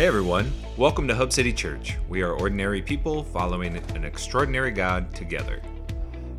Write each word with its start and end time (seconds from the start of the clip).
Hey 0.00 0.06
everyone, 0.06 0.50
welcome 0.78 1.06
to 1.08 1.14
Hub 1.14 1.30
City 1.30 1.52
Church. 1.52 1.98
We 2.08 2.22
are 2.22 2.32
ordinary 2.32 2.80
people 2.80 3.22
following 3.22 3.76
an 3.76 4.02
extraordinary 4.02 4.70
God 4.70 5.14
together. 5.14 5.60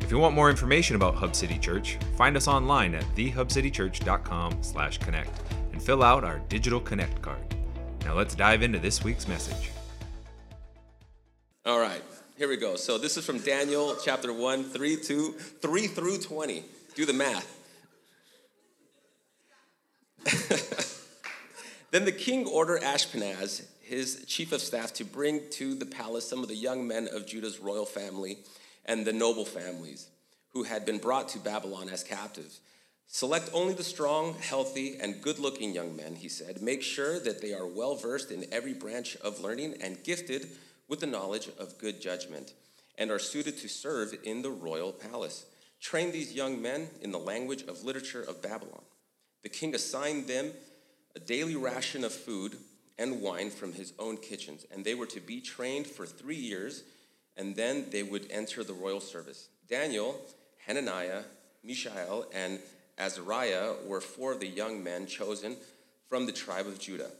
If 0.00 0.10
you 0.10 0.18
want 0.18 0.34
more 0.34 0.50
information 0.50 0.96
about 0.96 1.14
Hub 1.14 1.36
City 1.36 1.60
Church, 1.60 1.96
find 2.16 2.36
us 2.36 2.48
online 2.48 2.96
at 2.96 3.04
thehubcitychurch.com/connect 3.14 5.40
and 5.70 5.80
fill 5.80 6.02
out 6.02 6.24
our 6.24 6.40
digital 6.48 6.80
connect 6.80 7.22
card. 7.22 7.54
Now 8.04 8.14
let's 8.14 8.34
dive 8.34 8.64
into 8.64 8.80
this 8.80 9.04
week's 9.04 9.28
message. 9.28 9.70
All 11.64 11.78
right, 11.78 12.02
here 12.36 12.48
we 12.48 12.56
go. 12.56 12.74
So 12.74 12.98
this 12.98 13.16
is 13.16 13.24
from 13.24 13.38
Daniel 13.38 13.96
chapter 14.04 14.32
1, 14.32 14.64
3, 14.64 14.96
2, 14.96 15.34
3 15.34 15.86
through 15.86 16.18
20. 16.18 16.64
Do 16.96 17.06
the 17.06 17.12
math. 17.12 17.46
then 21.92 22.06
the 22.06 22.12
king 22.12 22.46
ordered 22.46 22.82
Ashpenaz, 22.82 23.64
his 23.80 24.24
chief 24.26 24.50
of 24.50 24.62
staff, 24.62 24.94
to 24.94 25.04
bring 25.04 25.42
to 25.50 25.74
the 25.74 25.86
palace 25.86 26.28
some 26.28 26.42
of 26.42 26.48
the 26.48 26.56
young 26.56 26.88
men 26.88 27.06
of 27.12 27.26
Judah's 27.26 27.60
royal 27.60 27.86
family 27.86 28.38
and 28.86 29.04
the 29.04 29.12
noble 29.12 29.44
families 29.44 30.08
who 30.54 30.64
had 30.64 30.84
been 30.84 30.98
brought 30.98 31.28
to 31.28 31.38
Babylon 31.38 31.88
as 31.90 32.02
captives. 32.02 32.60
Select 33.06 33.50
only 33.52 33.74
the 33.74 33.84
strong, 33.84 34.34
healthy, 34.40 34.96
and 34.98 35.20
good 35.20 35.38
looking 35.38 35.74
young 35.74 35.94
men, 35.94 36.16
he 36.16 36.28
said. 36.28 36.62
Make 36.62 36.82
sure 36.82 37.20
that 37.20 37.42
they 37.42 37.52
are 37.52 37.66
well 37.66 37.94
versed 37.94 38.30
in 38.30 38.46
every 38.50 38.72
branch 38.72 39.16
of 39.16 39.40
learning 39.40 39.74
and 39.82 40.02
gifted 40.02 40.48
with 40.88 41.00
the 41.00 41.06
knowledge 41.06 41.50
of 41.58 41.76
good 41.76 42.00
judgment, 42.00 42.54
and 42.96 43.10
are 43.10 43.18
suited 43.18 43.58
to 43.58 43.68
serve 43.68 44.14
in 44.24 44.40
the 44.40 44.50
royal 44.50 44.92
palace. 44.92 45.44
Train 45.80 46.10
these 46.10 46.32
young 46.32 46.62
men 46.62 46.88
in 47.02 47.12
the 47.12 47.18
language 47.18 47.64
of 47.64 47.84
literature 47.84 48.22
of 48.22 48.40
Babylon. 48.40 48.82
The 49.42 49.50
king 49.50 49.74
assigned 49.74 50.26
them 50.26 50.52
a 51.14 51.20
daily 51.20 51.56
ration 51.56 52.04
of 52.04 52.12
food 52.12 52.56
and 52.98 53.20
wine 53.20 53.50
from 53.50 53.72
his 53.72 53.92
own 53.98 54.16
kitchens, 54.16 54.66
and 54.70 54.84
they 54.84 54.94
were 54.94 55.06
to 55.06 55.20
be 55.20 55.40
trained 55.40 55.86
for 55.86 56.06
three 56.06 56.36
years, 56.36 56.84
and 57.36 57.56
then 57.56 57.86
they 57.90 58.02
would 58.02 58.30
enter 58.30 58.62
the 58.62 58.72
royal 58.72 59.00
service. 59.00 59.48
Daniel, 59.68 60.20
Hananiah, 60.66 61.22
Mishael, 61.64 62.26
and 62.32 62.58
Azariah 62.98 63.74
were 63.86 64.00
four 64.00 64.32
of 64.32 64.40
the 64.40 64.46
young 64.46 64.84
men 64.84 65.06
chosen 65.06 65.56
from 66.08 66.26
the 66.26 66.32
tribe 66.32 66.66
of 66.66 66.78
Judah. 66.78 67.10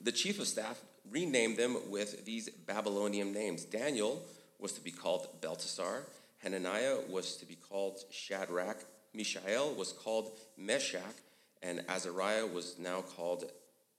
The 0.00 0.12
chief 0.12 0.40
of 0.40 0.48
staff 0.48 0.80
renamed 1.10 1.56
them 1.56 1.76
with 1.90 2.24
these 2.24 2.48
Babylonian 2.48 3.32
names. 3.32 3.64
Daniel 3.64 4.22
was 4.58 4.72
to 4.72 4.80
be 4.80 4.90
called 4.90 5.28
Belteshazzar, 5.40 6.02
Hananiah 6.38 6.98
was 7.08 7.36
to 7.36 7.46
be 7.46 7.54
called 7.54 8.00
Shadrach, 8.10 8.78
Mishael 9.14 9.74
was 9.74 9.92
called 9.92 10.32
Meshach, 10.56 11.14
and 11.62 11.84
Azariah 11.88 12.46
was 12.46 12.78
now 12.78 13.02
called 13.02 13.50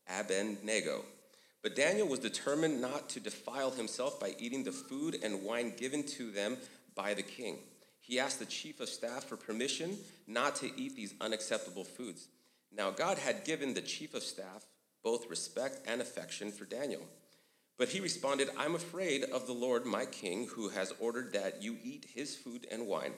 Abednego. 0.08 1.04
But 1.62 1.76
Daniel 1.76 2.06
was 2.06 2.18
determined 2.18 2.80
not 2.80 3.08
to 3.10 3.20
defile 3.20 3.70
himself 3.70 4.20
by 4.20 4.34
eating 4.38 4.64
the 4.64 4.72
food 4.72 5.18
and 5.22 5.44
wine 5.44 5.72
given 5.76 6.02
to 6.08 6.30
them 6.30 6.58
by 6.94 7.14
the 7.14 7.22
king. 7.22 7.58
He 8.00 8.20
asked 8.20 8.38
the 8.38 8.44
chief 8.44 8.80
of 8.80 8.90
staff 8.90 9.24
for 9.24 9.38
permission 9.38 9.96
not 10.26 10.56
to 10.56 10.70
eat 10.78 10.94
these 10.94 11.14
unacceptable 11.22 11.84
foods. 11.84 12.28
Now, 12.70 12.90
God 12.90 13.18
had 13.18 13.44
given 13.44 13.72
the 13.72 13.80
chief 13.80 14.12
of 14.14 14.22
staff 14.22 14.66
both 15.02 15.30
respect 15.30 15.80
and 15.86 16.00
affection 16.00 16.52
for 16.52 16.66
Daniel. 16.66 17.02
But 17.78 17.88
he 17.88 18.00
responded, 18.00 18.50
I'm 18.58 18.74
afraid 18.74 19.24
of 19.24 19.46
the 19.46 19.52
Lord 19.52 19.84
my 19.84 20.04
king, 20.06 20.48
who 20.48 20.68
has 20.68 20.92
ordered 21.00 21.32
that 21.32 21.62
you 21.62 21.78
eat 21.82 22.06
his 22.14 22.36
food 22.36 22.66
and 22.70 22.86
wine. 22.86 23.12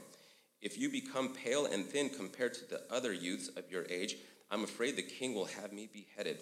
If 0.62 0.78
you 0.78 0.88
become 0.88 1.34
pale 1.34 1.66
and 1.66 1.84
thin 1.84 2.08
compared 2.08 2.54
to 2.54 2.64
the 2.64 2.82
other 2.90 3.12
youths 3.12 3.48
of 3.48 3.70
your 3.70 3.84
age, 3.90 4.16
I'm 4.50 4.64
afraid 4.64 4.96
the 4.96 5.02
king 5.02 5.34
will 5.34 5.46
have 5.46 5.72
me 5.72 5.88
beheaded. 5.92 6.38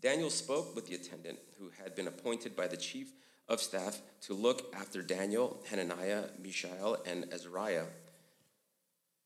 Daniel 0.00 0.30
spoke 0.30 0.74
with 0.74 0.86
the 0.86 0.94
attendant 0.94 1.38
who 1.58 1.70
had 1.82 1.94
been 1.94 2.06
appointed 2.06 2.54
by 2.54 2.68
the 2.68 2.76
chief 2.76 3.12
of 3.48 3.60
staff 3.60 4.00
to 4.22 4.34
look 4.34 4.72
after 4.74 5.02
Daniel, 5.02 5.58
Hananiah, 5.70 6.24
Mishael, 6.40 6.98
and 7.06 7.32
Azariah. 7.32 7.86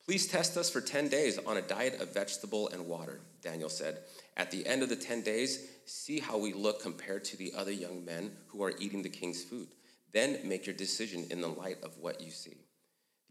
Please 0.05 0.27
test 0.27 0.57
us 0.57 0.71
for 0.71 0.81
10 0.81 1.09
days 1.09 1.39
on 1.47 1.57
a 1.57 1.63
diet 1.63 2.01
of 2.01 2.13
vegetable 2.13 2.69
and 2.69 2.87
water, 2.87 3.21
Daniel 3.41 3.69
said. 3.69 3.99
At 4.37 4.51
the 4.51 4.67
end 4.67 4.83
of 4.83 4.89
the 4.89 4.97
10 4.97 5.23
days, 5.23 5.69
see 5.85 6.19
how 6.19 6.39
we 6.39 6.53
look 6.53 6.83
compared 6.83 7.25
to 7.27 7.37
the 7.37 7.53
other 7.57 7.71
young 7.71 8.05
men 8.05 8.33
who 8.49 8.65
are 8.65 8.73
eating 8.81 9.03
the 9.03 9.09
king's 9.09 9.45
food. 9.45 9.69
Then 10.13 10.39
make 10.45 10.67
your 10.67 10.75
decision 10.75 11.27
in 11.31 11.41
the 11.41 11.49
light 11.49 11.79
of 11.83 11.99
what 11.99 12.21
you 12.21 12.31
see. 12.31 12.57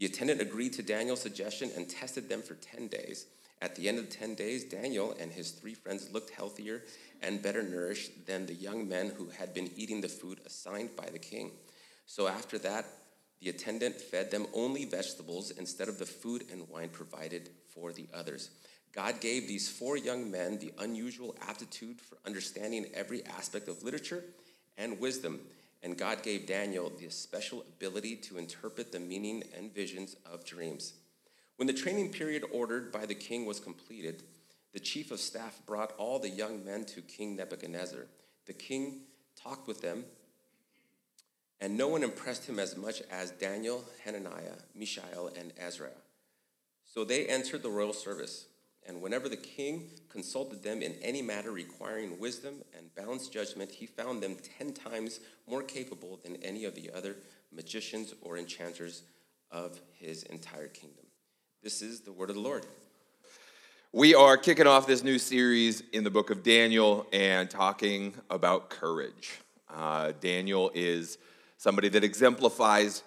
The 0.02 0.08
attendant 0.08 0.42
agreed 0.42 0.74
to 0.74 0.82
Daniel's 0.82 1.22
suggestion 1.22 1.70
and 1.78 1.88
tested 1.88 2.28
them 2.28 2.42
for 2.42 2.56
10 2.56 2.88
days. 2.88 3.28
At 3.62 3.76
the 3.76 3.88
end 3.88 4.00
of 4.00 4.10
the 4.10 4.16
10 4.16 4.34
days, 4.34 4.64
Daniel 4.64 5.16
and 5.20 5.32
his 5.32 5.52
three 5.52 5.76
friends 5.76 6.12
looked 6.12 6.32
healthier 6.32 6.82
and 7.22 7.40
better 7.40 7.62
nourished 7.62 8.26
than 8.26 8.48
the 8.48 8.56
young 8.56 8.90
men 8.90 9.12
who 9.16 9.30
had 9.30 9.54
been 9.54 9.70
eating 9.76 10.02
the 10.02 10.08
food 10.08 10.40
assigned 10.44 10.96
by 10.96 11.08
the 11.12 11.20
king. 11.20 11.52
So 12.08 12.28
after 12.28 12.58
that, 12.58 12.88
the 13.42 13.50
attendant 13.50 14.02
fed 14.02 14.32
them 14.32 14.48
only 14.56 14.86
vegetables 14.86 15.52
instead 15.52 15.88
of 15.88 16.00
the 16.00 16.08
food 16.08 16.46
and 16.52 16.68
wine 16.68 16.90
provided 16.90 17.52
for 17.72 17.94
the 17.94 18.08
others. 18.12 18.50
God 18.94 19.22
gave 19.22 19.48
these 19.48 19.70
four 19.70 19.98
young 19.98 20.32
men 20.32 20.58
the 20.58 20.74
unusual 20.80 21.36
aptitude 21.48 22.02
for 22.02 22.18
understanding 22.26 22.88
every 22.96 23.24
aspect 23.28 23.68
of 23.68 23.84
literature 23.84 24.24
and 24.80 25.00
wisdom. 25.00 25.42
And 25.84 25.98
God 25.98 26.22
gave 26.22 26.46
Daniel 26.46 26.92
the 26.92 27.10
special 27.10 27.62
ability 27.62 28.16
to 28.18 28.38
interpret 28.38 28.92
the 28.92 29.00
meaning 29.00 29.44
and 29.58 29.74
visions 29.74 30.16
of 30.32 30.46
dreams. 30.46 30.94
When 31.56 31.68
the 31.68 31.74
training 31.74 32.12
period 32.12 32.44
ordered 32.52 32.92
by 32.92 33.06
the 33.06 33.16
king 33.16 33.46
was 33.46 33.60
completed, 33.60 34.24
the 34.74 34.80
chief 34.80 35.12
of 35.12 35.20
staff 35.20 35.60
brought 35.66 35.94
all 35.98 36.20
the 36.20 36.30
young 36.30 36.64
men 36.64 36.86
to 36.86 37.02
King 37.02 37.36
Nebuchadnezzar. 37.36 38.08
The 38.46 38.54
king 38.54 39.02
talked 39.36 39.68
with 39.68 39.82
them, 39.82 40.06
and 41.60 41.78
no 41.78 41.88
one 41.88 42.04
impressed 42.04 42.48
him 42.48 42.58
as 42.58 42.78
much 42.78 43.02
as 43.12 43.32
Daniel, 43.32 43.84
Hananiah, 44.06 44.58
Mishael, 44.74 45.30
and 45.38 45.54
Azariah. 45.60 45.92
So 46.86 47.04
they 47.04 47.26
entered 47.26 47.64
the 47.64 47.70
royal 47.70 47.94
service. 47.94 48.46
And 48.88 49.02
whenever 49.02 49.30
the 49.30 49.38
king 49.38 49.90
consulted 50.10 50.64
them 50.64 50.82
in 50.82 50.94
any 51.02 51.22
matter 51.22 51.52
requiring 51.52 52.20
wisdom 52.20 52.64
and 52.76 52.94
balanced 52.96 53.32
judgment, 53.32 53.72
he 53.72 53.86
found 53.86 54.22
them 54.22 54.38
ten 54.58 54.74
times 54.74 55.20
more 55.48 55.62
capable 55.62 56.20
than 56.24 56.38
any 56.38 56.66
of 56.66 56.76
the 56.76 56.90
other 56.92 57.18
magicians 57.52 58.14
or 58.22 58.38
enchanters 58.38 59.04
of 59.52 59.80
his 59.94 60.24
entire 60.24 60.68
kingdom. 60.68 61.06
This 61.62 61.82
is 61.82 62.02
the 62.02 62.12
word 62.12 62.30
of 62.30 62.36
the 62.36 62.42
Lord. 62.42 62.66
We 63.94 64.16
are 64.16 64.38
kicking 64.38 64.68
off 64.68 64.88
this 64.88 65.04
new 65.04 65.20
series 65.20 65.84
in 65.92 66.04
the 66.04 66.10
book 66.10 66.30
of 66.30 66.44
Daniel 66.44 67.06
and 67.12 67.50
talking 67.50 68.14
about 68.30 68.70
courage. 68.70 69.40
Uh, 69.70 70.14
Daniel 70.20 70.72
is 70.74 71.18
somebody 71.58 71.90
that 71.90 72.04
exemplifies 72.04 73.04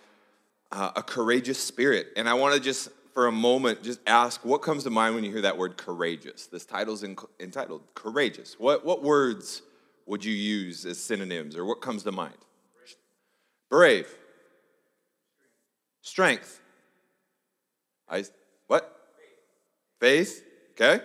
uh, 0.70 0.92
a 0.94 1.02
courageous 1.02 1.58
spirit. 1.58 2.08
And 2.16 2.28
I 2.28 2.34
want 2.34 2.54
to 2.54 2.60
just 2.60 2.90
for 3.14 3.28
a 3.28 3.32
moment 3.32 3.82
just 3.82 4.00
ask 4.06 4.44
what 4.44 4.60
comes 4.60 4.82
to 4.84 4.90
mind 4.90 5.14
when 5.14 5.24
you 5.24 5.30
hear 5.30 5.42
that 5.42 5.56
word 5.56 5.76
courageous? 5.76 6.46
This 6.48 6.66
title's 6.66 7.04
in, 7.04 7.16
entitled 7.40 7.82
Courageous. 7.94 8.56
What, 8.58 8.84
what 8.84 9.02
words 9.02 9.62
would 10.04 10.24
you 10.24 10.34
use 10.34 10.84
as 10.84 10.98
synonyms 10.98 11.56
or 11.56 11.64
what 11.64 11.80
comes 11.80 12.02
to 12.02 12.12
mind? 12.12 12.34
Brave. 13.70 14.08
Strength. 16.02 16.60
I, 18.08 18.24
what? 18.66 18.94
Faith. 20.00 20.44
Okay. 20.72 21.02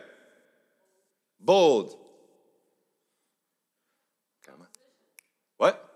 Bold. 1.40 1.96
What? 5.58 5.90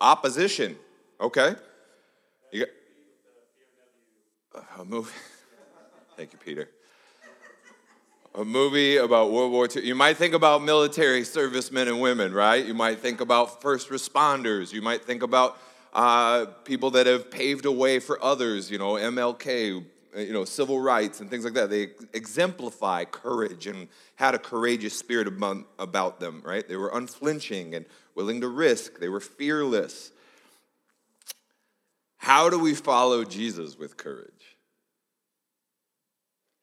Opposition. 0.00 0.76
Okay. 1.20 1.54
You 2.52 2.66
got, 4.52 4.64
a 4.80 4.84
movie. 4.84 5.10
Thank 6.18 6.32
you, 6.32 6.38
Peter. 6.44 6.68
A 8.34 8.44
movie 8.44 8.96
about 8.96 9.30
World 9.30 9.52
War 9.52 9.68
II. 9.72 9.86
You 9.86 9.94
might 9.94 10.16
think 10.16 10.34
about 10.34 10.64
military 10.64 11.22
servicemen 11.22 11.86
and 11.86 12.00
women, 12.00 12.34
right? 12.34 12.66
You 12.66 12.74
might 12.74 12.98
think 12.98 13.20
about 13.20 13.62
first 13.62 13.88
responders. 13.88 14.72
You 14.72 14.82
might 14.82 15.04
think 15.04 15.22
about 15.22 15.58
uh, 15.94 16.46
people 16.64 16.90
that 16.90 17.06
have 17.06 17.30
paved 17.30 17.66
a 17.66 17.70
way 17.70 18.00
for 18.00 18.20
others, 18.20 18.68
you 18.68 18.78
know, 18.78 18.94
MLK, 18.94 19.84
you 20.16 20.32
know, 20.32 20.44
civil 20.44 20.80
rights 20.80 21.20
and 21.20 21.30
things 21.30 21.44
like 21.44 21.54
that. 21.54 21.70
They 21.70 21.90
exemplify 22.12 23.04
courage 23.04 23.68
and 23.68 23.86
had 24.16 24.34
a 24.34 24.40
courageous 24.40 24.98
spirit 24.98 25.28
about 25.78 26.18
them, 26.18 26.42
right? 26.44 26.66
They 26.66 26.74
were 26.74 26.90
unflinching 26.92 27.76
and 27.76 27.86
willing 28.16 28.40
to 28.40 28.48
risk, 28.48 28.98
they 28.98 29.08
were 29.08 29.20
fearless. 29.20 30.10
How 32.16 32.50
do 32.50 32.58
we 32.58 32.74
follow 32.74 33.22
Jesus 33.22 33.78
with 33.78 33.96
courage? 33.96 34.37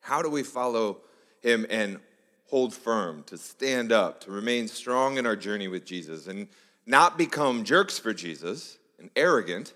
How 0.06 0.22
do 0.22 0.30
we 0.30 0.44
follow 0.44 0.98
him 1.40 1.66
and 1.68 1.98
hold 2.44 2.72
firm, 2.72 3.24
to 3.24 3.36
stand 3.36 3.90
up, 3.90 4.20
to 4.20 4.30
remain 4.30 4.68
strong 4.68 5.18
in 5.18 5.26
our 5.26 5.34
journey 5.34 5.66
with 5.66 5.84
Jesus 5.84 6.28
and 6.28 6.46
not 6.86 7.18
become 7.18 7.64
jerks 7.64 7.98
for 7.98 8.14
Jesus 8.14 8.78
and 9.00 9.10
arrogant 9.16 9.72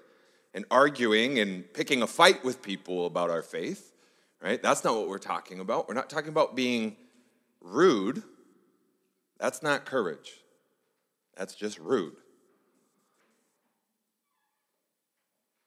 and 0.54 0.64
arguing 0.70 1.40
and 1.40 1.64
picking 1.74 2.00
a 2.02 2.06
fight 2.06 2.44
with 2.44 2.62
people 2.62 3.06
about 3.06 3.28
our 3.28 3.42
faith, 3.42 3.92
right? 4.40 4.62
That's 4.62 4.84
not 4.84 4.94
what 4.94 5.08
we're 5.08 5.18
talking 5.18 5.58
about. 5.58 5.88
We're 5.88 5.94
not 5.94 6.08
talking 6.08 6.28
about 6.28 6.54
being 6.54 6.94
rude. 7.60 8.22
That's 9.40 9.64
not 9.64 9.84
courage. 9.84 10.34
That's 11.36 11.56
just 11.56 11.80
rude. 11.80 12.14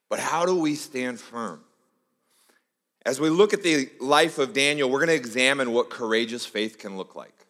But 0.10 0.22
how 0.22 0.46
do 0.46 0.56
we 0.58 0.76
stand 0.76 1.20
firm? 1.20 1.66
As 3.06 3.20
we 3.20 3.30
look 3.30 3.54
at 3.54 3.64
the 3.64 3.90
life 4.00 4.38
of 4.38 4.54
Daniel, 4.54 4.90
we're 4.90 5.00
going 5.00 5.10
to 5.10 5.16
examine 5.16 5.74
what 5.74 5.90
courageous 5.90 6.46
faith 6.46 6.78
can 6.78 6.96
look 6.96 7.16
like. 7.16 7.46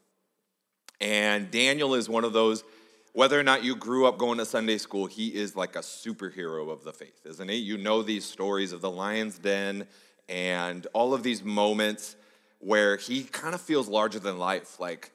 And 0.99 1.51
Daniel 1.51 1.93
is 1.93 2.09
one 2.09 2.23
of 2.23 2.33
those, 2.33 2.63
whether 3.11 3.39
or 3.39 3.43
not 3.43 3.63
you 3.63 3.75
grew 3.75 4.07
up 4.07 4.17
going 4.17 4.39
to 4.39 4.45
Sunday 4.45 4.79
school, 4.79 5.05
he 5.05 5.27
is 5.27 5.55
like 5.55 5.75
a 5.75 5.79
superhero 5.79 6.71
of 6.71 6.83
the 6.83 6.93
faith, 6.93 7.25
isn't 7.25 7.49
he? 7.49 7.57
You 7.57 7.77
know 7.77 8.01
these 8.01 8.25
stories 8.25 8.71
of 8.71 8.81
the 8.81 8.89
lion's 8.89 9.37
den 9.37 9.85
and 10.27 10.87
all 10.93 11.13
of 11.13 11.21
these 11.21 11.43
moments 11.43 12.15
where 12.59 12.97
he 12.97 13.23
kind 13.23 13.53
of 13.53 13.61
feels 13.61 13.87
larger 13.87 14.19
than 14.19 14.39
life. 14.39 14.79
Like 14.79 15.11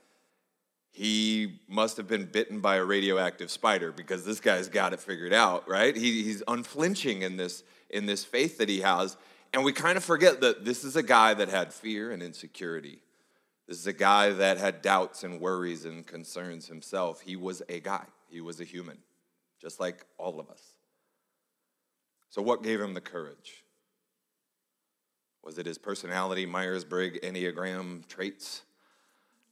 he 0.93 1.61
must 1.67 1.97
have 1.97 2.07
been 2.07 2.27
bitten 2.27 2.61
by 2.61 2.77
a 2.77 2.85
radioactive 2.85 3.51
spider 3.51 3.91
because 3.91 4.25
this 4.25 4.39
guy's 4.39 4.69
got 4.69 4.93
it 4.93 5.01
figured 5.01 5.33
out, 5.33 5.69
right? 5.69 5.97
He, 5.97 6.23
he's 6.23 6.43
unflinching 6.47 7.23
in 7.23 7.37
this, 7.37 7.65
in 7.91 8.07
this 8.07 8.25
faith 8.25 8.59
that 8.59 8.69
he 8.69 8.81
has. 8.83 9.17
And 9.53 9.65
we 9.65 9.73
kind 9.73 9.97
of 9.97 10.05
forget 10.05 10.41
that 10.41 10.65
this 10.65 10.85
is 10.85 10.97
a 10.97 11.03
guy 11.03 11.35
that 11.35 11.49
had 11.49 11.73
fear 11.73 12.11
and 12.11 12.23
insecurity. 12.23 13.01
This 13.67 13.79
is 13.79 13.87
a 13.87 13.93
guy 13.93 14.31
that 14.31 14.59
had 14.59 14.83
doubts 14.83 15.25
and 15.25 15.41
worries 15.41 15.85
and 15.85 16.07
concerns 16.07 16.67
himself. 16.67 17.21
He 17.21 17.37
was 17.37 17.63
a 17.69 17.81
guy, 17.81 18.05
he 18.31 18.41
was 18.41 18.61
a 18.61 18.65
human, 18.65 18.99
just 19.61 19.81
like 19.81 20.05
all 20.17 20.41
of 20.41 20.49
us. 20.51 20.63
So, 22.31 22.43
what 22.43 22.63
gave 22.63 22.81
him 22.81 22.95
the 22.95 23.01
courage? 23.01 23.65
Was 25.43 25.59
it 25.59 25.67
his 25.67 25.79
personality, 25.79 26.45
Myers 26.45 26.85
Briggs, 26.85 27.19
Enneagram 27.21 28.07
traits? 28.07 28.63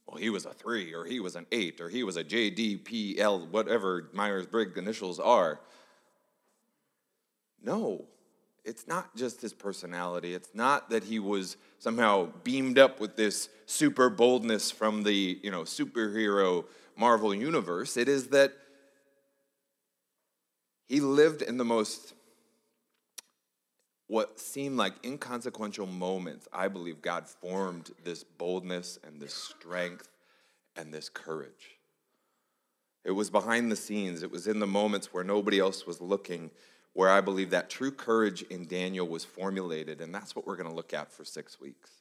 Well, 0.05 0.17
he 0.17 0.29
was 0.29 0.45
a 0.45 0.53
three, 0.53 0.93
or 0.93 1.05
he 1.05 1.19
was 1.19 1.35
an 1.35 1.45
eight, 1.51 1.81
or 1.81 1.89
he 1.89 2.03
was 2.03 2.17
a 2.17 2.23
JDPL, 2.23 3.49
whatever 3.49 4.09
Myers 4.13 4.45
Briggs 4.45 4.77
initials 4.77 5.19
are. 5.19 5.59
No, 7.61 8.05
it's 8.67 8.85
not 8.85 9.15
just 9.15 9.41
his 9.41 9.53
personality. 9.53 10.33
It's 10.33 10.49
not 10.53 10.89
that 10.89 11.05
he 11.05 11.19
was 11.19 11.55
somehow 11.79 12.27
beamed 12.43 12.77
up 12.77 12.99
with 12.99 13.15
this 13.15 13.49
super 13.65 14.09
boldness 14.09 14.69
from 14.69 15.03
the 15.03 15.39
you 15.41 15.49
know 15.49 15.61
superhero 15.61 16.65
Marvel 16.97 17.33
universe. 17.33 17.95
It 17.97 18.09
is 18.09 18.27
that 18.27 18.53
he 20.87 20.99
lived 20.99 21.41
in 21.41 21.57
the 21.57 21.65
most 21.65 22.13
what 24.07 24.39
seemed 24.39 24.77
like 24.77 24.93
inconsequential 25.05 25.85
moments, 25.85 26.47
I 26.53 26.69
believe 26.69 27.01
God 27.01 27.27
formed 27.27 27.91
this 28.05 28.23
boldness 28.23 28.97
and 29.05 29.21
this 29.21 29.33
strength 29.33 30.07
and 30.77 30.93
this 30.93 31.09
courage. 31.09 31.77
It 33.03 33.11
was 33.11 33.29
behind 33.29 33.69
the 33.69 33.75
scenes, 33.75 34.23
it 34.23 34.31
was 34.31 34.47
in 34.47 34.59
the 34.59 34.67
moments 34.67 35.13
where 35.13 35.25
nobody 35.25 35.59
else 35.59 35.85
was 35.85 35.99
looking, 35.99 36.51
where 36.97 37.11
I 37.11 37.21
believe 37.21 37.51
that 37.51 37.69
true 37.69 37.91
courage 37.91 38.41
in 38.41 38.65
Daniel 38.65 39.07
was 39.07 39.23
formulated, 39.23 40.01
and 40.01 40.15
that's 40.15 40.35
what 40.35 40.47
we're 40.47 40.55
going 40.55 40.67
to 40.67 40.75
look 40.75 40.95
at 40.95 41.11
for 41.11 41.23
six 41.23 41.61
weeks. 41.61 41.91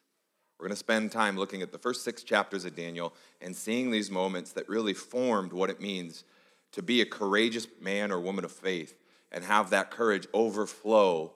We're 0.58 0.68
going 0.68 0.72
to 0.72 0.78
spend 0.78 1.12
time 1.12 1.36
looking 1.36 1.60
at 1.60 1.70
the 1.70 1.76
first 1.76 2.02
six 2.02 2.22
chapters 2.22 2.64
of 2.64 2.74
Daniel 2.74 3.12
and 3.42 3.54
seeing 3.54 3.90
these 3.90 4.10
moments 4.10 4.52
that 4.52 4.66
really 4.70 4.94
formed 4.94 5.52
what 5.52 5.68
it 5.68 5.82
means 5.82 6.24
to 6.72 6.80
be 6.80 7.02
a 7.02 7.04
courageous 7.04 7.66
man 7.78 8.10
or 8.10 8.18
woman 8.18 8.42
of 8.42 8.50
faith 8.50 8.94
and 9.30 9.44
have 9.44 9.68
that 9.68 9.90
courage 9.90 10.26
overflow 10.32 11.30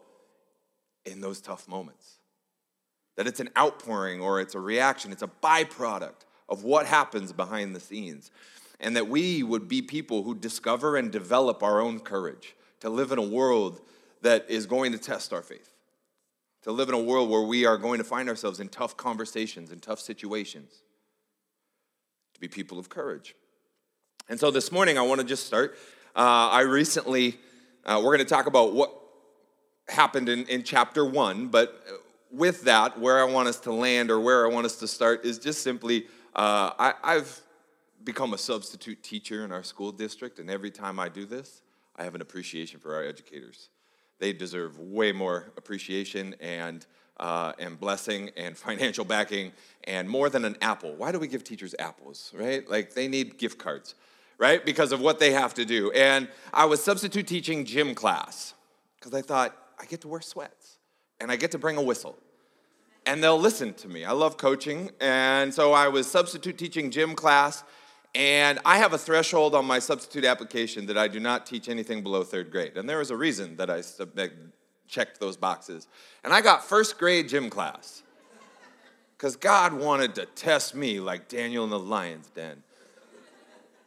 in 1.05 1.21
those 1.21 1.43
tough 1.43 1.69
moments. 1.69 2.15
That 3.19 3.27
it's 3.27 3.41
an 3.41 3.51
outpouring 3.59 4.23
or 4.23 4.41
it's 4.41 4.55
a 4.55 4.59
reaction, 4.59 5.13
it's 5.13 5.21
a 5.21 5.31
byproduct 5.43 6.25
of 6.49 6.65
what 6.65 6.87
happens 6.87 7.31
behind 7.35 7.77
the 7.77 7.81
scenes. 7.81 8.31
And 8.81 8.97
that 8.97 9.09
we 9.09 9.43
would 9.43 9.69
be 9.69 9.83
people 9.83 10.23
who 10.23 10.35
discover 10.35 10.97
and 10.97 11.13
develop 11.13 11.63
our 11.63 11.83
own 11.83 12.01
courage 12.01 12.55
to 12.81 12.91
live 12.91 13.13
in 13.13 13.19
a 13.19 13.23
world 13.23 13.81
that 14.23 14.49
is 14.49 14.67
going 14.67 14.93
to 14.93 14.99
test 14.99 15.33
our 15.33 15.43
faith, 15.43 15.75
to 16.63 16.73
live 16.73 16.89
in 16.89 16.95
a 16.95 17.01
world 17.01 17.31
where 17.31 17.43
we 17.43 17.65
are 17.65 17.79
going 17.79 17.99
to 17.99 18.05
find 18.05 18.29
ourselves 18.29 18.61
in 18.61 18.69
tough 18.69 18.97
conversations, 18.97 19.71
in 19.71 19.81
tough 19.81 20.01
situations, 20.01 20.83
to 22.35 22.41
be 22.41 22.49
people 22.49 22.79
of 22.79 22.89
courage. 22.89 23.35
And 24.29 24.39
so 24.39 24.51
this 24.51 24.71
morning, 24.71 24.99
I 24.99 25.03
want 25.03 25.21
to 25.21 25.27
just 25.27 25.47
start. 25.47 25.77
Uh, 26.15 26.49
I 26.51 26.61
recently, 26.63 27.39
uh, 27.85 27.97
we're 27.99 28.17
going 28.17 28.19
to 28.19 28.25
talk 28.25 28.47
about 28.47 28.75
what 28.75 28.95
happened 29.89 30.29
in, 30.29 30.45
in 30.47 30.63
chapter 30.63 31.05
one, 31.05 31.49
but 31.49 31.83
with 32.31 32.63
that, 32.63 32.99
where 32.99 33.21
I 33.21 33.25
want 33.25 33.49
us 33.49 33.59
to 33.61 33.73
land 33.73 34.11
or 34.11 34.21
where 34.21 34.47
I 34.47 34.51
want 34.51 34.67
us 34.67 34.77
to 34.77 34.89
start 34.89 35.25
is 35.25 35.39
just 35.39 35.63
simply 35.63 36.07
uh, 36.37 36.71
I, 36.79 36.95
I've 37.03 37.41
become 38.05 38.33
a 38.33 38.39
substitute 38.39 39.03
teacher 39.03 39.45
in 39.45 39.53
our 39.53 39.63
school 39.63 39.93
district, 39.93 40.39
and 40.39 40.49
every 40.49 40.71
time 40.71 41.01
I 41.01 41.09
do 41.09 41.27
this, 41.27 41.63
I 42.01 42.05
have 42.05 42.15
an 42.15 42.23
appreciation 42.23 42.81
for 42.81 42.95
our 42.95 43.05
educators. 43.05 43.69
They 44.21 44.33
deserve 44.33 44.79
way 44.79 45.13
more 45.13 45.53
appreciation 45.59 46.35
and 46.41 46.87
uh, 47.19 47.53
and 47.59 47.79
blessing 47.79 48.31
and 48.39 48.57
financial 48.67 49.05
backing 49.05 49.53
and 49.85 50.09
more 50.09 50.31
than 50.31 50.47
an 50.47 50.57
apple. 50.63 50.95
Why 50.95 51.13
do 51.13 51.19
we 51.19 51.29
give 51.29 51.45
teachers 51.45 51.75
apples, 51.79 52.33
right? 52.35 52.69
Like 52.69 52.95
they 52.95 53.07
need 53.07 53.37
gift 53.37 53.59
cards, 53.59 53.95
right? 54.39 54.65
Because 54.65 54.93
of 54.93 55.03
what 55.03 55.19
they 55.19 55.33
have 55.33 55.53
to 55.55 55.67
do. 55.67 55.91
And 55.91 56.29
I 56.55 56.65
was 56.65 56.83
substitute 56.83 57.27
teaching 57.27 57.67
gym 57.67 57.95
class 57.95 58.55
because 58.99 59.13
I 59.13 59.21
thought 59.21 59.55
I 59.79 59.85
get 59.85 60.01
to 60.01 60.09
wear 60.09 60.23
sweats 60.23 60.79
and 61.21 61.31
I 61.31 61.37
get 61.37 61.51
to 61.51 61.59
bring 61.59 61.77
a 61.77 61.83
whistle. 61.83 62.17
And 63.05 63.23
they'll 63.23 63.41
listen 63.41 63.75
to 63.75 63.89
me. 63.89 64.07
I 64.07 64.13
love 64.13 64.39
coaching. 64.39 64.91
And 65.01 65.53
so 65.53 65.75
I 65.75 65.89
was 65.89 66.11
substitute 66.11 66.57
teaching 66.57 66.91
gym 66.91 67.15
class. 67.15 67.63
And 68.15 68.59
I 68.65 68.79
have 68.79 68.93
a 68.93 68.99
threshold 68.99 69.55
on 69.55 69.65
my 69.65 69.79
substitute 69.79 70.25
application 70.25 70.87
that 70.87 70.99
I 70.99 71.07
do 71.07 71.21
not 71.21 71.47
teach 71.47 71.69
anything 71.69 72.03
below 72.03 72.25
third 72.25 72.51
grade. 72.51 72.77
And 72.77 72.89
there 72.89 72.99
was 72.99 73.11
a 73.11 73.17
reason 73.17 73.57
that 73.57 73.71
I 73.71 73.83
checked 74.89 75.21
those 75.21 75.37
boxes. 75.37 75.87
And 76.25 76.33
I 76.33 76.41
got 76.41 76.65
first 76.65 76.99
grade 76.99 77.29
gym 77.29 77.51
class 77.51 78.03
because 79.17 79.37
God 79.37 79.73
wanted 79.73 80.15
to 80.17 80.27
test 80.27 80.75
me 80.75 80.99
like 80.99 81.29
Daniel 81.29 81.63
in 81.65 81.71
the 81.71 81.79
lion's 81.79 82.29
den. 82.29 82.63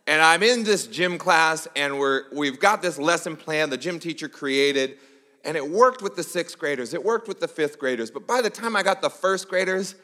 And 0.05 0.21
I'm 0.21 0.43
in 0.43 0.63
this 0.63 0.85
gym 0.87 1.17
class, 1.17 1.67
and 1.75 1.97
we're, 1.97 2.23
we've 2.33 2.59
got 2.59 2.81
this 2.81 2.97
lesson 2.99 3.37
plan 3.37 3.69
the 3.69 3.77
gym 3.77 3.99
teacher 3.99 4.27
created 4.27 4.97
and 5.45 5.57
it 5.57 5.69
worked 5.69 6.01
with 6.01 6.15
the 6.15 6.23
sixth 6.23 6.57
graders, 6.57 6.93
it 6.93 7.03
worked 7.03 7.27
with 7.27 7.39
the 7.39 7.47
fifth 7.47 7.77
graders, 7.77 8.09
but 8.09 8.25
by 8.25 8.41
the 8.41 8.49
time 8.49 8.75
I 8.75 8.83
got 8.83 9.01
the 9.01 9.09
first 9.09 9.49
graders, 9.49 9.95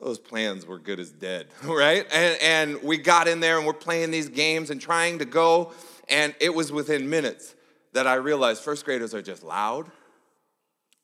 those 0.00 0.18
plans 0.18 0.64
were 0.66 0.78
good 0.78 1.00
as 1.00 1.10
dead, 1.10 1.48
right? 1.64 2.06
And, 2.12 2.38
and 2.40 2.82
we 2.82 2.98
got 2.98 3.28
in 3.28 3.40
there 3.40 3.58
and 3.58 3.66
we're 3.66 3.72
playing 3.72 4.10
these 4.10 4.28
games 4.28 4.70
and 4.70 4.80
trying 4.80 5.18
to 5.18 5.24
go, 5.24 5.72
and 6.08 6.34
it 6.40 6.54
was 6.54 6.70
within 6.70 7.08
minutes 7.10 7.54
that 7.92 8.06
I 8.06 8.14
realized 8.14 8.62
first 8.62 8.84
graders 8.84 9.14
are 9.14 9.22
just 9.22 9.42
loud 9.42 9.90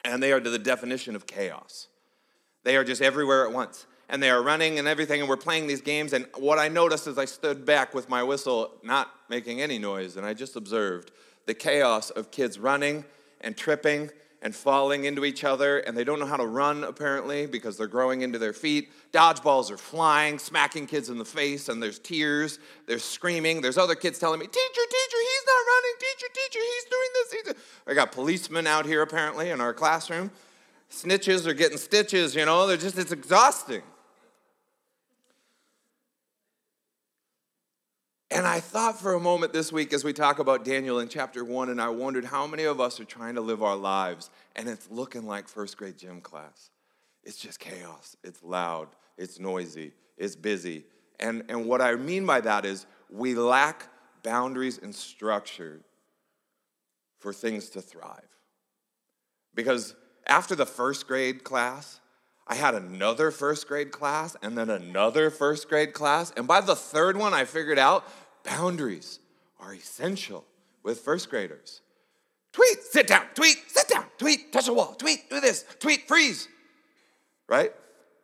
and 0.05 0.23
they 0.23 0.33
are 0.33 0.41
to 0.41 0.51
the 0.51 0.59
definition 0.59 1.17
of 1.17 1.27
chaos. 1.27 1.89
They 2.63 2.77
are 2.77 2.85
just 2.85 3.03
everywhere 3.03 3.47
at 3.47 3.53
once 3.53 3.87
and 4.09 4.23
they 4.23 4.31
are 4.31 4.43
running 4.43 4.79
and 4.79 4.87
everything, 4.87 5.21
and 5.21 5.29
we're 5.29 5.37
playing 5.37 5.67
these 5.67 5.81
games. 5.81 6.13
And 6.13 6.27
what 6.37 6.59
I 6.59 6.69
noticed 6.69 7.07
as 7.07 7.19
I 7.19 7.25
stood 7.25 7.65
back 7.65 7.95
with 7.95 8.09
my 8.09 8.23
whistle, 8.23 8.73
not 8.83 9.11
making 9.29 9.61
any 9.61 9.79
noise, 9.79 10.17
and 10.17 10.27
I 10.27 10.35
just 10.35 10.57
observed 10.57 11.11
the 11.47 11.55
chaos 11.55 12.11
of 12.11 12.31
kids 12.31 12.59
running 12.59 13.05
and 13.41 13.57
tripping 13.57 14.11
and 14.45 14.55
falling 14.55 15.07
into 15.07 15.25
each 15.25 15.43
other, 15.43 15.79
and 15.79 15.97
they 15.97 16.05
don't 16.05 16.21
know 16.21 16.27
how 16.27 16.37
to 16.37 16.47
run 16.47 16.85
apparently 16.85 17.47
because 17.47 17.79
they're 17.79 17.87
growing 17.87 18.21
into 18.21 18.39
their 18.39 18.53
feet. 18.53 18.93
Dodgeballs 19.11 19.71
are 19.71 19.79
flying, 19.79 20.39
smacking 20.39 20.87
kids 20.87 21.09
in 21.09 21.17
the 21.17 21.25
face, 21.25 21.71
and 21.71 21.83
there's 21.83 21.99
tears, 21.99 22.59
there's 22.87 23.03
screaming. 23.03 23.63
There's 23.63 23.79
other 23.79 23.95
kids 23.95 24.19
telling 24.19 24.39
me, 24.39 24.47
Teacher, 24.47 24.59
teacher, 24.59 25.17
he's 25.17 25.47
not 25.47 25.63
running. 25.67 25.95
Teacher, 25.99 26.27
teacher, 26.35 26.59
he's 26.61 26.85
doing 26.85 27.09
this. 27.15 27.33
He's 27.33 27.65
I 27.87 27.95
got 27.95 28.13
policemen 28.13 28.67
out 28.67 28.85
here 28.85 29.01
apparently 29.01 29.49
in 29.49 29.63
our 29.63 29.73
classroom. 29.73 30.31
Snitches 30.91 31.47
are 31.47 31.55
getting 31.55 31.79
stitches, 31.79 32.35
you 32.35 32.45
know, 32.45 32.67
they're 32.67 32.77
just, 32.77 32.99
it's 32.99 33.13
exhausting. 33.13 33.83
And 38.35 38.49
I 38.49 38.59
thought 38.59 38.99
for 38.99 39.15
a 39.15 39.21
moment 39.21 39.53
this 39.53 39.71
week 39.71 39.93
as 39.93 40.03
we 40.03 40.13
talk 40.13 40.41
about 40.41 40.65
Daniel 40.65 40.99
in 40.99 41.09
chapter 41.09 41.45
one, 41.45 41.69
and 41.69 41.81
I 41.81 41.89
wondered 41.91 42.25
how 42.25 42.49
many 42.49 42.65
of 42.65 42.81
us 42.81 42.99
are 42.99 43.05
trying 43.05 43.37
to 43.37 43.41
live 43.41 43.63
our 43.63 43.77
lives 43.77 44.29
and 44.57 44.69
it's 44.69 44.91
looking 44.91 45.25
like 45.25 45.47
first 45.47 45.77
grade 45.77 45.97
gym 45.97 46.21
class. 46.21 46.71
It's 47.23 47.37
just 47.37 47.61
chaos. 47.61 48.17
It's 48.25 48.43
loud. 48.43 48.89
It's 49.17 49.39
noisy. 49.39 49.93
It's 50.19 50.35
busy. 50.35 50.85
And, 51.21 51.45
and 51.49 51.67
what 51.67 51.81
I 51.81 51.95
mean 51.95 52.27
by 52.27 52.41
that 52.41 52.65
is 52.65 52.87
we 53.09 53.37
lack 53.37 53.87
boundaries 54.25 54.79
and 54.79 54.93
structure 54.93 55.83
for 57.21 57.33
things 57.33 57.69
to 57.71 57.81
thrive. 57.81 58.19
Because 59.55 59.95
after 60.27 60.57
the 60.57 60.67
first 60.67 61.07
grade 61.07 61.45
class, 61.45 62.01
I 62.47 62.57
had 62.57 62.75
another 62.75 63.31
first 63.31 63.69
grade 63.69 63.91
class 63.91 64.37
and 64.43 64.59
then 64.59 64.69
another 64.69 65.31
first 65.31 65.69
grade 65.69 65.95
class. 65.95 66.31
And 66.37 66.47
by 66.47 66.61
the 66.61 66.77
third 66.77 67.17
one, 67.17 67.33
I 67.33 67.45
figured 67.45 67.79
out 67.79 68.05
boundaries 68.45 69.19
are 69.59 69.75
essential 69.75 70.45
with 70.83 71.01
first 71.01 71.31
graders. 71.31 71.81
Tweet, 72.53 72.83
sit 72.83 73.07
down, 73.09 73.27
tweet, 73.35 73.57
sit 73.67 73.89
down, 73.89 74.05
tweet, 74.17 74.53
touch 74.53 74.69
a 74.69 74.73
wall, 74.73 74.95
tweet, 74.95 75.29
do 75.29 75.41
this, 75.41 75.65
tweet, 75.81 76.07
freeze. 76.07 76.47
Right? 77.49 77.73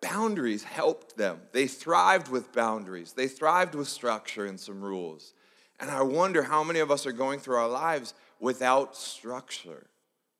Boundaries 0.00 0.62
helped 0.62 1.16
them. 1.16 1.40
They 1.52 1.66
thrived 1.66 2.28
with 2.28 2.52
boundaries, 2.52 3.12
they 3.12 3.26
thrived 3.26 3.74
with 3.74 3.88
structure 3.88 4.46
and 4.46 4.60
some 4.60 4.80
rules. 4.80 5.34
And 5.80 5.90
I 5.90 6.02
wonder 6.02 6.42
how 6.42 6.62
many 6.62 6.78
of 6.78 6.90
us 6.90 7.06
are 7.06 7.12
going 7.12 7.40
through 7.40 7.56
our 7.56 7.68
lives 7.68 8.14
without 8.38 8.94
structure, 8.96 9.86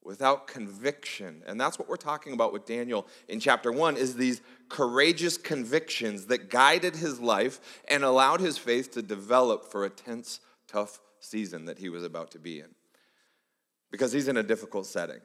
without 0.02 0.47
conviction. 0.47 1.42
And 1.47 1.61
that's 1.61 1.78
what 1.78 1.88
we're 1.88 1.97
talking 1.97 2.33
about 2.33 2.52
with 2.52 2.64
Daniel 2.64 3.07
in 3.28 3.40
chapter 3.40 3.71
1 3.71 3.97
is 3.97 4.14
these 4.14 4.40
courageous 4.69 5.37
convictions 5.37 6.26
that 6.26 6.49
guided 6.49 6.97
his 6.97 7.21
life 7.21 7.61
and 7.88 8.02
allowed 8.02 8.40
his 8.40 8.57
faith 8.57 8.90
to 8.92 9.02
develop 9.02 9.71
for 9.71 9.85
a 9.85 9.90
tense, 9.90 10.40
tough 10.66 11.00
season 11.21 11.66
that 11.66 11.78
he 11.78 11.88
was 11.88 12.02
about 12.02 12.30
to 12.30 12.38
be 12.38 12.61
in. 12.61 12.69
Because 13.90 14.12
he's 14.12 14.28
in 14.28 14.37
a 14.37 14.42
difficult 14.42 14.87
setting. 14.87 15.21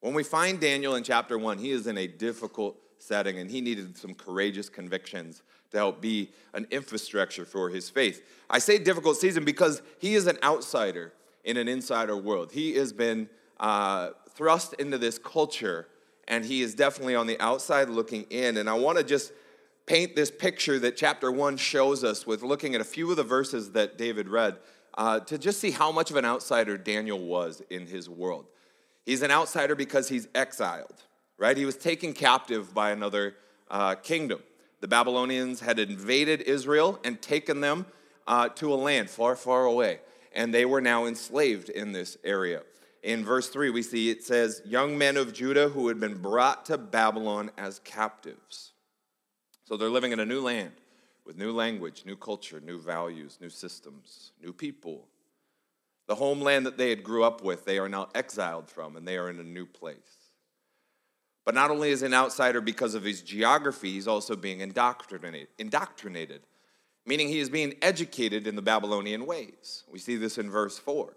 When 0.00 0.14
we 0.14 0.22
find 0.22 0.60
Daniel 0.60 0.94
in 0.94 1.04
chapter 1.04 1.38
1, 1.38 1.58
he 1.58 1.70
is 1.70 1.86
in 1.86 1.98
a 1.98 2.06
difficult 2.06 2.76
setting 2.98 3.38
and 3.38 3.50
he 3.50 3.60
needed 3.60 3.96
some 3.96 4.14
courageous 4.14 4.68
convictions 4.68 5.42
to 5.72 5.78
help 5.78 6.00
be 6.00 6.30
an 6.54 6.66
infrastructure 6.70 7.44
for 7.44 7.68
his 7.68 7.90
faith. 7.90 8.22
I 8.48 8.58
say 8.58 8.78
difficult 8.78 9.16
season 9.16 9.44
because 9.44 9.82
he 9.98 10.14
is 10.14 10.26
an 10.26 10.38
outsider 10.42 11.12
in 11.44 11.56
an 11.56 11.66
insider 11.66 12.16
world. 12.16 12.52
He 12.52 12.74
has 12.74 12.92
been 12.92 13.28
uh, 13.62 14.10
thrust 14.34 14.74
into 14.74 14.98
this 14.98 15.18
culture 15.18 15.86
and 16.28 16.44
he 16.44 16.62
is 16.62 16.74
definitely 16.74 17.14
on 17.14 17.26
the 17.26 17.38
outside 17.40 17.88
looking 17.88 18.24
in. 18.30 18.56
And 18.56 18.68
I 18.68 18.74
want 18.74 18.98
to 18.98 19.04
just 19.04 19.32
paint 19.86 20.14
this 20.14 20.30
picture 20.30 20.78
that 20.78 20.96
chapter 20.96 21.32
one 21.32 21.56
shows 21.56 22.04
us 22.04 22.26
with 22.26 22.42
looking 22.42 22.74
at 22.74 22.80
a 22.80 22.84
few 22.84 23.10
of 23.10 23.16
the 23.16 23.24
verses 23.24 23.72
that 23.72 23.98
David 23.98 24.28
read 24.28 24.58
uh, 24.94 25.20
to 25.20 25.38
just 25.38 25.60
see 25.60 25.70
how 25.70 25.90
much 25.90 26.10
of 26.10 26.16
an 26.16 26.24
outsider 26.24 26.76
Daniel 26.76 27.18
was 27.18 27.62
in 27.70 27.86
his 27.86 28.08
world. 28.08 28.46
He's 29.04 29.22
an 29.22 29.30
outsider 29.30 29.74
because 29.74 30.08
he's 30.08 30.28
exiled, 30.34 31.02
right? 31.38 31.56
He 31.56 31.64
was 31.64 31.76
taken 31.76 32.12
captive 32.12 32.72
by 32.72 32.90
another 32.90 33.34
uh, 33.70 33.96
kingdom. 33.96 34.42
The 34.80 34.88
Babylonians 34.88 35.60
had 35.60 35.78
invaded 35.78 36.42
Israel 36.42 37.00
and 37.04 37.20
taken 37.20 37.60
them 37.60 37.86
uh, 38.26 38.48
to 38.50 38.72
a 38.72 38.76
land 38.76 39.10
far, 39.10 39.34
far 39.34 39.64
away, 39.64 40.00
and 40.32 40.54
they 40.54 40.64
were 40.64 40.80
now 40.80 41.06
enslaved 41.06 41.68
in 41.68 41.92
this 41.92 42.16
area. 42.22 42.62
In 43.02 43.24
verse 43.24 43.48
3, 43.48 43.70
we 43.70 43.82
see 43.82 44.10
it 44.10 44.22
says, 44.22 44.62
Young 44.64 44.96
men 44.96 45.16
of 45.16 45.32
Judah 45.32 45.68
who 45.68 45.88
had 45.88 45.98
been 45.98 46.18
brought 46.18 46.64
to 46.66 46.78
Babylon 46.78 47.50
as 47.58 47.80
captives. 47.80 48.72
So 49.64 49.76
they're 49.76 49.90
living 49.90 50.12
in 50.12 50.20
a 50.20 50.26
new 50.26 50.40
land 50.40 50.72
with 51.24 51.36
new 51.36 51.52
language, 51.52 52.04
new 52.04 52.16
culture, 52.16 52.60
new 52.60 52.78
values, 52.80 53.38
new 53.40 53.48
systems, 53.48 54.32
new 54.40 54.52
people. 54.52 55.06
The 56.06 56.14
homeland 56.14 56.66
that 56.66 56.76
they 56.78 56.90
had 56.90 57.02
grew 57.02 57.24
up 57.24 57.42
with, 57.42 57.64
they 57.64 57.78
are 57.78 57.88
now 57.88 58.08
exiled 58.14 58.68
from, 58.68 58.96
and 58.96 59.06
they 59.06 59.16
are 59.16 59.30
in 59.30 59.38
a 59.38 59.44
new 59.44 59.66
place. 59.66 60.30
But 61.44 61.54
not 61.54 61.70
only 61.70 61.90
is 61.90 62.02
an 62.02 62.14
outsider 62.14 62.60
because 62.60 62.94
of 62.94 63.02
his 63.02 63.20
geography, 63.20 63.92
he's 63.92 64.08
also 64.08 64.36
being 64.36 64.60
indoctrinated, 64.60 65.48
indoctrinated, 65.58 66.42
meaning 67.04 67.28
he 67.28 67.40
is 67.40 67.50
being 67.50 67.74
educated 67.82 68.46
in 68.46 68.54
the 68.54 68.62
Babylonian 68.62 69.26
ways. 69.26 69.84
We 69.90 69.98
see 69.98 70.16
this 70.16 70.38
in 70.38 70.50
verse 70.50 70.78
4. 70.78 71.16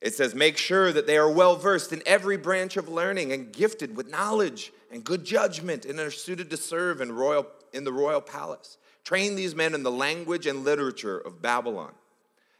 It 0.00 0.14
says, 0.14 0.34
Make 0.34 0.56
sure 0.56 0.92
that 0.92 1.06
they 1.06 1.16
are 1.16 1.30
well 1.30 1.56
versed 1.56 1.92
in 1.92 2.02
every 2.06 2.36
branch 2.36 2.76
of 2.76 2.88
learning 2.88 3.32
and 3.32 3.52
gifted 3.52 3.96
with 3.96 4.10
knowledge 4.10 4.72
and 4.90 5.04
good 5.04 5.24
judgment 5.24 5.84
and 5.84 5.98
are 6.00 6.10
suited 6.10 6.50
to 6.50 6.56
serve 6.56 7.00
in, 7.00 7.12
royal, 7.12 7.46
in 7.72 7.84
the 7.84 7.92
royal 7.92 8.20
palace. 8.20 8.78
Train 9.04 9.34
these 9.34 9.54
men 9.54 9.74
in 9.74 9.82
the 9.82 9.90
language 9.90 10.46
and 10.46 10.64
literature 10.64 11.18
of 11.18 11.40
Babylon. 11.40 11.92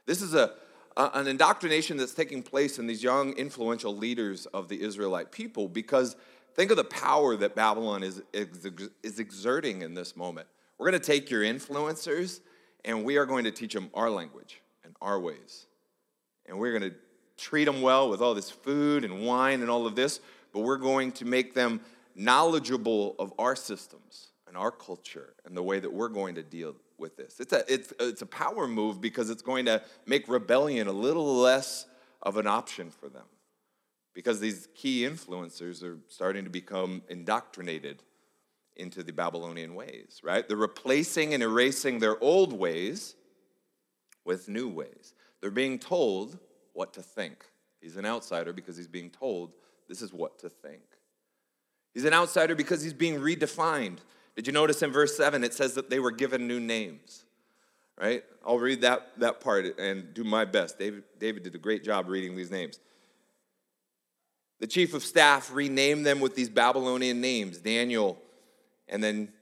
This 0.06 0.22
is 0.22 0.34
a, 0.34 0.52
a, 0.96 1.10
an 1.14 1.26
indoctrination 1.26 1.96
that's 1.96 2.14
taking 2.14 2.42
place 2.42 2.78
in 2.78 2.86
these 2.86 3.02
young, 3.02 3.32
influential 3.34 3.96
leaders 3.96 4.46
of 4.46 4.68
the 4.68 4.80
Israelite 4.82 5.32
people 5.32 5.68
because 5.68 6.16
Think 6.54 6.70
of 6.70 6.76
the 6.76 6.84
power 6.84 7.36
that 7.36 7.54
Babylon 7.54 8.02
is, 8.02 8.22
is 8.32 9.18
exerting 9.18 9.82
in 9.82 9.94
this 9.94 10.16
moment. 10.16 10.48
We're 10.78 10.90
going 10.90 11.00
to 11.00 11.06
take 11.06 11.30
your 11.30 11.42
influencers 11.42 12.40
and 12.84 13.04
we 13.04 13.16
are 13.18 13.26
going 13.26 13.44
to 13.44 13.50
teach 13.50 13.74
them 13.74 13.90
our 13.94 14.10
language 14.10 14.60
and 14.84 14.94
our 15.00 15.20
ways. 15.20 15.66
And 16.46 16.58
we're 16.58 16.78
going 16.78 16.90
to 16.90 16.96
treat 17.40 17.64
them 17.64 17.82
well 17.82 18.10
with 18.10 18.20
all 18.20 18.34
this 18.34 18.50
food 18.50 19.04
and 19.04 19.24
wine 19.24 19.62
and 19.62 19.70
all 19.70 19.86
of 19.86 19.96
this, 19.96 20.20
but 20.52 20.60
we're 20.60 20.76
going 20.76 21.12
to 21.12 21.24
make 21.24 21.54
them 21.54 21.80
knowledgeable 22.14 23.16
of 23.18 23.32
our 23.38 23.56
systems 23.56 24.28
and 24.46 24.56
our 24.56 24.70
culture 24.70 25.34
and 25.44 25.56
the 25.56 25.62
way 25.62 25.80
that 25.80 25.92
we're 25.92 26.08
going 26.08 26.34
to 26.34 26.42
deal 26.42 26.74
with 26.98 27.16
this. 27.16 27.40
It's 27.40 27.52
a, 27.52 27.64
it's, 27.72 27.92
it's 27.98 28.22
a 28.22 28.26
power 28.26 28.66
move 28.66 29.00
because 29.00 29.30
it's 29.30 29.42
going 29.42 29.64
to 29.66 29.82
make 30.06 30.28
rebellion 30.28 30.86
a 30.86 30.92
little 30.92 31.36
less 31.36 31.86
of 32.22 32.36
an 32.36 32.46
option 32.46 32.90
for 32.90 33.08
them 33.08 33.24
because 34.12 34.40
these 34.40 34.68
key 34.74 35.02
influencers 35.02 35.82
are 35.82 35.98
starting 36.08 36.44
to 36.44 36.50
become 36.50 37.02
indoctrinated 37.08 38.02
into 38.76 39.02
the 39.02 39.12
Babylonian 39.12 39.74
ways, 39.74 40.20
right? 40.22 40.46
They're 40.46 40.56
replacing 40.56 41.34
and 41.34 41.42
erasing 41.42 41.98
their 41.98 42.22
old 42.22 42.52
ways 42.52 43.14
with 44.24 44.48
new 44.48 44.68
ways. 44.68 45.14
They're 45.40 45.50
being 45.50 45.78
told 45.78 46.38
what 46.80 46.94
to 46.94 47.02
think. 47.02 47.44
He's 47.82 47.98
an 47.98 48.06
outsider 48.06 48.54
because 48.54 48.74
he's 48.74 48.88
being 48.88 49.10
told 49.10 49.52
this 49.86 50.00
is 50.00 50.14
what 50.14 50.38
to 50.38 50.48
think. 50.48 50.80
He's 51.92 52.06
an 52.06 52.14
outsider 52.14 52.54
because 52.54 52.82
he's 52.82 52.94
being 52.94 53.20
redefined. 53.20 53.98
Did 54.34 54.46
you 54.46 54.54
notice 54.54 54.80
in 54.80 54.90
verse 54.90 55.14
7 55.14 55.44
it 55.44 55.52
says 55.52 55.74
that 55.74 55.90
they 55.90 56.00
were 56.00 56.10
given 56.10 56.48
new 56.48 56.58
names? 56.58 57.26
Right? 58.00 58.24
I'll 58.46 58.58
read 58.58 58.80
that, 58.80 59.08
that 59.18 59.42
part 59.42 59.78
and 59.78 60.14
do 60.14 60.24
my 60.24 60.46
best. 60.46 60.78
David, 60.78 61.02
David 61.18 61.42
did 61.42 61.54
a 61.54 61.58
great 61.58 61.84
job 61.84 62.08
reading 62.08 62.34
these 62.34 62.50
names. 62.50 62.80
The 64.60 64.66
chief 64.66 64.94
of 64.94 65.02
staff 65.02 65.52
renamed 65.52 66.06
them 66.06 66.18
with 66.18 66.34
these 66.34 66.48
Babylonian 66.48 67.20
names 67.20 67.58
Daniel, 67.58 68.18
and 68.88 69.04
then 69.04 69.34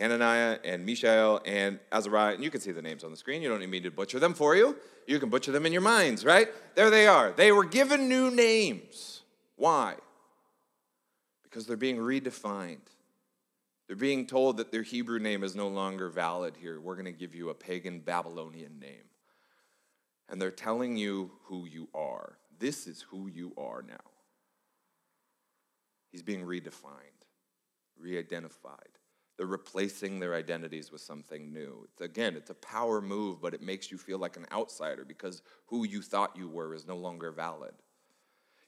Hananiah 0.00 0.58
and 0.64 0.86
Mishael 0.86 1.42
and 1.44 1.78
Azariah. 1.92 2.34
And 2.34 2.42
you 2.42 2.50
can 2.50 2.60
see 2.60 2.72
the 2.72 2.82
names 2.82 3.04
on 3.04 3.10
the 3.10 3.16
screen. 3.16 3.42
You 3.42 3.50
don't 3.50 3.60
need 3.60 3.68
me 3.68 3.80
to 3.80 3.90
butcher 3.90 4.18
them 4.18 4.32
for 4.32 4.56
you. 4.56 4.76
You 5.06 5.20
can 5.20 5.28
butcher 5.28 5.52
them 5.52 5.66
in 5.66 5.72
your 5.72 5.82
minds, 5.82 6.24
right? 6.24 6.48
There 6.74 6.90
they 6.90 7.06
are. 7.06 7.32
They 7.32 7.52
were 7.52 7.64
given 7.64 8.08
new 8.08 8.30
names. 8.30 9.20
Why? 9.56 9.96
Because 11.42 11.66
they're 11.66 11.76
being 11.76 11.98
redefined. 11.98 12.78
They're 13.86 13.96
being 13.96 14.26
told 14.26 14.56
that 14.56 14.72
their 14.72 14.82
Hebrew 14.82 15.18
name 15.18 15.42
is 15.42 15.54
no 15.54 15.68
longer 15.68 16.08
valid 16.08 16.54
here. 16.56 16.80
We're 16.80 16.94
going 16.94 17.06
to 17.06 17.12
give 17.12 17.34
you 17.34 17.50
a 17.50 17.54
pagan 17.54 18.00
Babylonian 18.00 18.78
name. 18.78 19.04
And 20.28 20.40
they're 20.40 20.52
telling 20.52 20.96
you 20.96 21.32
who 21.44 21.66
you 21.66 21.88
are. 21.94 22.38
This 22.58 22.86
is 22.86 23.02
who 23.02 23.26
you 23.26 23.52
are 23.58 23.82
now. 23.86 23.96
He's 26.12 26.22
being 26.22 26.42
redefined, 26.42 27.26
re 27.98 28.18
identified. 28.18 28.99
They're 29.40 29.46
replacing 29.46 30.20
their 30.20 30.34
identities 30.34 30.92
with 30.92 31.00
something 31.00 31.50
new. 31.50 31.88
It's, 31.90 32.02
again, 32.02 32.36
it's 32.36 32.50
a 32.50 32.54
power 32.56 33.00
move, 33.00 33.40
but 33.40 33.54
it 33.54 33.62
makes 33.62 33.90
you 33.90 33.96
feel 33.96 34.18
like 34.18 34.36
an 34.36 34.44
outsider 34.52 35.02
because 35.02 35.40
who 35.68 35.86
you 35.86 36.02
thought 36.02 36.36
you 36.36 36.46
were 36.46 36.74
is 36.74 36.86
no 36.86 36.98
longer 36.98 37.30
valid. 37.30 37.72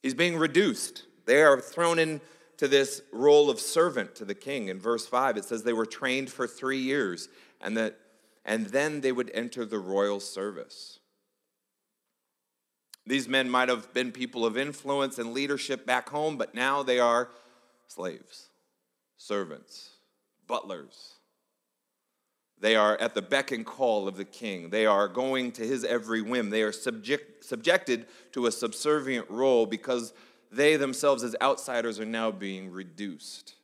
He's 0.02 0.14
being 0.14 0.38
reduced. 0.38 1.04
They 1.26 1.42
are 1.42 1.60
thrown 1.60 1.98
into 1.98 2.22
this 2.58 3.02
role 3.12 3.50
of 3.50 3.60
servant 3.60 4.14
to 4.14 4.24
the 4.24 4.34
king. 4.34 4.68
In 4.68 4.80
verse 4.80 5.06
5, 5.06 5.36
it 5.36 5.44
says 5.44 5.62
they 5.62 5.74
were 5.74 5.84
trained 5.84 6.30
for 6.30 6.46
three 6.46 6.80
years 6.80 7.28
and 7.60 7.76
that 7.76 7.98
and 8.42 8.68
then 8.68 9.02
they 9.02 9.12
would 9.12 9.30
enter 9.34 9.66
the 9.66 9.78
royal 9.78 10.20
service. 10.20 11.00
These 13.06 13.28
men 13.28 13.50
might 13.50 13.68
have 13.68 13.92
been 13.92 14.10
people 14.10 14.46
of 14.46 14.56
influence 14.56 15.18
and 15.18 15.34
leadership 15.34 15.84
back 15.84 16.08
home, 16.08 16.38
but 16.38 16.54
now 16.54 16.82
they 16.82 16.98
are 16.98 17.28
slaves, 17.88 18.48
servants, 19.18 19.91
butlers. 20.52 21.14
They 22.60 22.76
are 22.76 23.00
at 23.00 23.14
the 23.14 23.22
beck 23.22 23.52
and 23.52 23.64
call 23.64 24.06
of 24.06 24.18
the 24.18 24.26
king. 24.26 24.68
They 24.68 24.84
are 24.84 25.08
going 25.08 25.50
to 25.52 25.66
his 25.66 25.82
every 25.82 26.20
whim. 26.20 26.50
They 26.50 26.60
are 26.60 26.72
subject, 26.72 27.42
subjected 27.42 28.04
to 28.32 28.44
a 28.44 28.52
subservient 28.52 29.30
role 29.30 29.64
because 29.64 30.12
they 30.50 30.76
themselves, 30.76 31.24
as 31.24 31.34
outsiders, 31.40 31.98
are 31.98 32.04
now 32.04 32.30
being 32.30 32.70
reduced. 32.70 33.54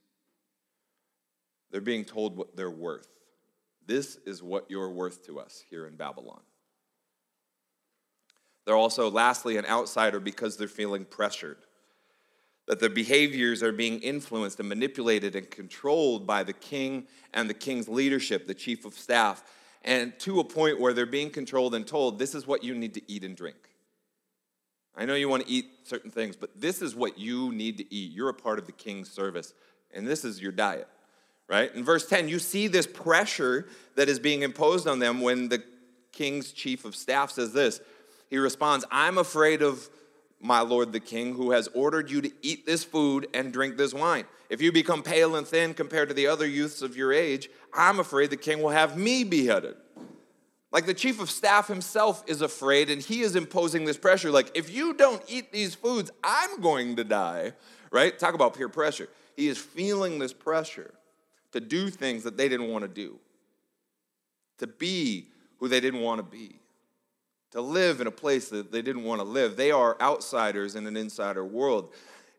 They're 1.70 1.82
being 1.82 2.06
told 2.06 2.38
what 2.38 2.56
they're 2.56 2.70
worth. 2.70 3.08
This 3.84 4.16
is 4.24 4.42
what 4.42 4.70
you're 4.70 4.90
worth 4.90 5.26
to 5.26 5.38
us 5.40 5.62
here 5.68 5.86
in 5.86 5.94
Babylon. 5.94 6.40
They're 8.64 8.76
also, 8.76 9.10
lastly, 9.10 9.58
an 9.58 9.66
outsider 9.66 10.20
because 10.20 10.56
they're 10.56 10.68
feeling 10.68 11.04
pressured. 11.04 11.58
That 12.68 12.80
their 12.80 12.90
behaviors 12.90 13.62
are 13.62 13.72
being 13.72 13.98
influenced 14.00 14.60
and 14.60 14.68
manipulated 14.68 15.34
and 15.34 15.50
controlled 15.50 16.26
by 16.26 16.44
the 16.44 16.52
king 16.52 17.08
and 17.34 17.48
the 17.48 17.54
king's 17.54 17.88
leadership, 17.88 18.46
the 18.46 18.54
chief 18.54 18.84
of 18.84 18.94
staff, 18.94 19.42
and 19.82 20.18
to 20.20 20.38
a 20.40 20.44
point 20.44 20.78
where 20.78 20.92
they're 20.92 21.06
being 21.06 21.30
controlled 21.30 21.74
and 21.74 21.86
told, 21.86 22.18
this 22.18 22.34
is 22.34 22.46
what 22.46 22.62
you 22.62 22.74
need 22.74 22.94
to 22.94 23.02
eat 23.10 23.24
and 23.24 23.36
drink. 23.36 23.56
I 24.94 25.04
know 25.04 25.14
you 25.14 25.28
want 25.28 25.46
to 25.46 25.50
eat 25.50 25.66
certain 25.84 26.10
things, 26.10 26.36
but 26.36 26.60
this 26.60 26.82
is 26.82 26.94
what 26.94 27.18
you 27.18 27.52
need 27.52 27.78
to 27.78 27.94
eat. 27.94 28.12
You're 28.12 28.28
a 28.28 28.34
part 28.34 28.58
of 28.58 28.66
the 28.66 28.72
king's 28.72 29.10
service, 29.10 29.54
and 29.92 30.06
this 30.06 30.24
is 30.24 30.42
your 30.42 30.52
diet, 30.52 30.88
right? 31.48 31.74
In 31.74 31.84
verse 31.84 32.06
10, 32.06 32.28
you 32.28 32.38
see 32.38 32.66
this 32.66 32.86
pressure 32.86 33.68
that 33.94 34.08
is 34.08 34.18
being 34.18 34.42
imposed 34.42 34.86
on 34.86 34.98
them 34.98 35.20
when 35.20 35.48
the 35.48 35.62
king's 36.12 36.52
chief 36.52 36.84
of 36.84 36.96
staff 36.96 37.30
says 37.30 37.52
this 37.52 37.80
he 38.28 38.38
responds, 38.38 38.84
I'm 38.90 39.18
afraid 39.18 39.62
of 39.62 39.88
my 40.40 40.60
lord 40.60 40.92
the 40.92 41.00
king, 41.00 41.34
who 41.34 41.50
has 41.50 41.68
ordered 41.74 42.10
you 42.10 42.20
to 42.20 42.30
eat 42.42 42.66
this 42.66 42.84
food 42.84 43.26
and 43.34 43.52
drink 43.52 43.76
this 43.76 43.92
wine. 43.92 44.24
If 44.48 44.62
you 44.62 44.72
become 44.72 45.02
pale 45.02 45.36
and 45.36 45.46
thin 45.46 45.74
compared 45.74 46.08
to 46.08 46.14
the 46.14 46.26
other 46.26 46.46
youths 46.46 46.80
of 46.82 46.96
your 46.96 47.12
age, 47.12 47.50
I'm 47.74 48.00
afraid 48.00 48.30
the 48.30 48.36
king 48.36 48.62
will 48.62 48.70
have 48.70 48.96
me 48.96 49.24
beheaded. 49.24 49.76
Like 50.70 50.86
the 50.86 50.94
chief 50.94 51.20
of 51.20 51.30
staff 51.30 51.66
himself 51.66 52.22
is 52.26 52.42
afraid 52.42 52.90
and 52.90 53.02
he 53.02 53.22
is 53.22 53.36
imposing 53.36 53.84
this 53.84 53.96
pressure. 53.96 54.30
Like, 54.30 54.50
if 54.54 54.70
you 54.70 54.94
don't 54.94 55.22
eat 55.26 55.50
these 55.50 55.74
foods, 55.74 56.10
I'm 56.22 56.60
going 56.60 56.96
to 56.96 57.04
die, 57.04 57.52
right? 57.90 58.18
Talk 58.18 58.34
about 58.34 58.54
peer 58.56 58.68
pressure. 58.68 59.08
He 59.36 59.48
is 59.48 59.56
feeling 59.56 60.18
this 60.18 60.32
pressure 60.32 60.92
to 61.52 61.60
do 61.60 61.88
things 61.88 62.24
that 62.24 62.36
they 62.36 62.48
didn't 62.48 62.68
want 62.68 62.82
to 62.82 62.88
do, 62.88 63.18
to 64.58 64.66
be 64.66 65.28
who 65.58 65.68
they 65.68 65.80
didn't 65.80 66.00
want 66.00 66.18
to 66.18 66.22
be, 66.22 66.56
to 67.52 67.60
live 67.60 68.00
in 68.00 68.06
a 68.06 68.10
place 68.10 68.48
that 68.50 68.70
they 68.70 68.82
didn't 68.82 69.04
want 69.04 69.20
to 69.20 69.26
live. 69.26 69.56
They 69.56 69.70
are 69.70 69.96
outsiders 70.00 70.76
in 70.76 70.86
an 70.86 70.96
insider 70.96 71.44
world. 71.44 71.94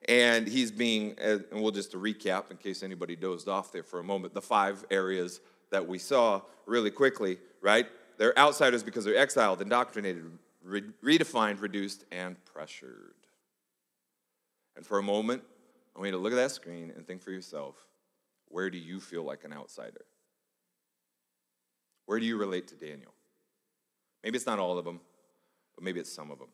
And 0.08 0.48
he's 0.48 0.72
being, 0.72 1.16
and 1.20 1.46
we'll 1.52 1.72
just 1.72 1.92
recap 1.94 2.52
in 2.52 2.58
case 2.58 2.84
anybody 2.84 3.16
dozed 3.16 3.48
off 3.48 3.72
there 3.72 3.84
for 3.84 4.00
a 4.00 4.04
moment, 4.04 4.34
the 4.34 4.42
five 4.42 4.86
areas 4.90 5.42
that 5.72 5.88
we 5.88 6.00
saw 6.00 6.42
really 6.66 6.92
quickly, 6.92 7.38
right? 7.62 7.88
They're 8.18 8.38
outsiders 8.38 8.84
because 8.84 9.06
they're 9.06 9.18
exiled, 9.18 9.62
indoctrinated, 9.62 10.24
re- 10.64 10.84
redefined, 11.04 11.62
reduced, 11.62 12.06
and 12.12 12.44
pressured. 12.46 13.14
And 14.76 14.86
for 14.86 15.00
a 15.00 15.04
moment, 15.04 15.44
I 15.96 16.00
want 16.00 16.08
you 16.08 16.12
to 16.14 16.18
look 16.18 16.34
at 16.34 16.38
that 16.38 16.52
screen 16.52 16.94
and 16.96 17.06
think 17.06 17.22
for 17.22 17.32
yourself 17.32 17.76
where 18.48 18.70
do 18.70 18.78
you 18.78 19.00
feel 19.00 19.24
like 19.24 19.44
an 19.44 19.54
outsider? 19.54 20.06
Where 22.06 22.20
do 22.20 22.26
you 22.26 22.38
relate 22.38 22.68
to 22.70 22.76
Daniel? 22.76 23.14
Maybe 24.24 24.36
it's 24.36 24.46
not 24.46 24.60
all 24.60 24.78
of 24.78 24.86
them, 24.86 25.00
but 25.76 25.84
maybe 25.84 26.00
it's 26.00 26.12
some 26.12 26.32
of 26.32 26.40
them. 26.40 26.50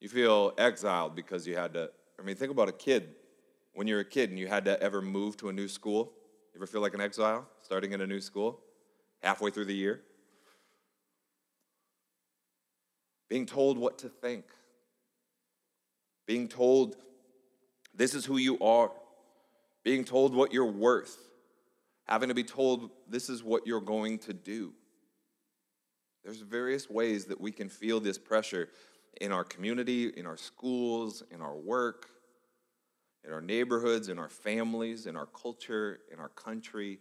You 0.00 0.08
feel 0.08 0.52
exiled 0.58 1.16
because 1.16 1.46
you 1.46 1.56
had 1.56 1.74
to, 1.74 1.90
I 2.20 2.22
mean, 2.22 2.36
think 2.36 2.50
about 2.50 2.68
a 2.68 2.72
kid. 2.72 3.14
When 3.74 3.86
you're 3.86 4.00
a 4.00 4.04
kid 4.04 4.30
and 4.30 4.38
you 4.38 4.46
had 4.46 4.64
to 4.66 4.80
ever 4.82 5.02
move 5.02 5.36
to 5.38 5.48
a 5.48 5.52
new 5.52 5.68
school, 5.68 6.12
you 6.54 6.58
ever 6.58 6.66
feel 6.66 6.80
like 6.80 6.94
an 6.94 7.00
exile 7.00 7.46
starting 7.60 7.92
in 7.92 8.00
a 8.00 8.06
new 8.06 8.20
school? 8.20 8.60
halfway 9.22 9.50
through 9.50 9.64
the 9.66 9.74
year. 9.74 10.00
Being 13.28 13.46
told 13.46 13.76
what 13.76 13.98
to 13.98 14.08
think. 14.08 14.44
Being 16.26 16.48
told 16.48 16.96
this 17.94 18.14
is 18.14 18.24
who 18.24 18.36
you 18.36 18.58
are. 18.60 18.92
Being 19.84 20.04
told 20.04 20.34
what 20.34 20.52
you're 20.52 20.64
worth. 20.64 21.16
Having 22.04 22.28
to 22.28 22.34
be 22.34 22.44
told 22.44 22.90
this 23.08 23.28
is 23.28 23.42
what 23.42 23.66
you're 23.66 23.80
going 23.80 24.18
to 24.20 24.32
do. 24.32 24.72
There's 26.26 26.40
various 26.40 26.90
ways 26.90 27.26
that 27.26 27.40
we 27.40 27.52
can 27.52 27.68
feel 27.68 28.00
this 28.00 28.18
pressure 28.18 28.68
in 29.20 29.30
our 29.30 29.44
community, 29.44 30.08
in 30.08 30.26
our 30.26 30.36
schools, 30.36 31.22
in 31.30 31.40
our 31.40 31.54
work, 31.54 32.08
in 33.24 33.32
our 33.32 33.40
neighborhoods, 33.40 34.08
in 34.08 34.18
our 34.18 34.28
families, 34.28 35.06
in 35.06 35.14
our 35.14 35.26
culture, 35.26 36.00
in 36.12 36.18
our 36.18 36.30
country. 36.30 36.98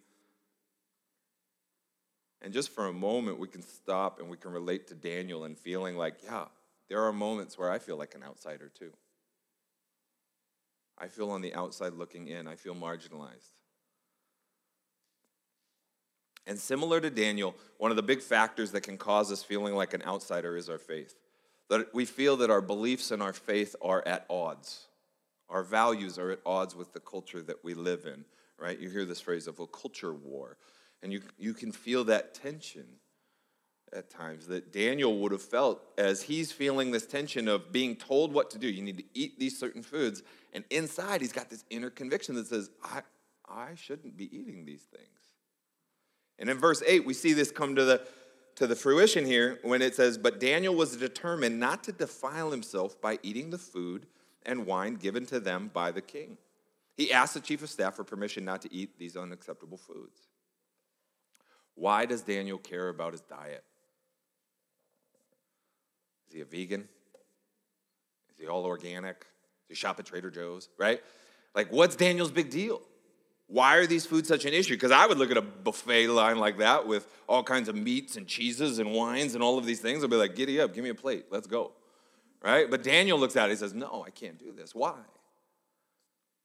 And 2.44 2.54
just 2.54 2.70
for 2.70 2.86
a 2.86 2.94
moment, 2.94 3.40
we 3.40 3.48
can 3.48 3.64
stop 3.64 4.20
and 4.20 4.30
we 4.30 4.38
can 4.38 4.52
relate 4.52 4.86
to 4.90 4.94
Daniel 4.94 5.46
and 5.46 5.58
feeling 5.58 5.98
like, 5.98 6.18
yeah, 6.24 6.46
there 6.88 7.02
are 7.02 7.12
moments 7.12 7.58
where 7.58 7.72
I 7.72 7.80
feel 7.80 7.98
like 7.98 8.14
an 8.14 8.22
outsider 8.22 8.70
too. 8.70 8.92
I 11.00 11.08
feel 11.08 11.32
on 11.32 11.42
the 11.42 11.56
outside 11.56 11.94
looking 11.94 12.28
in, 12.28 12.48
I 12.48 12.58
feel 12.58 12.76
marginalized. 12.76 13.54
And 16.48 16.60
similar 16.60 17.02
to 17.02 17.10
Daniel, 17.10 17.56
one 17.78 17.92
of 17.92 17.98
the 17.98 18.04
big 18.04 18.22
factors 18.22 18.72
that 18.72 18.82
can 18.82 18.98
cause 18.98 19.32
us 19.32 19.44
feeling 19.44 19.76
like 19.76 19.94
an 19.94 20.04
outsider 20.04 20.56
is 20.56 20.70
our 20.70 20.78
faith. 20.78 21.16
That 21.70 21.94
we 21.94 22.06
feel 22.06 22.38
that 22.38 22.52
our 22.52 22.62
beliefs 22.62 23.10
and 23.12 23.22
our 23.24 23.34
faith 23.34 23.76
are 23.82 24.04
at 24.08 24.26
odds. 24.30 24.86
Our 25.50 25.64
values 25.64 26.20
are 26.20 26.32
at 26.32 26.40
odds 26.46 26.76
with 26.76 26.94
the 26.94 27.00
culture 27.00 27.42
that 27.42 27.64
we 27.64 27.74
live 27.74 28.06
in, 28.06 28.26
right? 28.60 28.80
You 28.80 28.90
hear 28.90 29.06
this 29.06 29.22
phrase 29.22 29.48
of 29.48 29.60
a 29.60 29.68
culture 29.68 30.14
war. 30.14 30.58
And 31.02 31.12
you, 31.12 31.22
you 31.38 31.54
can 31.54 31.72
feel 31.72 32.04
that 32.06 32.34
tension 32.36 32.86
at 33.94 34.10
times 34.10 34.48
that 34.48 34.74
Daniel 34.74 35.18
would 35.20 35.32
have 35.32 35.42
felt 35.42 35.82
as 35.98 36.24
he's 36.24 36.52
feeling 36.52 36.92
this 36.92 37.06
tension 37.06 37.48
of 37.48 37.72
being 37.72 37.96
told 37.96 38.34
what 38.34 38.50
to 38.52 38.60
do. 38.60 38.68
You 38.68 38.82
need 38.82 38.98
to 38.98 39.04
eat 39.14 39.40
these 39.40 39.58
certain 39.58 39.82
foods. 39.82 40.22
And 40.54 40.64
inside, 40.70 41.22
he's 41.22 41.34
got 41.34 41.50
this 41.50 41.64
inner 41.70 41.90
conviction 41.90 42.36
that 42.36 42.48
says, 42.48 42.70
I, 42.84 43.02
I 43.48 43.76
shouldn't 43.76 44.18
be 44.18 44.36
eating 44.36 44.66
these 44.66 44.84
things. 44.84 45.25
And 46.40 46.50
in 46.50 46.58
verse 46.58 46.84
8, 46.86 47.06
we 47.06 47.14
see 47.14 47.34
this 47.34 47.52
come 47.52 47.76
to 47.76 47.86
the, 47.86 48.02
to 48.56 48.68
the 48.68 48.76
fruition 48.76 49.26
here 49.26 49.60
when 49.64 49.82
it 49.82 49.96
says, 49.96 50.18
But 50.18 50.40
Daniel 50.40 50.76
was 50.76 50.98
determined 50.98 51.60
not 51.60 51.84
to 51.86 51.92
defile 51.92 52.52
himself 52.52 53.00
by 53.02 53.20
eating 53.24 53.50
the 53.50 53.58
food 53.58 54.08
and 54.46 54.66
wine 54.66 54.96
given 54.96 55.26
to 55.28 55.40
them 55.40 55.72
by 55.74 55.92
the 55.92 56.02
king. 56.02 56.38
He 56.96 57.12
asked 57.12 57.34
the 57.34 57.40
chief 57.40 57.62
of 57.62 57.70
staff 57.70 57.96
for 57.96 58.04
permission 58.04 58.46
not 58.46 58.62
to 58.62 58.74
eat 58.74 58.98
these 58.98 59.18
unacceptable 59.18 59.78
foods. 59.78 60.22
Why 61.76 62.06
does 62.06 62.22
Daniel 62.22 62.58
care 62.58 62.88
about 62.88 63.12
his 63.12 63.22
diet? 63.22 63.64
Is 66.28 66.34
he 66.34 66.42
a 66.42 66.46
vegan? 66.46 66.88
Is 68.32 68.40
he 68.40 68.48
all 68.48 68.66
organic? 68.66 69.20
Does 69.20 69.28
he 69.70 69.76
shop 69.76 70.00
at 70.00 70.06
Trader 70.06 70.32
Joe's, 70.32 70.70
right? 70.78 71.02
Like, 71.54 71.72
what's 71.72 71.96
Daniel's 71.96 72.32
big 72.32 72.50
deal? 72.50 72.82
Why 73.48 73.76
are 73.76 73.86
these 73.86 74.06
foods 74.06 74.28
such 74.28 74.46
an 74.46 74.54
issue? 74.54 74.74
Because 74.74 74.92
I 74.92 75.06
would 75.06 75.18
look 75.18 75.30
at 75.30 75.38
a 75.38 75.42
buffet 75.42 76.08
line 76.08 76.40
like 76.40 76.58
that 76.58 76.88
with 76.88 77.08
all 77.28 77.44
kinds 77.44 77.70
of 77.70 77.76
meats 77.76 78.16
and 78.16 78.26
cheeses 78.28 78.80
and 78.80 78.92
wines 78.92 79.36
and 79.36 79.44
all 79.44 79.58
of 79.58 79.66
these 79.66 79.82
things. 79.82 80.04
I'd 80.04 80.10
be 80.10 80.16
like, 80.16 80.36
giddy 80.36 80.60
up, 80.60 80.74
give 80.74 80.84
me 80.84 80.90
a 80.90 80.96
plate, 80.96 81.26
let's 81.30 81.48
go. 81.48 81.72
Right? 82.44 82.70
But 82.70 82.84
Daniel 82.84 83.20
looks 83.20 83.36
at 83.36 83.50
it, 83.50 83.52
he 83.52 83.56
says, 83.56 83.74
no, 83.74 84.04
I 84.06 84.10
can't 84.10 84.38
do 84.40 84.52
this. 84.52 84.74
Why? 84.74 84.96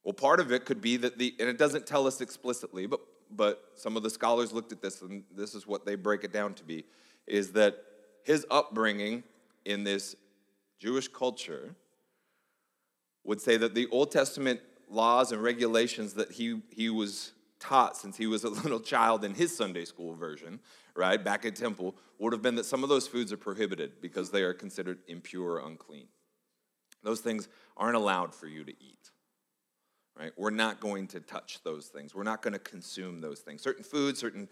Well, 0.03 0.13
part 0.13 0.39
of 0.39 0.51
it 0.51 0.65
could 0.65 0.81
be 0.81 0.97
that 0.97 1.17
the, 1.17 1.35
and 1.39 1.47
it 1.47 1.57
doesn't 1.57 1.85
tell 1.85 2.07
us 2.07 2.21
explicitly, 2.21 2.85
but 2.85 3.01
but 3.35 3.71
some 3.75 3.95
of 3.95 4.03
the 4.03 4.09
scholars 4.09 4.51
looked 4.51 4.71
at 4.71 4.81
this, 4.81 5.01
and 5.01 5.23
this 5.35 5.55
is 5.55 5.65
what 5.65 5.85
they 5.85 5.95
break 5.95 6.23
it 6.23 6.33
down 6.33 6.53
to 6.55 6.63
be 6.63 6.83
is 7.27 7.51
that 7.53 7.77
his 8.23 8.45
upbringing 8.51 9.23
in 9.65 9.83
this 9.83 10.15
Jewish 10.79 11.07
culture 11.07 11.75
would 13.23 13.39
say 13.39 13.57
that 13.57 13.75
the 13.75 13.87
Old 13.91 14.11
Testament 14.11 14.59
laws 14.91 15.31
and 15.31 15.41
regulations 15.41 16.13
that 16.15 16.31
he, 16.31 16.61
he 16.69 16.89
was 16.89 17.31
taught 17.59 17.97
since 17.97 18.17
he 18.17 18.27
was 18.27 18.43
a 18.43 18.49
little 18.63 18.79
child 18.79 19.23
in 19.23 19.33
his 19.33 19.55
Sunday 19.55 19.85
school 19.85 20.13
version, 20.13 20.59
right, 20.95 21.23
back 21.23 21.45
at 21.45 21.55
temple, 21.55 21.95
would 22.19 22.33
have 22.33 22.41
been 22.41 22.55
that 22.55 22.65
some 22.65 22.83
of 22.83 22.89
those 22.89 23.07
foods 23.07 23.31
are 23.31 23.37
prohibited 23.37 24.01
because 24.01 24.31
they 24.31 24.43
are 24.43 24.53
considered 24.53 24.99
impure 25.07 25.53
or 25.53 25.67
unclean. 25.67 26.07
Those 27.03 27.21
things 27.21 27.47
aren't 27.77 27.95
allowed 27.95 28.35
for 28.35 28.47
you 28.47 28.63
to 28.63 28.71
eat 28.71 29.11
right? 30.17 30.31
We're 30.37 30.49
not 30.49 30.79
going 30.79 31.07
to 31.07 31.19
touch 31.19 31.59
those 31.63 31.87
things. 31.87 32.13
We're 32.13 32.23
not 32.23 32.41
going 32.41 32.53
to 32.53 32.59
consume 32.59 33.21
those 33.21 33.39
things. 33.39 33.61
Certain 33.61 33.83
foods, 33.83 34.19
certain 34.19 34.47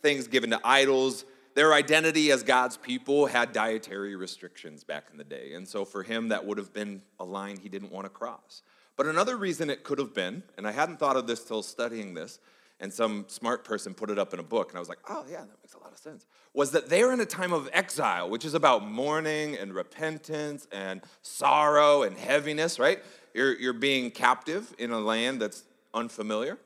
things 0.00 0.26
given 0.26 0.50
to 0.50 0.60
idols, 0.64 1.24
their 1.54 1.74
identity 1.74 2.32
as 2.32 2.42
God's 2.42 2.76
people 2.76 3.26
had 3.26 3.52
dietary 3.52 4.16
restrictions 4.16 4.84
back 4.84 5.08
in 5.12 5.18
the 5.18 5.24
day. 5.24 5.52
And 5.54 5.68
so 5.68 5.84
for 5.84 6.02
him, 6.02 6.28
that 6.28 6.44
would 6.44 6.58
have 6.58 6.72
been 6.72 7.02
a 7.20 7.24
line 7.24 7.58
he 7.58 7.68
didn't 7.68 7.92
want 7.92 8.06
to 8.06 8.10
cross. 8.10 8.62
But 8.96 9.06
another 9.06 9.36
reason 9.36 9.70
it 9.70 9.84
could 9.84 9.98
have 9.98 10.14
been, 10.14 10.42
and 10.56 10.66
I 10.66 10.72
hadn't 10.72 10.98
thought 10.98 11.16
of 11.16 11.26
this 11.26 11.44
till 11.44 11.62
studying 11.62 12.14
this, 12.14 12.38
and 12.78 12.92
some 12.92 13.24
smart 13.28 13.64
person 13.64 13.94
put 13.94 14.10
it 14.10 14.18
up 14.18 14.34
in 14.34 14.40
a 14.40 14.42
book, 14.42 14.70
and 14.70 14.76
I 14.76 14.80
was 14.80 14.88
like, 14.88 14.98
oh, 15.08 15.24
yeah, 15.30 15.38
that 15.38 15.56
makes 15.62 15.74
a 15.74 15.78
lot 15.78 15.92
of 15.92 15.98
sense, 15.98 16.26
was 16.52 16.72
that 16.72 16.88
they're 16.88 17.12
in 17.12 17.20
a 17.20 17.26
time 17.26 17.52
of 17.52 17.70
exile, 17.72 18.28
which 18.28 18.44
is 18.44 18.54
about 18.54 18.86
mourning 18.86 19.56
and 19.56 19.72
repentance 19.72 20.66
and 20.72 21.00
sorrow 21.22 22.02
and 22.02 22.16
heaviness, 22.18 22.78
right? 22.78 22.98
You're, 23.34 23.54
you're 23.58 23.72
being 23.72 24.10
captive 24.10 24.74
in 24.78 24.90
a 24.90 24.98
land 24.98 25.40
that's 25.40 25.64
unfamiliar. 25.94 26.58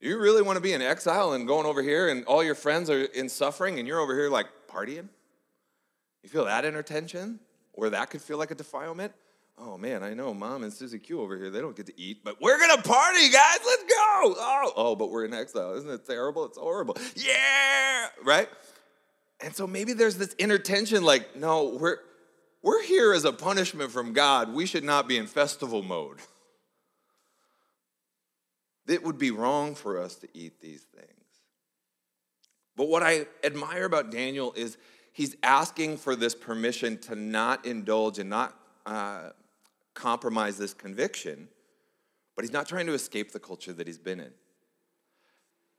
You 0.00 0.18
really 0.18 0.42
want 0.42 0.56
to 0.56 0.62
be 0.62 0.72
in 0.72 0.82
exile 0.82 1.32
and 1.32 1.46
going 1.46 1.66
over 1.66 1.82
here 1.82 2.08
and 2.08 2.24
all 2.26 2.44
your 2.44 2.54
friends 2.54 2.90
are 2.90 3.04
in 3.04 3.28
suffering 3.28 3.78
and 3.78 3.88
you're 3.88 3.98
over 3.98 4.14
here 4.14 4.28
like 4.28 4.46
partying? 4.70 5.08
You 6.22 6.28
feel 6.28 6.44
that 6.44 6.64
inner 6.64 6.82
tension? 6.82 7.40
Or 7.72 7.90
that 7.90 8.10
could 8.10 8.22
feel 8.22 8.38
like 8.38 8.50
a 8.50 8.54
defilement? 8.54 9.12
Oh 9.58 9.78
man, 9.78 10.02
I 10.02 10.12
know 10.12 10.34
mom 10.34 10.64
and 10.64 10.72
Susie 10.72 10.98
Q 10.98 11.20
over 11.20 11.36
here, 11.36 11.50
they 11.50 11.60
don't 11.60 11.74
get 11.74 11.86
to 11.86 11.98
eat, 11.98 12.22
but 12.22 12.40
we're 12.40 12.58
gonna 12.58 12.82
party, 12.82 13.30
guys, 13.30 13.58
let's 13.64 13.82
go. 13.84 14.34
Oh, 14.38 14.72
oh, 14.76 14.96
but 14.96 15.10
we're 15.10 15.24
in 15.24 15.32
exile. 15.32 15.74
Isn't 15.74 15.90
it 15.90 16.06
terrible? 16.06 16.44
It's 16.44 16.58
horrible. 16.58 16.96
Yeah, 17.14 18.08
right? 18.22 18.48
And 19.40 19.54
so 19.54 19.66
maybe 19.66 19.92
there's 19.92 20.18
this 20.18 20.34
inner 20.38 20.58
tension 20.58 21.02
like, 21.02 21.36
no, 21.36 21.76
we're 21.80 21.98
we're 22.62 22.82
here 22.82 23.12
as 23.12 23.24
a 23.24 23.32
punishment 23.32 23.92
from 23.92 24.12
God. 24.12 24.52
We 24.52 24.66
should 24.66 24.84
not 24.84 25.08
be 25.08 25.16
in 25.16 25.26
festival 25.26 25.82
mode. 25.82 26.18
It 28.88 29.02
would 29.02 29.18
be 29.18 29.30
wrong 29.30 29.74
for 29.74 30.00
us 30.00 30.16
to 30.16 30.28
eat 30.34 30.60
these 30.60 30.82
things. 30.82 31.10
But 32.76 32.88
what 32.88 33.02
I 33.02 33.26
admire 33.42 33.84
about 33.84 34.10
Daniel 34.10 34.52
is 34.54 34.76
he's 35.12 35.34
asking 35.42 35.96
for 35.96 36.14
this 36.14 36.34
permission 36.34 36.98
to 36.98 37.14
not 37.14 37.64
indulge 37.64 38.18
and 38.18 38.28
not 38.28 38.54
uh, 38.84 39.30
compromise 39.96 40.56
this 40.58 40.72
conviction, 40.72 41.48
but 42.36 42.44
he's 42.44 42.52
not 42.52 42.68
trying 42.68 42.86
to 42.86 42.92
escape 42.92 43.32
the 43.32 43.40
culture 43.40 43.72
that 43.72 43.86
he's 43.86 43.98
been 43.98 44.20
in. 44.20 44.30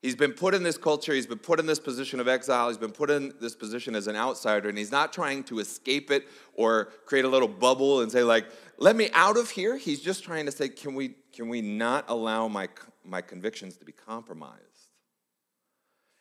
He's 0.02 0.16
been 0.16 0.34
put 0.34 0.54
in 0.54 0.62
this 0.62 0.78
culture, 0.78 1.14
he's 1.14 1.26
been 1.26 1.40
put 1.40 1.60
in 1.60 1.66
this 1.66 1.80
position 1.80 2.20
of 2.20 2.28
exile, 2.28 2.68
he's 2.68 2.78
been 2.78 2.92
put 2.92 3.10
in 3.10 3.34
this 3.42 3.56
position 3.56 3.96
as 3.96 4.08
an 4.08 4.16
outsider, 4.16 4.70
and 4.70 4.78
he's 4.78 4.92
not 4.92 5.12
trying 5.12 5.44
to 5.46 5.60
escape 5.60 6.12
it 6.12 6.28
or 6.54 6.90
create 7.06 7.26
a 7.26 7.28
little 7.28 7.48
bubble 7.48 8.02
and 8.02 8.12
say, 8.12 8.24
like, 8.24 8.46
let 8.78 8.96
me 8.96 9.10
out 9.14 9.38
of 9.38 9.50
here. 9.50 9.76
He's 9.76 10.02
just 10.02 10.24
trying 10.24 10.46
to 10.46 10.52
say, 10.52 10.70
can 10.70 10.94
we, 10.94 11.16
can 11.34 11.50
we 11.50 11.62
not 11.62 12.06
allow 12.10 12.48
my, 12.48 12.70
my 13.04 13.22
convictions 13.22 13.78
to 13.78 13.86
be 13.86 13.92
compromised? 13.92 14.67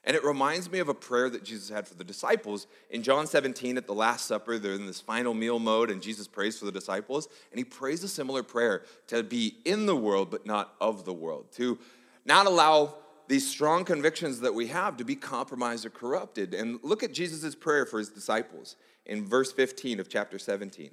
And 0.07 0.15
it 0.15 0.25
reminds 0.25 0.71
me 0.71 0.79
of 0.79 0.89
a 0.89 0.95
prayer 0.95 1.29
that 1.29 1.43
Jesus 1.43 1.69
had 1.69 1.89
for 1.89 1.95
the 1.95 2.05
disciples. 2.05 2.69
In 2.91 3.03
John 3.03 3.27
17, 3.27 3.77
at 3.77 3.89
the 3.89 3.93
Last 3.93 4.27
Supper, 4.27 4.57
they're 4.57 4.75
in 4.75 4.87
this 4.87 5.01
final 5.01 5.35
meal 5.35 5.59
mode, 5.59 5.91
and 5.91 6.01
Jesus 6.01 6.29
prays 6.29 6.57
for 6.57 6.65
the 6.65 6.73
disciples. 6.73 7.29
And 7.51 7.59
he 7.59 7.65
prays 7.65 8.05
a 8.05 8.09
similar 8.09 8.45
prayer 8.45 8.85
to 9.09 9.25
be 9.25 9.57
in 9.65 9.87
the 9.87 9.97
world, 9.97 10.31
but 10.31 10.47
not 10.47 10.75
of 10.81 11.05
the 11.05 11.13
world, 11.13 11.51
to 11.57 11.77
not 12.25 12.47
allow 12.47 12.95
these 13.27 13.49
strong 13.51 13.85
convictions 13.85 14.39
that 14.41 14.55
we 14.55 14.69
have 14.69 14.97
to 14.99 15.05
be 15.05 15.17
compromised 15.17 15.85
or 15.85 15.91
corrupted. 15.91 16.55
And 16.55 16.79
look 16.85 17.03
at 17.03 17.13
Jesus' 17.13 17.57
prayer 17.57 17.85
for 17.85 17.99
his 17.99 18.09
disciples 18.09 18.77
in 19.07 19.27
verse 19.27 19.53
15 19.53 19.99
of 19.99 20.09
chapter 20.09 20.39
17. 20.39 20.91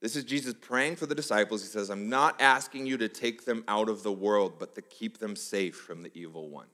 This 0.00 0.16
is 0.16 0.24
Jesus 0.24 0.54
praying 0.60 0.96
for 0.96 1.06
the 1.06 1.14
disciples. 1.14 1.62
He 1.62 1.68
says, 1.68 1.88
I'm 1.88 2.08
not 2.08 2.40
asking 2.40 2.86
you 2.86 2.96
to 2.96 3.08
take 3.08 3.44
them 3.44 3.62
out 3.68 3.88
of 3.88 4.02
the 4.02 4.10
world, 4.10 4.54
but 4.58 4.74
to 4.74 4.82
keep 4.82 5.18
them 5.18 5.36
safe 5.36 5.76
from 5.76 6.02
the 6.02 6.10
evil 6.12 6.48
one. 6.48 6.66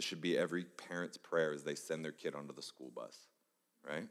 This 0.00 0.06
should 0.06 0.22
be 0.22 0.38
every 0.38 0.64
parent's 0.64 1.18
prayer 1.18 1.52
as 1.52 1.62
they 1.62 1.74
send 1.74 2.02
their 2.02 2.10
kid 2.10 2.34
onto 2.34 2.54
the 2.54 2.62
school 2.62 2.90
bus, 2.96 3.18
right? 3.86 4.08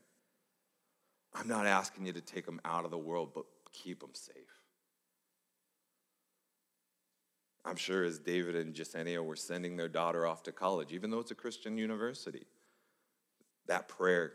I'm 1.34 1.48
not 1.48 1.66
asking 1.66 2.06
you 2.06 2.14
to 2.14 2.22
take 2.22 2.46
them 2.46 2.62
out 2.64 2.86
of 2.86 2.92
the 2.92 2.98
world, 3.00 3.32
but 3.34 3.46
keep 3.72 4.00
them 4.00 4.14
safe. 4.14 4.36
I'm 7.66 7.76
sure 7.76 8.04
as 8.04 8.20
David 8.20 8.56
and 8.56 8.76
Jasenia 8.76 9.26
were 9.26 9.36
sending 9.36 9.78
their 9.78 9.90
daughter 9.90 10.28
off 10.28 10.44
to 10.44 10.52
college, 10.52 10.94
even 10.94 11.10
though 11.10 11.22
it's 11.22 11.32
a 11.32 11.36
Christian 11.36 11.76
university, 11.76 12.46
that 13.66 13.88
prayer, 13.88 14.34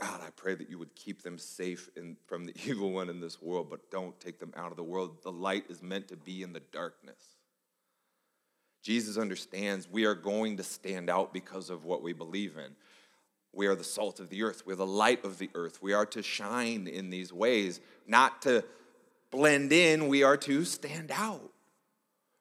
God, 0.00 0.20
I 0.20 0.30
pray 0.34 0.56
that 0.56 0.68
you 0.68 0.80
would 0.80 0.96
keep 0.96 1.22
them 1.22 1.38
safe 1.38 1.90
in, 1.96 2.16
from 2.26 2.44
the 2.44 2.56
evil 2.66 2.90
one 2.90 3.08
in 3.08 3.20
this 3.20 3.40
world, 3.40 3.70
but 3.70 3.88
don't 3.92 4.18
take 4.18 4.40
them 4.40 4.52
out 4.56 4.72
of 4.72 4.76
the 4.76 4.82
world. 4.82 5.22
The 5.22 5.30
light 5.30 5.66
is 5.68 5.80
meant 5.80 6.08
to 6.08 6.16
be 6.16 6.42
in 6.42 6.52
the 6.52 6.62
darkness. 6.72 7.36
Jesus 8.82 9.16
understands 9.16 9.88
we 9.90 10.04
are 10.04 10.14
going 10.14 10.56
to 10.56 10.62
stand 10.64 11.08
out 11.08 11.32
because 11.32 11.70
of 11.70 11.84
what 11.84 12.02
we 12.02 12.12
believe 12.12 12.56
in. 12.56 12.74
We 13.52 13.66
are 13.66 13.76
the 13.76 13.84
salt 13.84 14.18
of 14.18 14.28
the 14.28 14.42
earth. 14.42 14.64
We're 14.66 14.76
the 14.76 14.86
light 14.86 15.24
of 15.24 15.38
the 15.38 15.50
earth. 15.54 15.82
We 15.82 15.92
are 15.92 16.06
to 16.06 16.22
shine 16.22 16.88
in 16.88 17.10
these 17.10 17.32
ways, 17.32 17.80
not 18.06 18.42
to 18.42 18.64
blend 19.30 19.72
in. 19.72 20.08
We 20.08 20.22
are 20.22 20.36
to 20.38 20.64
stand 20.64 21.10
out. 21.12 21.50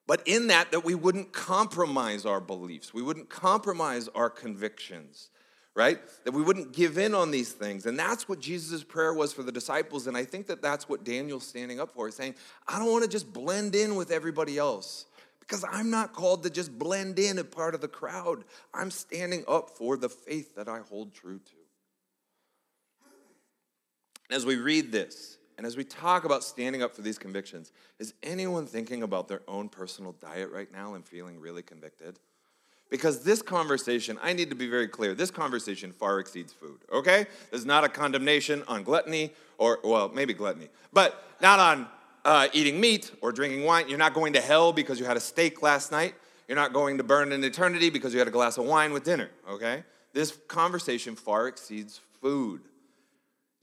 But 0.08 0.24
in 0.26 0.48
that, 0.48 0.72
that 0.72 0.84
we 0.84 0.96
wouldn't 0.96 1.32
compromise 1.32 2.26
our 2.26 2.42
beliefs. 2.42 2.94
We 2.94 3.02
wouldn't 3.02 3.30
compromise 3.30 4.10
our 4.16 4.30
convictions, 4.30 5.30
right? 5.76 6.00
That 6.26 6.34
we 6.34 6.42
wouldn't 6.42 6.74
give 6.74 6.98
in 6.98 7.14
on 7.14 7.30
these 7.30 7.52
things. 7.52 7.86
And 7.86 8.00
that's 8.00 8.28
what 8.28 8.40
Jesus' 8.40 8.84
prayer 8.84 9.14
was 9.14 9.32
for 9.32 9.44
the 9.44 9.52
disciples. 9.52 10.08
And 10.08 10.18
I 10.18 10.26
think 10.26 10.48
that 10.48 10.62
that's 10.62 10.90
what 10.90 11.04
Daniel's 11.04 11.46
standing 11.46 11.80
up 11.80 11.92
for, 11.92 12.08
is 12.08 12.16
saying, 12.16 12.36
I 12.68 12.80
don't 12.80 12.92
want 12.92 13.04
to 13.04 13.10
just 13.10 13.32
blend 13.32 13.76
in 13.76 13.96
with 13.96 14.12
everybody 14.12 14.58
else 14.58 15.06
because 15.42 15.66
I'm 15.70 15.90
not 15.90 16.14
called 16.14 16.44
to 16.44 16.50
just 16.50 16.80
blend 16.80 17.20
in 17.20 17.38
a 17.38 17.44
part 17.44 17.76
of 17.76 17.82
the 17.82 17.90
crowd. 17.90 18.46
I'm 18.74 18.90
standing 18.90 19.44
up 19.48 19.72
for 19.72 19.98
the 19.98 20.08
faith 20.08 20.56
that 20.56 20.70
I 20.70 20.80
hold 20.80 21.14
true 21.14 21.40
to. 21.40 21.52
As 24.34 24.46
we 24.46 24.56
read 24.56 24.94
this, 24.94 25.38
and 25.58 25.68
as 25.68 25.76
we 25.76 25.84
talk 25.84 26.24
about 26.24 26.44
standing 26.44 26.82
up 26.82 26.96
for 26.96 27.02
these 27.02 27.18
convictions, 27.18 27.74
is 28.00 28.14
anyone 28.24 28.66
thinking 28.66 29.04
about 29.04 29.28
their 29.28 29.42
own 29.48 29.68
personal 29.68 30.14
diet 30.14 30.50
right 30.52 30.72
now 30.72 30.94
and 30.94 31.06
feeling 31.06 31.40
really 31.40 31.62
convicted? 31.62 32.18
Because 32.90 33.24
this 33.24 33.42
conversation, 33.42 34.18
I 34.22 34.34
need 34.34 34.50
to 34.50 34.56
be 34.56 34.70
very 34.70 34.88
clear, 34.88 35.14
this 35.14 35.32
conversation 35.32 35.92
far 35.92 36.20
exceeds 36.20 36.52
food, 36.52 36.80
okay? 36.92 37.26
This 37.50 37.62
is 37.62 37.66
not 37.66 37.84
a 37.84 37.90
condemnation 37.90 38.64
on 38.68 38.84
gluttony 38.84 39.34
or, 39.58 39.80
well, 39.84 40.10
maybe 40.10 40.34
gluttony, 40.34 40.70
but 40.94 41.24
not 41.42 41.60
on 41.60 41.88
uh, 42.26 42.48
eating 42.54 42.80
meat 42.80 43.12
or 43.22 43.32
drinking 43.32 43.64
wine. 43.64 43.90
You're 43.90 43.98
not 43.98 44.14
going 44.14 44.34
to 44.34 44.42
hell 44.42 44.74
because 44.74 45.00
you 45.00 45.06
had 45.06 45.18
a 45.18 45.22
steak 45.22 45.62
last 45.62 45.92
night. 45.92 46.16
You're 46.48 46.58
not 46.58 46.74
going 46.74 46.98
to 46.98 47.04
burn 47.04 47.32
in 47.32 47.44
eternity 47.44 47.90
because 47.90 48.14
you 48.14 48.20
had 48.20 48.28
a 48.28 48.32
glass 48.32 48.58
of 48.58 48.66
wine 48.66 48.92
with 48.94 49.04
dinner, 49.04 49.30
okay? 49.50 49.84
This 50.14 50.38
conversation 50.48 51.16
far 51.16 51.48
exceeds 51.48 52.02
food. 52.22 52.62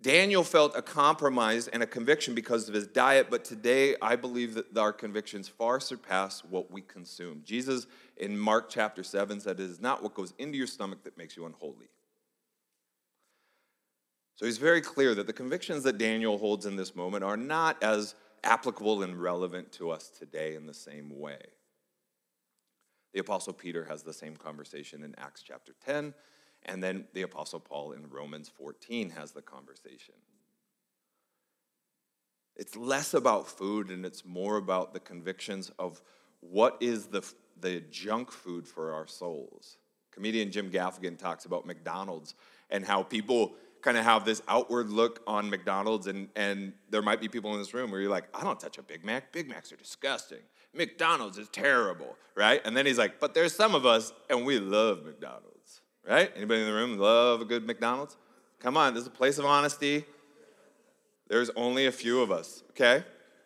Daniel 0.01 0.45
felt 0.45 0.77
a 0.77 0.83
compromise 0.83 1.67
and 1.67 1.83
a 1.83 1.87
conviction 1.87 2.35
because 2.35 2.69
of 2.69 2.75
his 2.75 2.87
diet, 2.87 3.27
but 3.31 3.45
today 3.45 3.97
I 4.01 4.15
believe 4.15 4.55
that 4.55 4.77
our 4.79 4.93
convictions 4.93 5.49
far 5.49 5.81
surpass 5.81 6.45
what 6.45 6.71
we 6.71 6.83
consume. 6.83 7.43
Jesus 7.45 7.89
in 8.17 8.39
Mark 8.39 8.71
chapter 8.71 9.03
7 9.03 9.41
said, 9.41 9.59
It 9.59 9.65
is 9.65 9.81
not 9.81 10.03
what 10.03 10.15
goes 10.15 10.35
into 10.39 10.57
your 10.57 10.69
stomach 10.69 11.03
that 11.03 11.19
makes 11.19 11.37
you 11.37 11.47
unholy. 11.47 11.89
So 14.37 14.47
he's 14.47 14.59
very 14.59 14.81
clear 14.81 15.17
that 15.17 15.27
the 15.27 15.33
convictions 15.33 15.83
that 15.83 15.99
Daniel 15.99 16.39
holds 16.39 16.65
in 16.65 16.77
this 16.77 16.95
moment 16.95 17.25
are 17.25 17.37
not 17.37 17.83
as 17.83 18.15
applicable 18.45 19.03
and 19.03 19.21
relevant 19.21 19.73
to 19.73 19.91
us 19.91 20.09
today 20.09 20.55
in 20.55 20.67
the 20.67 20.75
same 20.75 21.19
way. 21.19 21.39
The 23.13 23.21
Apostle 23.21 23.53
Peter 23.53 23.85
has 23.85 24.03
the 24.03 24.13
same 24.13 24.37
conversation 24.37 25.03
in 25.03 25.15
Acts 25.19 25.43
chapter 25.43 25.73
10, 25.85 26.15
and 26.65 26.83
then 26.83 27.07
the 27.15 27.23
Apostle 27.23 27.61
Paul 27.61 27.93
in 27.93 28.09
Romans 28.11 28.49
14 28.49 29.11
has 29.11 29.33
the 29.33 29.43
conversation. 29.43 30.15
It's 32.57 32.77
less 32.77 33.15
about 33.15 33.49
food 33.49 33.91
and 33.91 34.05
it's 34.05 34.25
more 34.25 34.57
about 34.57 34.93
the 34.93 35.01
convictions 35.01 35.71
of 35.79 36.03
what 36.41 36.77
is 36.81 37.07
the, 37.07 37.23
the 37.61 37.81
junk 37.91 38.33
food 38.33 38.67
for 38.67 38.93
our 38.93 39.07
souls. 39.07 39.79
Comedian 40.11 40.51
Jim 40.51 40.69
Gaffigan 40.69 41.17
talks 41.17 41.45
about 41.45 41.67
McDonald's 41.67 42.35
and 42.71 42.85
how 42.85 43.05
people 43.05 43.55
kind 43.83 43.97
of 43.97 44.05
have 44.05 44.25
this 44.25 44.43
outward 44.49 44.91
look 44.91 45.23
on 45.27 45.49
McDonald's, 45.51 46.07
and, 46.07 46.29
and 46.37 46.73
there 46.91 47.03
might 47.03 47.21
be 47.21 47.29
people 47.29 47.53
in 47.53 47.59
this 47.59 47.73
room 47.75 47.91
where 47.91 48.01
you're 48.01 48.11
like, 48.11 48.25
I 48.35 48.43
don't 48.43 48.59
touch 48.59 48.79
a 48.79 48.83
Big 48.83 49.05
Mac. 49.05 49.33
Big 49.33 49.49
Macs 49.49 49.73
are 49.73 49.77
disgusting. 49.77 50.41
McDonald's 50.75 51.39
is 51.39 51.49
terrible, 51.49 52.17
right? 52.37 52.61
And 52.65 52.77
then 52.77 52.87
he's 52.87 52.99
like, 52.99 53.21
but 53.21 53.35
there's 53.35 53.55
some 53.55 53.75
of 53.75 53.87
us, 53.87 54.13
and 54.29 54.45
we 54.45 54.59
love 54.59 55.05
McDonald's, 55.05 55.81
right? 56.07 56.31
Anybody 56.37 56.61
in 56.61 56.67
the 56.67 56.73
room 56.73 56.99
love 56.99 57.41
a 57.41 57.45
good 57.45 57.67
McDonald's? 57.67 58.17
Come 58.61 58.77
on, 58.77 58.95
this 58.95 59.03
is 59.03 59.07
a 59.07 59.11
place 59.11 59.39
of 59.39 59.45
honesty. 59.45 60.05
There's 61.29 61.51
only 61.57 61.87
a 61.87 61.93
few 61.93 62.21
of 62.21 62.33
us, 62.33 62.63
okay? 62.71 63.05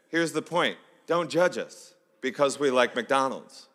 Here's 0.08 0.32
the 0.32 0.42
point 0.42 0.76
don't 1.06 1.30
judge 1.30 1.58
us 1.58 1.94
because 2.20 2.58
we 2.58 2.70
like 2.70 2.94
McDonald's, 2.94 3.68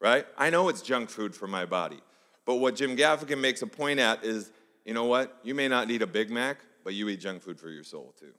right? 0.00 0.26
I 0.36 0.50
know 0.50 0.68
it's 0.68 0.82
junk 0.82 1.10
food 1.10 1.34
for 1.34 1.46
my 1.46 1.66
body, 1.66 2.00
but 2.44 2.56
what 2.56 2.76
Jim 2.76 2.96
Gaffigan 2.96 3.40
makes 3.40 3.62
a 3.62 3.66
point 3.66 4.00
at 4.00 4.24
is 4.24 4.50
you 4.84 4.94
know 4.94 5.04
what? 5.04 5.38
You 5.42 5.54
may 5.54 5.68
not 5.68 5.90
eat 5.90 6.02
a 6.02 6.06
Big 6.06 6.30
Mac, 6.30 6.58
but 6.84 6.94
you 6.94 7.08
eat 7.08 7.20
junk 7.20 7.42
food 7.42 7.58
for 7.58 7.70
your 7.70 7.84
soul 7.84 8.14
too. 8.18 8.32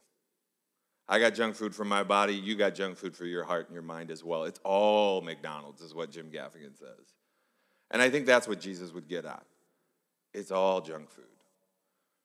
I 1.08 1.19
got 1.19 1.34
junk 1.34 1.56
food 1.56 1.75
for 1.75 1.84
my 1.84 2.04
body, 2.04 2.34
you 2.34 2.56
got 2.56 2.73
junk 2.73 2.97
food 2.97 3.15
for 3.15 3.25
your 3.25 3.43
heart 3.43 3.67
and 3.67 3.73
your 3.73 3.84
mind 3.84 4.12
as 4.12 4.23
well. 4.23 4.45
It's 4.45 4.60
all 4.63 5.21
McDonald's, 5.21 5.82
is 5.82 5.93
what 5.93 6.10
Jim 6.10 6.32
Gaffigan 6.32 6.77
says. 6.77 7.15
And 7.89 8.01
I 8.01 8.10
think 8.10 8.25
that's 8.25 8.47
what 8.47 8.62
Jesus 8.62 8.93
would 8.93 9.10
get 9.10 9.25
at. 9.25 9.43
It's 10.34 10.51
all 10.51 10.80
junk 10.80 11.12
food. 11.12 11.25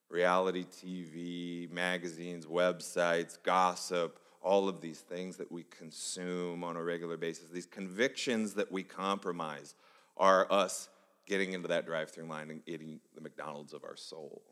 Reality 0.09 0.65
TV, 0.65 1.69
magazines, 1.73 2.47
websites, 2.47 3.39
gossip, 3.43 4.21
all 4.41 4.69
of 4.69 4.81
these 4.81 5.01
things 5.01 5.37
that 5.39 5.51
we 5.51 5.65
consume 5.65 6.63
on 6.63 6.77
a 6.77 6.83
regular 6.83 7.17
basis, 7.17 7.49
these 7.53 7.67
convictions 7.67 8.55
that 8.55 8.71
we 8.71 8.85
compromise 8.85 9.75
are 10.17 10.47
us 10.53 10.89
getting 11.27 11.53
into 11.53 11.69
that 11.69 11.87
drive 11.87 12.11
through 12.11 12.25
line 12.25 12.51
and 12.51 12.63
eating 12.67 13.01
the 13.15 13.21
McDonald's 13.21 13.73
of 13.73 13.85
our 13.85 13.97
soul. 13.97 14.43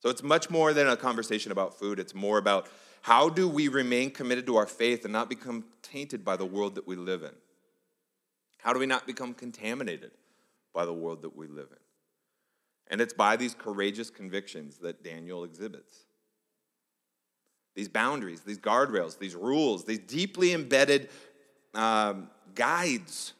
So 0.00 0.08
it's 0.10 0.22
much 0.22 0.50
more 0.50 0.72
than 0.72 0.88
a 0.88 0.96
conversation 0.96 1.50
about 1.50 1.78
food. 1.78 1.98
It's 1.98 2.14
more 2.14 2.38
about 2.38 2.68
how 3.02 3.28
do 3.28 3.48
we 3.48 3.68
remain 3.68 4.10
committed 4.10 4.46
to 4.46 4.56
our 4.56 4.66
faith 4.66 5.04
and 5.04 5.12
not 5.12 5.28
become 5.28 5.64
tainted 5.82 6.24
by 6.24 6.36
the 6.36 6.44
world 6.44 6.74
that 6.76 6.86
we 6.86 6.96
live 6.96 7.22
in? 7.22 7.34
How 8.58 8.72
do 8.72 8.78
we 8.78 8.86
not 8.86 9.06
become 9.06 9.34
contaminated 9.34 10.10
by 10.74 10.84
the 10.84 10.92
world 10.92 11.22
that 11.22 11.36
we 11.36 11.46
live 11.46 11.68
in? 11.70 11.78
And 12.90 13.00
it's 13.00 13.12
by 13.12 13.36
these 13.36 13.54
courageous 13.54 14.10
convictions 14.10 14.78
that 14.78 15.04
Daniel 15.04 15.44
exhibits. 15.44 16.04
These 17.74 17.88
boundaries, 17.88 18.40
these 18.40 18.58
guardrails, 18.58 19.18
these 19.18 19.34
rules, 19.34 19.84
these 19.84 20.00
deeply 20.00 20.52
embedded 20.52 21.10
um, 21.74 22.30
guides 22.54 23.34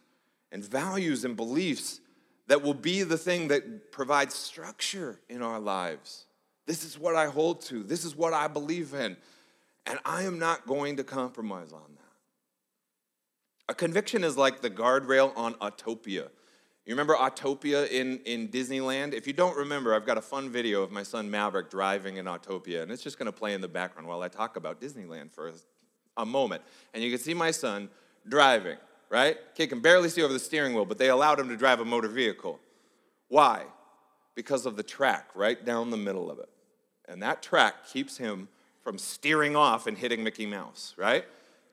and 0.52 0.64
values 0.64 1.24
and 1.24 1.36
beliefs 1.36 2.00
that 2.48 2.62
will 2.62 2.74
be 2.74 3.02
the 3.02 3.18
thing 3.18 3.48
that 3.48 3.92
provides 3.92 4.34
structure 4.34 5.20
in 5.28 5.42
our 5.42 5.60
lives. 5.60 6.24
This 6.66 6.84
is 6.84 6.98
what 6.98 7.14
I 7.14 7.26
hold 7.26 7.60
to, 7.62 7.82
this 7.82 8.04
is 8.04 8.16
what 8.16 8.32
I 8.32 8.48
believe 8.48 8.94
in, 8.94 9.16
and 9.86 9.98
I 10.04 10.22
am 10.24 10.38
not 10.38 10.66
going 10.66 10.96
to 10.96 11.04
compromise 11.04 11.72
on 11.72 11.80
that. 11.96 12.02
A 13.70 13.74
conviction 13.74 14.24
is 14.24 14.36
like 14.36 14.60
the 14.60 14.70
guardrail 14.70 15.36
on 15.36 15.54
Autopia. 15.54 16.28
You 16.86 16.94
remember 16.94 17.14
Autopia 17.14 17.86
in, 17.90 18.18
in 18.20 18.48
Disneyland? 18.48 19.12
If 19.12 19.26
you 19.26 19.34
don't 19.34 19.56
remember, 19.56 19.94
I've 19.94 20.06
got 20.06 20.16
a 20.16 20.22
fun 20.22 20.48
video 20.48 20.82
of 20.82 20.90
my 20.90 21.02
son 21.02 21.30
Maverick 21.30 21.68
driving 21.68 22.16
in 22.16 22.24
Autopia, 22.24 22.82
and 22.82 22.90
it's 22.90 23.02
just 23.02 23.18
to 23.26 23.32
play 23.32 23.52
in 23.52 23.60
the 23.60 23.68
background 23.68 24.08
while 24.08 24.22
I 24.22 24.28
talk 24.28 24.56
about 24.56 24.80
Disneyland 24.80 25.30
for 25.30 25.48
a, 25.48 25.52
a 26.16 26.24
moment. 26.24 26.62
And 26.94 27.04
you 27.04 27.10
can 27.10 27.18
see 27.18 27.34
my 27.34 27.50
son 27.50 27.90
driving 28.26 28.78
right? 29.10 29.36
Kid 29.54 29.68
can 29.68 29.80
barely 29.80 30.08
see 30.08 30.22
over 30.22 30.32
the 30.32 30.38
steering 30.38 30.74
wheel, 30.74 30.84
but 30.84 30.98
they 30.98 31.08
allowed 31.08 31.40
him 31.40 31.48
to 31.48 31.56
drive 31.56 31.80
a 31.80 31.84
motor 31.84 32.08
vehicle. 32.08 32.60
Why? 33.28 33.64
Because 34.34 34.66
of 34.66 34.76
the 34.76 34.82
track 34.82 35.30
right 35.34 35.64
down 35.64 35.90
the 35.90 35.96
middle 35.96 36.30
of 36.30 36.38
it. 36.38 36.48
And 37.08 37.22
that 37.22 37.42
track 37.42 37.86
keeps 37.86 38.18
him 38.18 38.48
from 38.82 38.98
steering 38.98 39.56
off 39.56 39.86
and 39.86 39.96
hitting 39.96 40.22
Mickey 40.22 40.46
Mouse, 40.46 40.94
right? 40.96 41.24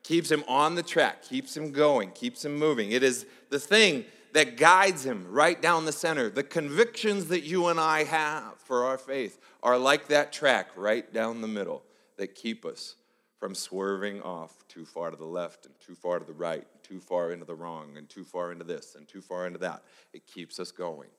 Keeps 0.04 0.32
him 0.32 0.44
on 0.48 0.76
the 0.76 0.84
track, 0.84 1.24
keeps 1.24 1.56
him 1.56 1.72
going, 1.72 2.12
keeps 2.12 2.46
him 2.46 2.56
moving. 2.56 2.92
It 2.92 3.04
is 3.04 3.26
the 3.50 3.60
thing 3.60 4.06
that 4.34 4.58
guides 4.58 5.06
him 5.06 5.26
right 5.30 5.62
down 5.62 5.86
the 5.86 5.92
center. 5.92 6.30
The 6.30 6.44
convictions 6.44 7.28
that 7.28 7.44
you 7.44 7.68
and 7.68 7.80
I 7.80 8.04
have 8.04 8.60
for 8.60 8.84
our 8.84 8.98
faith 8.98 9.40
are 9.64 9.78
like 9.78 10.08
that 10.10 10.34
track 10.34 10.70
right 10.76 11.12
down 11.14 11.42
the 11.42 11.48
middle 11.48 11.84
that 12.18 12.36
keep 12.36 12.66
us 12.66 12.96
from 13.40 13.56
swerving 13.56 14.22
off 14.22 14.68
too 14.68 14.86
far 14.86 15.10
to 15.10 15.18
the 15.18 15.26
left 15.26 15.66
and 15.66 15.74
too 15.80 15.96
far 15.96 16.20
to 16.20 16.26
the 16.26 16.34
right, 16.34 16.68
too 16.86 17.00
far 17.00 17.32
into 17.32 17.46
the 17.46 17.56
wrong, 17.56 17.98
and 17.98 18.08
too 18.08 18.24
far 18.24 18.52
into 18.52 18.64
this 18.64 18.96
and 18.96 19.08
too 19.08 19.22
far 19.22 19.48
into 19.48 19.60
that. 19.60 19.84
It 20.14 20.28
keeps 20.28 20.60
us 20.60 20.72
going. 20.72 21.10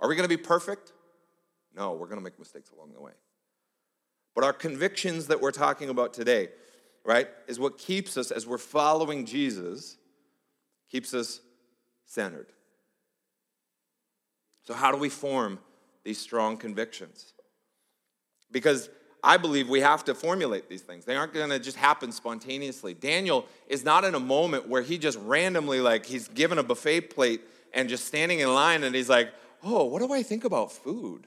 Are 0.00 0.08
we 0.08 0.16
going 0.16 0.28
to 0.28 0.36
be 0.36 0.42
perfect? 0.42 0.92
No, 1.74 1.92
we're 1.92 2.06
going 2.06 2.18
to 2.18 2.24
make 2.24 2.38
mistakes 2.38 2.70
along 2.70 2.92
the 2.92 3.00
way. 3.00 3.12
But 4.34 4.44
our 4.44 4.52
convictions 4.52 5.28
that 5.28 5.40
we're 5.40 5.52
talking 5.52 5.88
about 5.88 6.12
today, 6.12 6.48
right, 7.04 7.28
is 7.46 7.60
what 7.60 7.78
keeps 7.78 8.16
us, 8.16 8.30
as 8.30 8.46
we're 8.46 8.58
following 8.58 9.24
Jesus, 9.24 9.96
keeps 10.90 11.14
us 11.14 11.40
centered. 12.04 12.48
So, 14.64 14.74
how 14.74 14.90
do 14.90 14.98
we 14.98 15.08
form 15.08 15.58
these 16.02 16.18
strong 16.18 16.56
convictions? 16.56 17.34
Because 18.50 18.88
I 19.24 19.38
believe 19.38 19.70
we 19.70 19.80
have 19.80 20.04
to 20.04 20.14
formulate 20.14 20.68
these 20.68 20.82
things. 20.82 21.06
They 21.06 21.16
aren't 21.16 21.32
going 21.32 21.48
to 21.48 21.58
just 21.58 21.78
happen 21.78 22.12
spontaneously. 22.12 22.92
Daniel 22.92 23.46
is 23.68 23.82
not 23.82 24.04
in 24.04 24.14
a 24.14 24.20
moment 24.20 24.68
where 24.68 24.82
he 24.82 24.98
just 24.98 25.18
randomly, 25.22 25.80
like, 25.80 26.04
he's 26.04 26.28
given 26.28 26.58
a 26.58 26.62
buffet 26.62 27.08
plate 27.08 27.40
and 27.72 27.88
just 27.88 28.04
standing 28.04 28.40
in 28.40 28.52
line 28.52 28.84
and 28.84 28.94
he's 28.94 29.08
like, 29.08 29.32
oh, 29.62 29.84
what 29.84 30.00
do 30.00 30.12
I 30.12 30.22
think 30.22 30.44
about 30.44 30.72
food? 30.72 31.26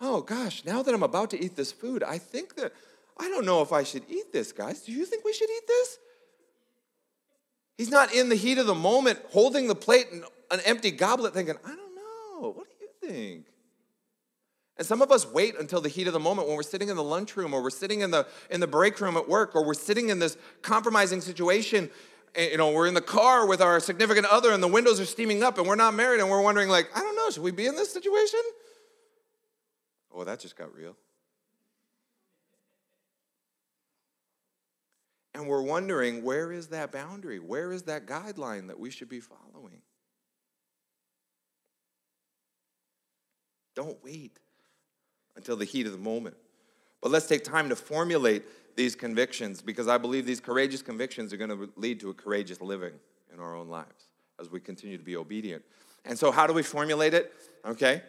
Oh, 0.00 0.22
gosh, 0.22 0.64
now 0.64 0.82
that 0.82 0.94
I'm 0.94 1.02
about 1.02 1.28
to 1.30 1.44
eat 1.44 1.54
this 1.54 1.70
food, 1.70 2.02
I 2.02 2.16
think 2.16 2.56
that, 2.56 2.72
I 3.18 3.28
don't 3.28 3.44
know 3.44 3.60
if 3.60 3.70
I 3.70 3.82
should 3.82 4.04
eat 4.08 4.32
this, 4.32 4.52
guys. 4.52 4.80
Do 4.80 4.92
you 4.92 5.04
think 5.04 5.26
we 5.26 5.34
should 5.34 5.50
eat 5.50 5.66
this? 5.68 5.98
He's 7.76 7.90
not 7.90 8.14
in 8.14 8.30
the 8.30 8.36
heat 8.36 8.56
of 8.56 8.66
the 8.66 8.74
moment 8.74 9.18
holding 9.30 9.66
the 9.66 9.74
plate 9.74 10.06
and 10.10 10.24
an 10.50 10.60
empty 10.64 10.90
goblet 10.90 11.34
thinking, 11.34 11.56
I 11.62 11.76
don't 11.76 11.94
know. 11.94 12.52
What 12.52 12.66
do 12.68 12.74
you 12.80 13.12
think? 13.12 13.44
And 14.80 14.86
some 14.86 15.02
of 15.02 15.12
us 15.12 15.26
wait 15.26 15.58
until 15.58 15.82
the 15.82 15.90
heat 15.90 16.06
of 16.06 16.14
the 16.14 16.18
moment 16.18 16.48
when 16.48 16.56
we're 16.56 16.62
sitting 16.62 16.88
in 16.88 16.96
the 16.96 17.04
lunchroom 17.04 17.52
or 17.52 17.62
we're 17.62 17.68
sitting 17.68 18.00
in 18.00 18.10
the, 18.10 18.26
in 18.48 18.60
the 18.60 18.66
break 18.66 18.98
room 18.98 19.14
at 19.18 19.28
work 19.28 19.54
or 19.54 19.62
we're 19.62 19.74
sitting 19.74 20.08
in 20.08 20.20
this 20.20 20.38
compromising 20.62 21.20
situation. 21.20 21.90
And, 22.34 22.50
you 22.50 22.56
know, 22.56 22.70
we're 22.70 22.86
in 22.86 22.94
the 22.94 23.02
car 23.02 23.46
with 23.46 23.60
our 23.60 23.78
significant 23.78 24.26
other 24.28 24.52
and 24.52 24.62
the 24.62 24.68
windows 24.68 24.98
are 24.98 25.04
steaming 25.04 25.42
up 25.42 25.58
and 25.58 25.66
we're 25.66 25.74
not 25.74 25.92
married 25.92 26.20
and 26.20 26.30
we're 26.30 26.40
wondering, 26.40 26.70
like, 26.70 26.88
I 26.94 27.00
don't 27.00 27.14
know, 27.14 27.28
should 27.28 27.42
we 27.42 27.50
be 27.50 27.66
in 27.66 27.76
this 27.76 27.92
situation? 27.92 28.40
Oh, 30.14 30.24
that 30.24 30.40
just 30.40 30.56
got 30.56 30.74
real. 30.74 30.96
And 35.34 35.46
we're 35.46 35.60
wondering, 35.60 36.24
where 36.24 36.50
is 36.50 36.68
that 36.68 36.90
boundary? 36.90 37.38
Where 37.38 37.70
is 37.70 37.82
that 37.82 38.06
guideline 38.06 38.68
that 38.68 38.80
we 38.80 38.88
should 38.88 39.10
be 39.10 39.20
following? 39.20 39.82
Don't 43.74 44.02
wait 44.02 44.38
until 45.36 45.56
the 45.56 45.64
heat 45.64 45.86
of 45.86 45.92
the 45.92 45.98
moment. 45.98 46.36
But 47.00 47.10
let's 47.10 47.26
take 47.26 47.44
time 47.44 47.68
to 47.68 47.76
formulate 47.76 48.44
these 48.76 48.94
convictions 48.94 49.62
because 49.62 49.88
I 49.88 49.98
believe 49.98 50.26
these 50.26 50.40
courageous 50.40 50.82
convictions 50.82 51.32
are 51.32 51.36
going 51.36 51.50
to 51.50 51.70
lead 51.76 52.00
to 52.00 52.10
a 52.10 52.14
courageous 52.14 52.60
living 52.60 52.92
in 53.32 53.40
our 53.40 53.56
own 53.56 53.68
lives 53.68 54.08
as 54.40 54.50
we 54.50 54.60
continue 54.60 54.96
to 54.96 55.04
be 55.04 55.16
obedient. 55.16 55.62
And 56.04 56.18
so, 56.18 56.30
how 56.30 56.46
do 56.46 56.52
we 56.52 56.62
formulate 56.62 57.14
it? 57.14 57.32
Okay. 57.64 58.02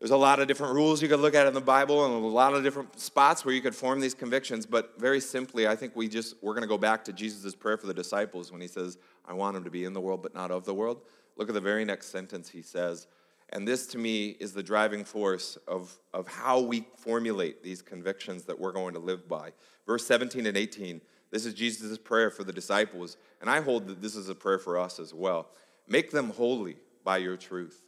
There's 0.00 0.10
a 0.10 0.16
lot 0.16 0.40
of 0.40 0.48
different 0.48 0.74
rules 0.74 1.00
you 1.00 1.08
could 1.08 1.20
look 1.20 1.34
at 1.34 1.46
in 1.46 1.54
the 1.54 1.60
Bible 1.60 2.04
and 2.04 2.22
a 2.22 2.26
lot 2.26 2.52
of 2.52 2.62
different 2.62 2.98
spots 2.98 3.44
where 3.44 3.54
you 3.54 3.62
could 3.62 3.74
form 3.74 4.00
these 4.00 4.12
convictions, 4.12 4.66
but 4.66 4.94
very 4.98 5.20
simply, 5.20 5.66
I 5.66 5.76
think 5.76 5.96
we 5.96 6.08
just 6.08 6.34
we're 6.42 6.52
going 6.52 6.62
to 6.62 6.68
go 6.68 6.76
back 6.76 7.04
to 7.04 7.12
Jesus' 7.12 7.54
prayer 7.54 7.78
for 7.78 7.86
the 7.86 7.94
disciples 7.94 8.52
when 8.52 8.60
he 8.60 8.66
says, 8.66 8.98
"I 9.24 9.32
want 9.32 9.54
them 9.54 9.64
to 9.64 9.70
be 9.70 9.84
in 9.84 9.92
the 9.92 10.00
world 10.00 10.22
but 10.22 10.34
not 10.34 10.50
of 10.50 10.64
the 10.64 10.74
world." 10.74 11.00
Look 11.36 11.48
at 11.48 11.54
the 11.54 11.60
very 11.60 11.84
next 11.84 12.08
sentence 12.08 12.48
he 12.48 12.62
says, 12.62 13.06
and 13.50 13.66
this 13.68 13.86
to 13.88 13.98
me 13.98 14.28
is 14.40 14.52
the 14.52 14.62
driving 14.62 15.04
force 15.04 15.56
of, 15.68 15.96
of 16.12 16.26
how 16.26 16.60
we 16.60 16.86
formulate 16.96 17.62
these 17.62 17.82
convictions 17.82 18.44
that 18.44 18.58
we're 18.58 18.72
going 18.72 18.94
to 18.94 19.00
live 19.00 19.28
by. 19.28 19.52
Verse 19.86 20.06
17 20.06 20.46
and 20.46 20.56
18, 20.56 21.00
this 21.30 21.46
is 21.46 21.54
Jesus' 21.54 21.98
prayer 21.98 22.30
for 22.30 22.44
the 22.44 22.52
disciples, 22.52 23.16
and 23.40 23.50
I 23.50 23.60
hold 23.60 23.86
that 23.88 24.00
this 24.00 24.16
is 24.16 24.28
a 24.28 24.34
prayer 24.34 24.58
for 24.58 24.78
us 24.78 24.98
as 24.98 25.12
well. 25.12 25.48
Make 25.86 26.10
them 26.10 26.30
holy 26.30 26.76
by 27.04 27.18
your 27.18 27.36
truth. 27.36 27.84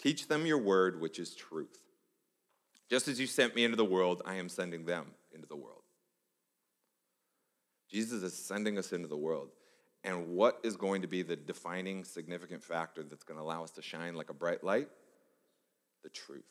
Teach 0.00 0.28
them 0.28 0.46
your 0.46 0.58
word, 0.58 1.00
which 1.00 1.18
is 1.18 1.34
truth. 1.34 1.78
Just 2.88 3.08
as 3.08 3.20
you 3.20 3.26
sent 3.26 3.54
me 3.54 3.64
into 3.64 3.76
the 3.76 3.84
world, 3.84 4.22
I 4.24 4.34
am 4.36 4.48
sending 4.48 4.84
them 4.84 5.06
into 5.32 5.46
the 5.46 5.56
world. 5.56 5.82
Jesus 7.90 8.22
is 8.22 8.34
sending 8.34 8.78
us 8.78 8.92
into 8.92 9.08
the 9.08 9.16
world. 9.16 9.50
And 10.04 10.28
what 10.28 10.60
is 10.62 10.76
going 10.76 11.02
to 11.02 11.08
be 11.08 11.22
the 11.22 11.34
defining 11.34 12.04
significant 12.04 12.62
factor 12.62 13.02
that's 13.02 13.24
going 13.24 13.38
to 13.38 13.42
allow 13.42 13.64
us 13.64 13.70
to 13.72 13.82
shine 13.82 14.14
like 14.14 14.30
a 14.30 14.34
bright 14.34 14.62
light? 14.62 14.88
The 16.02 16.10
truth. 16.10 16.44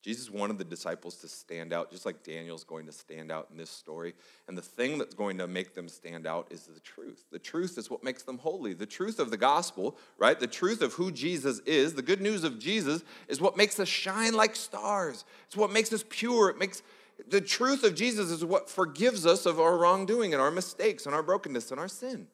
Jesus 0.00 0.30
wanted 0.30 0.58
the 0.58 0.64
disciples 0.64 1.16
to 1.16 1.28
stand 1.28 1.72
out, 1.72 1.90
just 1.90 2.06
like 2.06 2.22
Daniel's 2.22 2.62
going 2.62 2.86
to 2.86 2.92
stand 2.92 3.32
out 3.32 3.48
in 3.50 3.56
this 3.56 3.68
story. 3.68 4.14
And 4.46 4.56
the 4.56 4.62
thing 4.62 4.96
that's 4.96 5.14
going 5.14 5.38
to 5.38 5.48
make 5.48 5.74
them 5.74 5.88
stand 5.88 6.24
out 6.24 6.46
is 6.50 6.62
the 6.62 6.78
truth. 6.78 7.24
The 7.32 7.38
truth 7.40 7.76
is 7.76 7.90
what 7.90 8.04
makes 8.04 8.22
them 8.22 8.38
holy. 8.38 8.74
The 8.74 8.86
truth 8.86 9.18
of 9.18 9.30
the 9.30 9.36
gospel, 9.36 9.96
right? 10.16 10.38
The 10.38 10.46
truth 10.46 10.82
of 10.82 10.92
who 10.94 11.10
Jesus 11.10 11.58
is, 11.66 11.94
the 11.94 12.02
good 12.02 12.20
news 12.20 12.44
of 12.44 12.60
Jesus, 12.60 13.02
is 13.26 13.40
what 13.40 13.56
makes 13.56 13.80
us 13.80 13.88
shine 13.88 14.34
like 14.34 14.54
stars. 14.54 15.24
It's 15.46 15.56
what 15.56 15.72
makes 15.72 15.92
us 15.92 16.04
pure. 16.08 16.48
It 16.48 16.58
makes 16.58 16.82
the 17.26 17.40
truth 17.40 17.82
of 17.82 17.94
Jesus 17.94 18.30
is 18.30 18.44
what 18.44 18.70
forgives 18.70 19.26
us 19.26 19.44
of 19.46 19.58
our 19.58 19.76
wrongdoing 19.76 20.32
and 20.32 20.40
our 20.40 20.50
mistakes 20.50 21.06
and 21.06 21.14
our 21.14 21.22
brokenness 21.22 21.70
and 21.70 21.80
our 21.80 21.88
sin. 21.88 22.28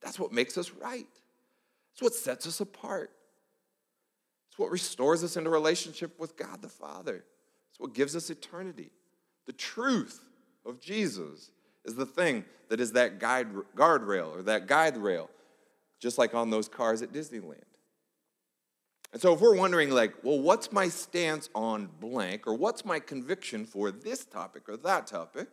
That's 0.00 0.18
what 0.18 0.32
makes 0.32 0.56
us 0.56 0.70
right. 0.70 1.06
It's 1.92 2.02
what 2.02 2.14
sets 2.14 2.46
us 2.46 2.60
apart. 2.60 3.10
It's 4.48 4.58
what 4.58 4.70
restores 4.70 5.24
us 5.24 5.36
into 5.36 5.50
relationship 5.50 6.18
with 6.18 6.36
God 6.36 6.62
the 6.62 6.68
Father. 6.68 7.24
It's 7.70 7.80
what 7.80 7.94
gives 7.94 8.14
us 8.14 8.30
eternity. 8.30 8.90
The 9.46 9.52
truth 9.52 10.24
of 10.64 10.80
Jesus 10.80 11.50
is 11.84 11.94
the 11.94 12.06
thing 12.06 12.44
that 12.68 12.80
is 12.80 12.92
that 12.92 13.18
guide, 13.18 13.48
guardrail 13.76 14.36
or 14.36 14.42
that 14.42 14.66
guide 14.66 14.96
rail, 14.96 15.28
just 15.98 16.18
like 16.18 16.34
on 16.34 16.50
those 16.50 16.68
cars 16.68 17.02
at 17.02 17.12
Disneyland. 17.12 17.64
And 19.12 19.20
so 19.20 19.34
if 19.34 19.40
we're 19.40 19.56
wondering, 19.56 19.90
like, 19.90 20.14
well, 20.22 20.38
what's 20.38 20.70
my 20.70 20.88
stance 20.88 21.48
on 21.54 21.88
blank, 21.98 22.46
or 22.46 22.54
what's 22.54 22.84
my 22.84 23.00
conviction 23.00 23.66
for 23.66 23.90
this 23.90 24.24
topic 24.24 24.68
or 24.68 24.76
that 24.78 25.06
topic? 25.06 25.48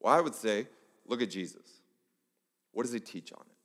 Well, 0.00 0.14
I 0.14 0.20
would 0.20 0.34
say, 0.34 0.68
look 1.06 1.22
at 1.22 1.30
Jesus. 1.30 1.80
What 2.72 2.82
does 2.82 2.92
he 2.92 3.00
teach 3.00 3.32
on 3.32 3.40
it? 3.40 3.56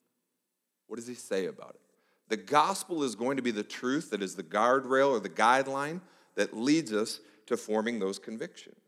What 0.88 0.96
does 0.96 1.08
he 1.08 1.16
say 1.16 1.48
about 1.48 1.72
it? 1.72 1.82
The 2.30 2.38
gospel 2.38 3.04
is 3.04 3.16
going 3.16 3.38
to 3.38 3.44
be 3.44 3.52
the 3.52 3.64
truth 3.64 4.10
that 4.12 4.24
is 4.24 4.36
the 4.36 4.44
guardrail 4.44 5.10
or 5.10 5.20
the 5.20 5.30
guideline 5.30 6.00
that 6.36 6.56
leads 6.56 6.94
us 6.94 7.20
to 7.48 7.58
forming 7.58 8.00
those 8.00 8.18
convictions. 8.18 8.83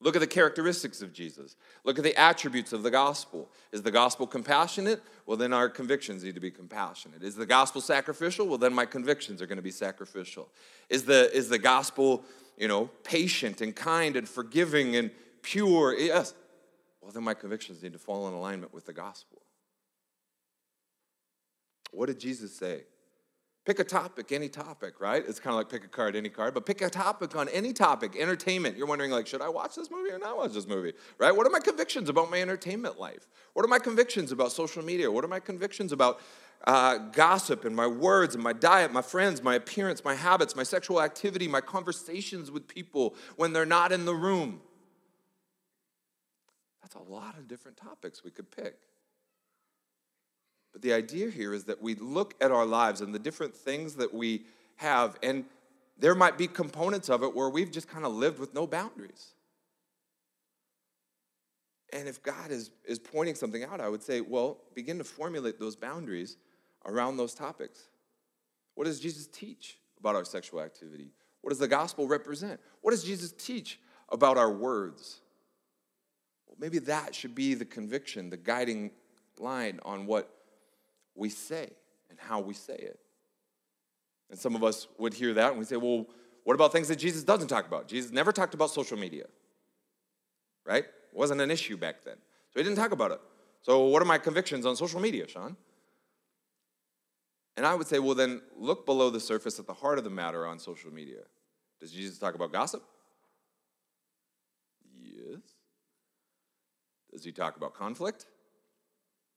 Look 0.00 0.14
at 0.14 0.18
the 0.20 0.26
characteristics 0.26 1.00
of 1.00 1.12
Jesus. 1.12 1.56
Look 1.84 1.96
at 1.96 2.04
the 2.04 2.14
attributes 2.16 2.72
of 2.74 2.82
the 2.82 2.90
gospel. 2.90 3.50
Is 3.72 3.82
the 3.82 3.90
gospel 3.90 4.26
compassionate? 4.26 5.02
Well, 5.24 5.38
then 5.38 5.54
our 5.54 5.70
convictions 5.70 6.22
need 6.22 6.34
to 6.34 6.40
be 6.40 6.50
compassionate. 6.50 7.22
Is 7.22 7.34
the 7.34 7.46
gospel 7.46 7.80
sacrificial? 7.80 8.46
Well, 8.46 8.58
then 8.58 8.74
my 8.74 8.84
convictions 8.84 9.40
are 9.40 9.46
going 9.46 9.56
to 9.56 9.62
be 9.62 9.70
sacrificial. 9.70 10.48
Is 10.90 11.04
the, 11.04 11.34
is 11.34 11.48
the 11.48 11.58
gospel, 11.58 12.24
you 12.58 12.68
know, 12.68 12.90
patient 13.04 13.62
and 13.62 13.74
kind 13.74 14.16
and 14.16 14.28
forgiving 14.28 14.96
and 14.96 15.10
pure? 15.40 15.96
Yes. 15.98 16.34
Well, 17.00 17.10
then 17.10 17.24
my 17.24 17.34
convictions 17.34 17.82
need 17.82 17.94
to 17.94 17.98
fall 17.98 18.28
in 18.28 18.34
alignment 18.34 18.74
with 18.74 18.84
the 18.84 18.92
gospel. 18.92 19.40
What 21.90 22.06
did 22.06 22.20
Jesus 22.20 22.54
say? 22.54 22.82
Pick 23.66 23.80
a 23.80 23.84
topic, 23.84 24.30
any 24.30 24.48
topic, 24.48 25.00
right? 25.00 25.24
It's 25.26 25.40
kind 25.40 25.52
of 25.52 25.58
like 25.58 25.68
pick 25.68 25.84
a 25.84 25.88
card, 25.88 26.14
any 26.14 26.28
card, 26.28 26.54
but 26.54 26.64
pick 26.64 26.82
a 26.82 26.88
topic 26.88 27.34
on 27.34 27.48
any 27.48 27.72
topic. 27.72 28.14
Entertainment. 28.16 28.76
You're 28.76 28.86
wondering, 28.86 29.10
like, 29.10 29.26
should 29.26 29.42
I 29.42 29.48
watch 29.48 29.74
this 29.74 29.90
movie 29.90 30.12
or 30.12 30.20
not 30.20 30.36
watch 30.36 30.52
this 30.52 30.68
movie, 30.68 30.92
right? 31.18 31.34
What 31.34 31.48
are 31.48 31.50
my 31.50 31.58
convictions 31.58 32.08
about 32.08 32.30
my 32.30 32.40
entertainment 32.40 33.00
life? 33.00 33.26
What 33.54 33.64
are 33.64 33.68
my 33.68 33.80
convictions 33.80 34.30
about 34.30 34.52
social 34.52 34.84
media? 34.84 35.10
What 35.10 35.24
are 35.24 35.28
my 35.28 35.40
convictions 35.40 35.90
about 35.90 36.20
uh, 36.64 36.98
gossip 37.10 37.64
and 37.64 37.74
my 37.74 37.88
words 37.88 38.36
and 38.36 38.44
my 38.44 38.52
diet, 38.52 38.92
my 38.92 39.02
friends, 39.02 39.42
my 39.42 39.56
appearance, 39.56 40.04
my 40.04 40.14
habits, 40.14 40.54
my 40.54 40.62
sexual 40.62 41.02
activity, 41.02 41.48
my 41.48 41.60
conversations 41.60 42.52
with 42.52 42.68
people 42.68 43.16
when 43.34 43.52
they're 43.52 43.66
not 43.66 43.90
in 43.90 44.04
the 44.04 44.14
room? 44.14 44.60
That's 46.82 46.94
a 46.94 47.02
lot 47.12 47.36
of 47.36 47.48
different 47.48 47.76
topics 47.76 48.22
we 48.22 48.30
could 48.30 48.48
pick. 48.48 48.78
But 50.76 50.82
the 50.82 50.92
idea 50.92 51.30
here 51.30 51.54
is 51.54 51.64
that 51.64 51.80
we 51.80 51.94
look 51.94 52.34
at 52.38 52.50
our 52.50 52.66
lives 52.66 53.00
and 53.00 53.14
the 53.14 53.18
different 53.18 53.56
things 53.56 53.94
that 53.94 54.12
we 54.12 54.44
have, 54.74 55.16
and 55.22 55.46
there 55.98 56.14
might 56.14 56.36
be 56.36 56.46
components 56.46 57.08
of 57.08 57.22
it 57.22 57.34
where 57.34 57.48
we've 57.48 57.70
just 57.70 57.88
kind 57.88 58.04
of 58.04 58.12
lived 58.12 58.38
with 58.38 58.52
no 58.52 58.66
boundaries. 58.66 59.32
And 61.94 62.06
if 62.06 62.22
God 62.22 62.50
is, 62.50 62.72
is 62.84 62.98
pointing 62.98 63.36
something 63.36 63.64
out, 63.64 63.80
I 63.80 63.88
would 63.88 64.02
say, 64.02 64.20
well, 64.20 64.58
begin 64.74 64.98
to 64.98 65.04
formulate 65.04 65.58
those 65.58 65.76
boundaries 65.76 66.36
around 66.84 67.16
those 67.16 67.32
topics. 67.32 67.84
What 68.74 68.84
does 68.84 69.00
Jesus 69.00 69.26
teach 69.28 69.78
about 69.98 70.14
our 70.14 70.26
sexual 70.26 70.60
activity? 70.60 71.08
What 71.40 71.48
does 71.48 71.58
the 71.58 71.68
gospel 71.68 72.06
represent? 72.06 72.60
What 72.82 72.90
does 72.90 73.02
Jesus 73.02 73.32
teach 73.32 73.80
about 74.10 74.36
our 74.36 74.52
words? 74.52 75.20
Well, 76.46 76.58
maybe 76.60 76.80
that 76.80 77.14
should 77.14 77.34
be 77.34 77.54
the 77.54 77.64
conviction, 77.64 78.28
the 78.28 78.36
guiding 78.36 78.90
line 79.38 79.80
on 79.82 80.04
what 80.04 80.35
we 81.16 81.28
say 81.28 81.70
and 82.10 82.18
how 82.18 82.40
we 82.40 82.54
say 82.54 82.76
it. 82.76 82.98
And 84.30 84.38
some 84.38 84.54
of 84.54 84.64
us 84.64 84.88
would 84.98 85.14
hear 85.14 85.34
that 85.34 85.50
and 85.50 85.58
we 85.58 85.64
say, 85.64 85.76
well, 85.76 86.06
what 86.44 86.54
about 86.54 86.72
things 86.72 86.88
that 86.88 86.96
Jesus 86.96 87.24
doesn't 87.24 87.48
talk 87.48 87.66
about? 87.66 87.88
Jesus 87.88 88.12
never 88.12 88.32
talked 88.32 88.54
about 88.54 88.70
social 88.70 88.96
media, 88.96 89.26
right? 90.64 90.84
It 90.84 90.92
wasn't 91.12 91.40
an 91.40 91.50
issue 91.50 91.76
back 91.76 92.04
then. 92.04 92.16
So 92.52 92.60
he 92.60 92.62
didn't 92.62 92.76
talk 92.78 92.92
about 92.92 93.10
it. 93.10 93.20
So, 93.62 93.86
what 93.86 94.00
are 94.00 94.06
my 94.06 94.18
convictions 94.18 94.64
on 94.64 94.76
social 94.76 95.00
media, 95.00 95.26
Sean? 95.26 95.56
And 97.56 97.66
I 97.66 97.74
would 97.74 97.86
say, 97.88 97.98
well, 97.98 98.14
then 98.14 98.42
look 98.56 98.86
below 98.86 99.10
the 99.10 99.18
surface 99.18 99.58
at 99.58 99.66
the 99.66 99.72
heart 99.74 99.98
of 99.98 100.04
the 100.04 100.10
matter 100.10 100.46
on 100.46 100.58
social 100.58 100.92
media. 100.92 101.22
Does 101.80 101.90
Jesus 101.90 102.18
talk 102.18 102.34
about 102.34 102.52
gossip? 102.52 102.82
Yes. 105.02 105.40
Does 107.12 107.24
he 107.24 107.32
talk 107.32 107.56
about 107.56 107.74
conflict? 107.74 108.26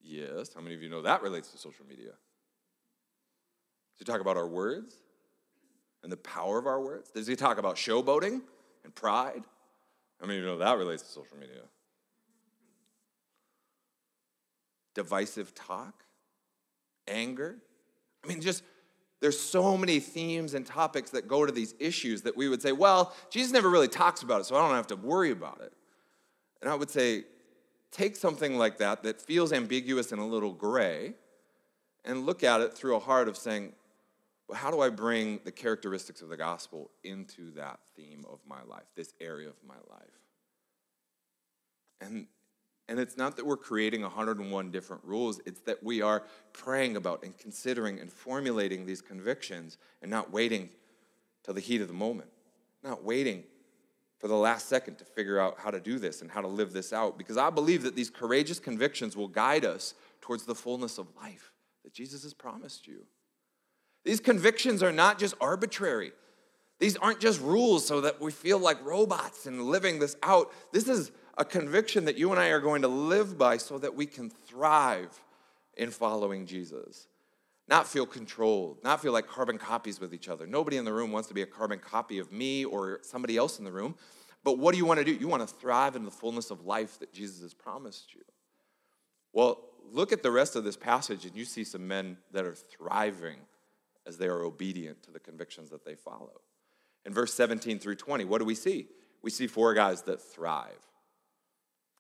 Yes. 0.01 0.53
How 0.53 0.61
many 0.61 0.75
of 0.75 0.81
you 0.81 0.89
know 0.89 1.01
that 1.01 1.21
relates 1.21 1.51
to 1.51 1.57
social 1.57 1.85
media? 1.85 2.11
Does 2.11 3.99
he 3.99 4.05
talk 4.05 4.21
about 4.21 4.37
our 4.37 4.47
words 4.47 4.95
and 6.03 6.11
the 6.11 6.17
power 6.17 6.57
of 6.57 6.67
our 6.67 6.81
words? 6.81 7.11
Does 7.11 7.27
he 7.27 7.35
talk 7.35 7.57
about 7.57 7.75
showboating 7.75 8.41
and 8.83 8.95
pride? 8.95 9.43
How 10.19 10.27
many 10.27 10.39
of 10.39 10.43
you 10.43 10.49
know 10.49 10.57
that 10.57 10.77
relates 10.77 11.03
to 11.03 11.09
social 11.09 11.37
media? 11.37 11.61
divisive 14.99 15.55
talk, 15.55 16.03
anger. 17.07 17.55
I 18.23 18.27
mean, 18.27 18.41
just 18.41 18.63
there's 19.21 19.39
so 19.39 19.77
many 19.77 20.01
themes 20.01 20.53
and 20.53 20.65
topics 20.65 21.11
that 21.11 21.25
go 21.27 21.45
to 21.45 21.51
these 21.53 21.73
issues 21.79 22.21
that 22.23 22.35
we 22.35 22.49
would 22.49 22.61
say, 22.61 22.73
well, 22.73 23.13
Jesus 23.29 23.53
never 23.53 23.69
really 23.69 23.87
talks 23.87 24.23
about 24.23 24.41
it, 24.41 24.45
so 24.45 24.57
I 24.57 24.59
don't 24.59 24.75
have 24.75 24.87
to 24.87 24.97
worry 24.97 25.31
about 25.31 25.61
it. 25.61 25.71
And 26.61 26.69
I 26.69 26.75
would 26.75 26.89
say, 26.89 27.23
take 27.91 28.15
something 28.15 28.57
like 28.57 28.77
that 28.77 29.03
that 29.03 29.21
feels 29.21 29.51
ambiguous 29.51 30.11
and 30.11 30.21
a 30.21 30.25
little 30.25 30.53
gray 30.53 31.13
and 32.05 32.25
look 32.25 32.43
at 32.43 32.61
it 32.61 32.73
through 32.73 32.95
a 32.95 32.99
heart 32.99 33.27
of 33.27 33.37
saying, 33.37 33.73
well, 34.47 34.57
how 34.57 34.71
do 34.71 34.81
I 34.81 34.89
bring 34.89 35.39
the 35.43 35.51
characteristics 35.51 36.21
of 36.21 36.29
the 36.29 36.37
gospel 36.37 36.89
into 37.03 37.51
that 37.51 37.79
theme 37.95 38.25
of 38.31 38.39
my 38.47 38.63
life, 38.63 38.85
this 38.95 39.13
area 39.19 39.47
of 39.47 39.55
my 39.67 39.75
life? 39.89 40.09
And 42.01 42.27
and 42.87 42.99
it's 42.99 43.17
not 43.17 43.35
that 43.35 43.45
we're 43.45 43.55
creating 43.55 44.01
101 44.01 44.71
different 44.71 45.03
rules, 45.05 45.39
it's 45.45 45.59
that 45.61 45.83
we 45.83 46.01
are 46.01 46.23
praying 46.53 46.97
about 46.97 47.23
and 47.23 47.37
considering 47.37 47.99
and 47.99 48.11
formulating 48.11 48.83
these 48.83 48.99
convictions 48.99 49.77
and 50.01 50.09
not 50.09 50.31
waiting 50.31 50.69
till 51.43 51.53
the 51.53 51.61
heat 51.61 51.81
of 51.81 51.87
the 51.87 51.93
moment, 51.93 52.29
not 52.83 53.03
waiting 53.03 53.43
for 54.19 54.27
the 54.27 54.35
last 54.35 54.67
second 54.67 54.97
to 54.97 55.05
figure 55.05 55.39
out 55.39 55.57
how 55.59 55.71
to 55.71 55.79
do 55.79 55.97
this 55.97 56.21
and 56.21 56.29
how 56.29 56.41
to 56.41 56.47
live 56.47 56.73
this 56.73 56.93
out. 56.93 57.17
Because 57.17 57.37
I 57.37 57.49
believe 57.49 57.83
that 57.83 57.95
these 57.95 58.09
courageous 58.09 58.59
convictions 58.59 59.15
will 59.15 59.29
guide 59.29 59.65
us 59.65 59.93
towards 60.21 60.45
the 60.45 60.55
fullness 60.55 60.97
of 60.97 61.07
life 61.15 61.51
that 61.83 61.93
Jesus 61.93 62.23
has 62.23 62.33
promised 62.33 62.85
you. 62.85 63.05
These 64.03 64.19
convictions 64.19 64.83
are 64.83 64.91
not 64.91 65.19
just 65.19 65.35
arbitrary. 65.39 66.11
These 66.79 66.97
aren't 66.97 67.19
just 67.19 67.41
rules 67.41 67.85
so 67.85 68.01
that 68.01 68.21
we 68.21 68.31
feel 68.31 68.59
like 68.59 68.83
robots 68.85 69.45
and 69.45 69.63
living 69.63 69.99
this 69.99 70.15
out. 70.23 70.51
This 70.71 70.87
is 70.87 71.11
a 71.37 71.45
conviction 71.45 72.05
that 72.05 72.17
you 72.17 72.31
and 72.31 72.39
I 72.39 72.49
are 72.49 72.59
going 72.59 72.81
to 72.81 72.87
live 72.87 73.37
by 73.37 73.57
so 73.57 73.77
that 73.79 73.95
we 73.95 74.05
can 74.05 74.29
thrive 74.29 75.21
in 75.77 75.91
following 75.91 76.45
Jesus. 76.45 77.07
Not 77.69 77.87
feel 77.87 78.07
controlled, 78.07 78.83
not 78.83 78.99
feel 78.99 79.13
like 79.13 79.27
carbon 79.27 79.59
copies 79.59 79.99
with 79.99 80.11
each 80.11 80.27
other. 80.27 80.47
Nobody 80.47 80.77
in 80.77 80.85
the 80.85 80.93
room 80.93 81.11
wants 81.11 81.27
to 81.27 81.35
be 81.35 81.43
a 81.43 81.45
carbon 81.45 81.77
copy 81.77 82.17
of 82.17 82.31
me 82.31 82.65
or 82.65 82.99
somebody 83.03 83.37
else 83.37 83.59
in 83.59 83.65
the 83.65 83.71
room. 83.71 83.93
But 84.43 84.57
what 84.57 84.71
do 84.71 84.79
you 84.79 84.85
want 84.85 84.97
to 84.99 85.05
do? 85.05 85.13
You 85.13 85.27
want 85.27 85.47
to 85.47 85.53
thrive 85.53 85.95
in 85.95 86.03
the 86.03 86.11
fullness 86.11 86.49
of 86.49 86.65
life 86.65 86.97
that 86.99 87.13
Jesus 87.13 87.41
has 87.41 87.53
promised 87.53 88.15
you. 88.15 88.21
Well, 89.33 89.59
look 89.91 90.11
at 90.11 90.23
the 90.23 90.31
rest 90.31 90.55
of 90.55 90.63
this 90.63 90.75
passage 90.75 91.25
and 91.25 91.35
you 91.35 91.45
see 91.45 91.63
some 91.63 91.87
men 91.87 92.17
that 92.31 92.43
are 92.43 92.55
thriving 92.55 93.37
as 94.07 94.17
they 94.17 94.25
are 94.25 94.41
obedient 94.41 95.03
to 95.03 95.11
the 95.11 95.19
convictions 95.19 95.69
that 95.69 95.85
they 95.85 95.93
follow. 95.93 96.41
In 97.05 97.13
verse 97.13 97.35
17 97.35 97.77
through 97.77 97.97
20, 97.97 98.25
what 98.25 98.39
do 98.39 98.45
we 98.45 98.55
see? 98.55 98.87
We 99.21 99.29
see 99.29 99.45
four 99.45 99.75
guys 99.75 100.01
that 100.03 100.21
thrive. 100.21 100.87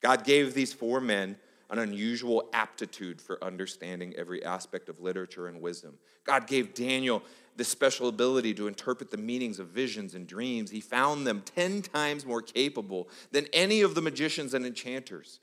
God 0.01 0.23
gave 0.23 0.55
these 0.55 0.73
four 0.73 0.99
men 0.99 1.37
an 1.69 1.79
unusual 1.79 2.49
aptitude 2.53 3.21
for 3.21 3.43
understanding 3.43 4.13
every 4.17 4.43
aspect 4.43 4.89
of 4.89 4.99
literature 4.99 5.47
and 5.47 5.61
wisdom. 5.61 5.97
God 6.23 6.47
gave 6.47 6.73
Daniel 6.73 7.21
the 7.57 7.63
special 7.63 8.07
ability 8.07 8.53
to 8.55 8.67
interpret 8.67 9.11
the 9.11 9.17
meanings 9.17 9.59
of 9.59 9.67
visions 9.67 10.15
and 10.15 10.25
dreams. 10.25 10.71
He 10.71 10.79
found 10.79 11.27
them 11.27 11.43
10 11.43 11.83
times 11.83 12.25
more 12.25 12.41
capable 12.41 13.09
than 13.31 13.47
any 13.53 13.81
of 13.81 13.95
the 13.95 14.01
magicians 14.01 14.53
and 14.53 14.65
enchanters 14.65 15.39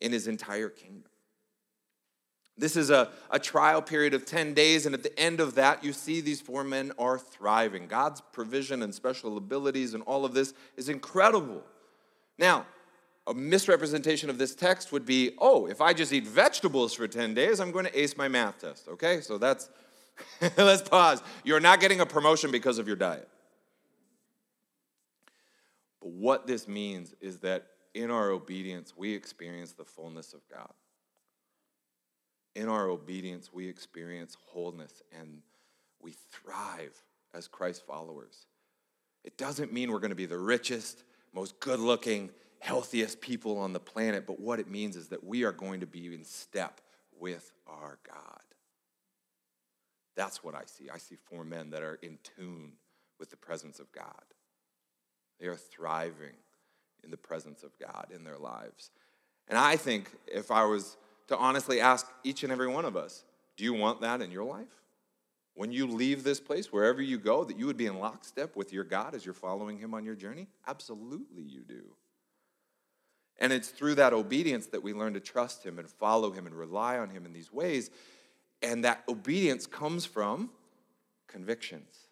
in 0.00 0.12
his 0.12 0.28
entire 0.28 0.68
kingdom. 0.68 1.10
This 2.56 2.76
is 2.76 2.90
a, 2.90 3.10
a 3.30 3.38
trial 3.38 3.80
period 3.80 4.14
of 4.14 4.26
10 4.26 4.52
days, 4.52 4.84
and 4.84 4.94
at 4.94 5.04
the 5.04 5.16
end 5.18 5.38
of 5.38 5.54
that, 5.54 5.84
you 5.84 5.92
see 5.92 6.20
these 6.20 6.40
four 6.40 6.64
men 6.64 6.92
are 6.98 7.18
thriving. 7.18 7.86
God's 7.86 8.20
provision 8.32 8.82
and 8.82 8.92
special 8.92 9.36
abilities 9.36 9.94
and 9.94 10.02
all 10.04 10.24
of 10.24 10.34
this 10.34 10.54
is 10.76 10.88
incredible. 10.88 11.62
Now, 12.36 12.66
a 13.28 13.34
misrepresentation 13.34 14.30
of 14.30 14.38
this 14.38 14.54
text 14.54 14.90
would 14.90 15.04
be 15.04 15.32
oh, 15.38 15.66
if 15.66 15.80
I 15.80 15.92
just 15.92 16.12
eat 16.12 16.26
vegetables 16.26 16.94
for 16.94 17.06
10 17.06 17.34
days, 17.34 17.60
I'm 17.60 17.70
going 17.70 17.84
to 17.84 17.98
ace 17.98 18.16
my 18.16 18.26
math 18.26 18.60
test. 18.60 18.88
Okay, 18.88 19.20
so 19.20 19.38
that's, 19.38 19.68
let's 20.56 20.88
pause. 20.88 21.22
You're 21.44 21.60
not 21.60 21.78
getting 21.78 22.00
a 22.00 22.06
promotion 22.06 22.50
because 22.50 22.78
of 22.78 22.86
your 22.86 22.96
diet. 22.96 23.28
But 26.00 26.10
what 26.10 26.46
this 26.46 26.66
means 26.66 27.14
is 27.20 27.38
that 27.40 27.66
in 27.94 28.10
our 28.10 28.30
obedience, 28.30 28.94
we 28.96 29.14
experience 29.14 29.72
the 29.72 29.84
fullness 29.84 30.32
of 30.32 30.40
God. 30.48 30.72
In 32.54 32.68
our 32.68 32.88
obedience, 32.88 33.52
we 33.52 33.68
experience 33.68 34.36
wholeness 34.46 35.02
and 35.18 35.42
we 36.00 36.14
thrive 36.32 36.94
as 37.34 37.46
Christ 37.46 37.84
followers. 37.86 38.46
It 39.24 39.36
doesn't 39.36 39.72
mean 39.72 39.92
we're 39.92 39.98
going 39.98 40.10
to 40.10 40.16
be 40.16 40.26
the 40.26 40.38
richest, 40.38 41.02
most 41.34 41.60
good 41.60 41.80
looking, 41.80 42.30
healthiest 42.60 43.20
people 43.20 43.58
on 43.58 43.72
the 43.72 43.80
planet, 43.80 44.26
but 44.26 44.40
what 44.40 44.60
it 44.60 44.68
means 44.68 44.96
is 44.96 45.08
that 45.08 45.24
we 45.24 45.44
are 45.44 45.52
going 45.52 45.80
to 45.80 45.86
be 45.86 46.06
in 46.06 46.24
step 46.24 46.80
with 47.18 47.52
our 47.66 47.98
God. 48.06 48.42
That's 50.16 50.42
what 50.42 50.54
I 50.54 50.62
see. 50.66 50.88
I 50.92 50.98
see 50.98 51.16
four 51.16 51.44
men 51.44 51.70
that 51.70 51.82
are 51.82 51.98
in 52.02 52.18
tune 52.36 52.72
with 53.18 53.30
the 53.30 53.36
presence 53.36 53.78
of 53.78 53.90
God. 53.92 54.04
They 55.38 55.46
are 55.46 55.56
thriving 55.56 56.34
in 57.04 57.10
the 57.10 57.16
presence 57.16 57.62
of 57.62 57.78
God 57.78 58.08
in 58.14 58.24
their 58.24 58.38
lives. 58.38 58.90
And 59.46 59.56
I 59.56 59.76
think 59.76 60.10
if 60.26 60.50
I 60.50 60.64
was 60.64 60.96
to 61.28 61.36
honestly 61.36 61.80
ask 61.80 62.06
each 62.24 62.42
and 62.42 62.52
every 62.52 62.66
one 62.66 62.84
of 62.84 62.96
us, 62.96 63.24
do 63.56 63.64
you 63.64 63.74
want 63.74 64.00
that 64.00 64.20
in 64.20 64.30
your 64.30 64.44
life? 64.44 64.82
When 65.54 65.72
you 65.72 65.86
leave 65.86 66.22
this 66.22 66.40
place, 66.40 66.72
wherever 66.72 67.02
you 67.02 67.18
go, 67.18 67.44
that 67.44 67.58
you 67.58 67.66
would 67.66 67.76
be 67.76 67.86
in 67.86 67.98
lockstep 67.98 68.54
with 68.56 68.72
your 68.72 68.84
God 68.84 69.14
as 69.14 69.24
you're 69.24 69.34
following 69.34 69.78
Him 69.78 69.94
on 69.94 70.04
your 70.04 70.14
journey? 70.14 70.46
Absolutely, 70.66 71.42
you 71.42 71.62
do. 71.62 71.82
And 73.38 73.52
it's 73.52 73.68
through 73.68 73.96
that 73.96 74.12
obedience 74.12 74.66
that 74.66 74.82
we 74.82 74.92
learn 74.92 75.14
to 75.14 75.20
trust 75.20 75.64
Him 75.64 75.78
and 75.78 75.88
follow 75.88 76.30
Him 76.32 76.46
and 76.46 76.54
rely 76.54 76.98
on 76.98 77.10
Him 77.10 77.24
in 77.24 77.32
these 77.32 77.52
ways. 77.52 77.90
And 78.62 78.84
that 78.84 79.04
obedience 79.08 79.66
comes 79.66 80.04
from 80.04 80.50
convictions. 81.28 82.08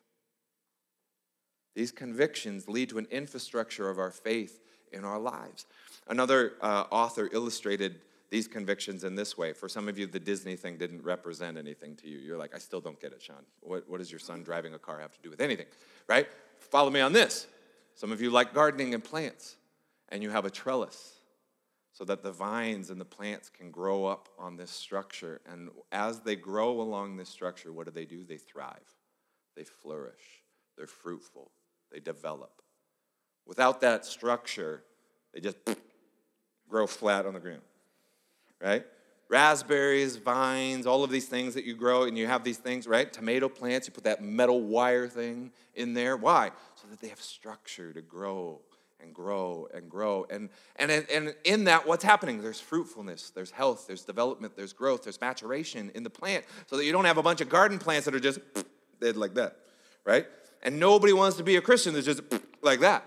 These 1.74 1.92
convictions 1.92 2.68
lead 2.68 2.90
to 2.90 2.98
an 2.98 3.08
infrastructure 3.10 3.90
of 3.90 3.98
our 3.98 4.10
faith 4.10 4.60
in 4.92 5.04
our 5.04 5.18
lives. 5.18 5.66
Another 6.08 6.54
uh, 6.62 6.84
author 6.90 7.28
illustrated 7.32 8.00
these 8.30 8.48
convictions 8.48 9.04
in 9.04 9.14
this 9.14 9.36
way. 9.36 9.52
For 9.52 9.68
some 9.68 9.88
of 9.88 9.98
you, 9.98 10.06
the 10.06 10.20
Disney 10.20 10.56
thing 10.56 10.78
didn't 10.78 11.02
represent 11.02 11.58
anything 11.58 11.96
to 11.96 12.08
you. 12.08 12.18
You're 12.18 12.38
like, 12.38 12.54
I 12.54 12.58
still 12.58 12.80
don't 12.80 13.00
get 13.00 13.12
it, 13.12 13.22
Sean. 13.22 13.44
What, 13.60 13.88
what 13.88 13.98
does 13.98 14.10
your 14.10 14.18
son 14.18 14.42
driving 14.42 14.74
a 14.74 14.78
car 14.78 15.00
have 15.00 15.12
to 15.12 15.20
do 15.22 15.30
with 15.30 15.40
anything? 15.40 15.66
Right? 16.08 16.28
Follow 16.58 16.90
me 16.90 17.00
on 17.00 17.12
this. 17.12 17.46
Some 17.94 18.12
of 18.12 18.20
you 18.20 18.30
like 18.30 18.54
gardening 18.54 18.94
and 18.94 19.02
plants, 19.02 19.56
and 20.08 20.22
you 20.22 20.30
have 20.30 20.44
a 20.44 20.50
trellis 20.50 21.15
so 21.97 22.05
that 22.05 22.22
the 22.22 22.30
vines 22.30 22.90
and 22.90 23.01
the 23.01 23.07
plants 23.07 23.49
can 23.49 23.70
grow 23.70 24.05
up 24.05 24.28
on 24.38 24.59
this 24.59 24.70
structure. 24.70 25.40
And 25.51 25.70
as 25.90 26.20
they 26.20 26.36
grow 26.36 26.82
along 26.82 27.16
this 27.16 27.30
structure, 27.30 27.72
what 27.72 27.86
do 27.86 27.90
they 27.90 28.05
do? 28.05 28.22
They 28.22 28.36
thrive, 28.36 28.94
they 29.57 29.64
flourish, 29.64 30.42
they're 30.76 30.86
fruitful, 30.86 31.51
they 31.90 32.01
develop. 32.01 32.61
Without 33.47 33.80
that 33.80 34.05
structure, 34.05 34.82
they 35.32 35.40
just 35.40 35.57
grow 36.68 36.86
flat 36.86 37.24
on 37.24 37.32
the 37.32 37.40
ground, 37.40 37.62
right? 38.61 38.84
Raspberries, 39.30 40.16
vines, 40.16 40.86
all 40.86 41.03
of 41.03 41.09
these 41.09 41.28
things 41.28 41.55
that 41.55 41.64
you 41.64 41.74
grow, 41.74 42.03
and 42.03 42.18
you 42.18 42.26
have 42.26 42.44
these 42.44 42.59
things, 42.59 42.86
right? 42.86 43.11
Tomato 43.11 43.49
plants, 43.49 43.88
you 43.88 43.94
put 43.94 44.05
that 44.05 44.22
metal 44.22 44.61
wire 44.61 45.09
thing 45.09 45.51
in 45.74 45.94
there. 45.94 46.18
Why? 46.18 46.51
So 46.74 46.88
that 46.88 47.01
they 47.01 47.09
have 47.09 47.22
structure 47.22 47.94
to 47.94 48.03
grow 48.03 48.61
and 49.01 49.14
grow 49.14 49.68
and 49.74 49.88
grow. 49.88 50.26
And, 50.30 50.49
and, 50.76 50.90
and 50.90 51.34
in 51.44 51.64
that, 51.64 51.86
what's 51.86 52.05
happening? 52.05 52.42
There's 52.42 52.61
fruitfulness, 52.61 53.30
there's 53.30 53.51
health, 53.51 53.86
there's 53.86 54.05
development, 54.05 54.57
there's 54.57 54.72
growth, 54.72 55.05
there's 55.05 55.20
maturation 55.20 55.90
in 55.94 56.03
the 56.03 56.11
plant 56.11 56.44
so 56.66 56.76
that 56.76 56.84
you 56.84 56.92
don't 56.92 57.05
have 57.05 57.18
a 57.18 57.22
bunch 57.22 57.40
of 57.40 57.49
garden 57.49 57.78
plants 57.78 58.07
that 58.07 58.14
are 58.14 58.20
just 58.20 58.40
dead 59.01 59.16
like 59.16 59.34
that, 59.34 59.57
right? 60.05 60.26
And 60.62 60.80
nobody 60.80 61.12
wants 61.12 61.36
to 61.36 61.44
be 61.44 61.57
a 61.57 61.61
Christian 61.61 61.94
that's 61.94 62.07
just 62.07 62.22
like 62.62 62.80
that. 62.80 63.05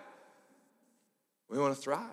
We 1.50 1.58
want 1.58 1.76
to 1.76 1.82
thrive. 1.82 2.06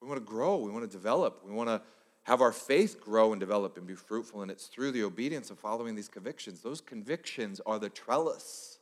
We 0.00 0.08
want 0.08 0.18
to 0.18 0.24
grow. 0.24 0.56
We 0.56 0.70
want 0.70 0.84
to 0.84 0.90
develop. 0.90 1.42
We 1.46 1.52
want 1.52 1.68
to 1.68 1.82
have 2.24 2.40
our 2.40 2.52
faith 2.52 3.00
grow 3.00 3.32
and 3.32 3.40
develop 3.40 3.76
and 3.76 3.86
be 3.86 3.94
fruitful. 3.94 4.42
And 4.42 4.50
it's 4.50 4.66
through 4.66 4.92
the 4.92 5.04
obedience 5.04 5.50
of 5.50 5.58
following 5.58 5.94
these 5.94 6.08
convictions. 6.08 6.60
Those 6.60 6.80
convictions 6.80 7.60
are 7.66 7.78
the 7.78 7.88
trellis 7.88 8.78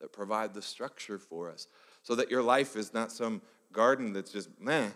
that 0.00 0.12
provide 0.12 0.54
the 0.54 0.62
structure 0.62 1.18
for 1.18 1.50
us 1.50 1.68
so 2.06 2.14
that 2.14 2.30
your 2.30 2.42
life 2.42 2.76
is 2.76 2.94
not 2.94 3.10
some 3.10 3.42
garden 3.72 4.12
that's 4.12 4.30
just 4.30 4.48
meh, 4.60 4.90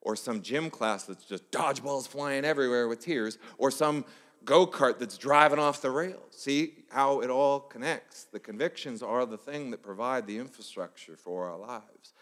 or 0.00 0.16
some 0.16 0.40
gym 0.40 0.70
class 0.70 1.04
that's 1.04 1.26
just 1.26 1.50
dodgeballs 1.50 2.08
flying 2.08 2.42
everywhere 2.42 2.88
with 2.88 3.00
tears, 3.00 3.36
or 3.58 3.70
some 3.70 4.02
go 4.42 4.66
kart 4.66 4.98
that's 4.98 5.18
driving 5.18 5.58
off 5.58 5.82
the 5.82 5.90
rails. 5.90 6.34
See 6.34 6.84
how 6.88 7.20
it 7.20 7.28
all 7.28 7.60
connects. 7.60 8.24
The 8.24 8.40
convictions 8.40 9.02
are 9.02 9.26
the 9.26 9.36
thing 9.36 9.70
that 9.72 9.82
provide 9.82 10.26
the 10.26 10.38
infrastructure 10.38 11.18
for 11.18 11.50
our 11.50 11.58
lives. 11.58 12.14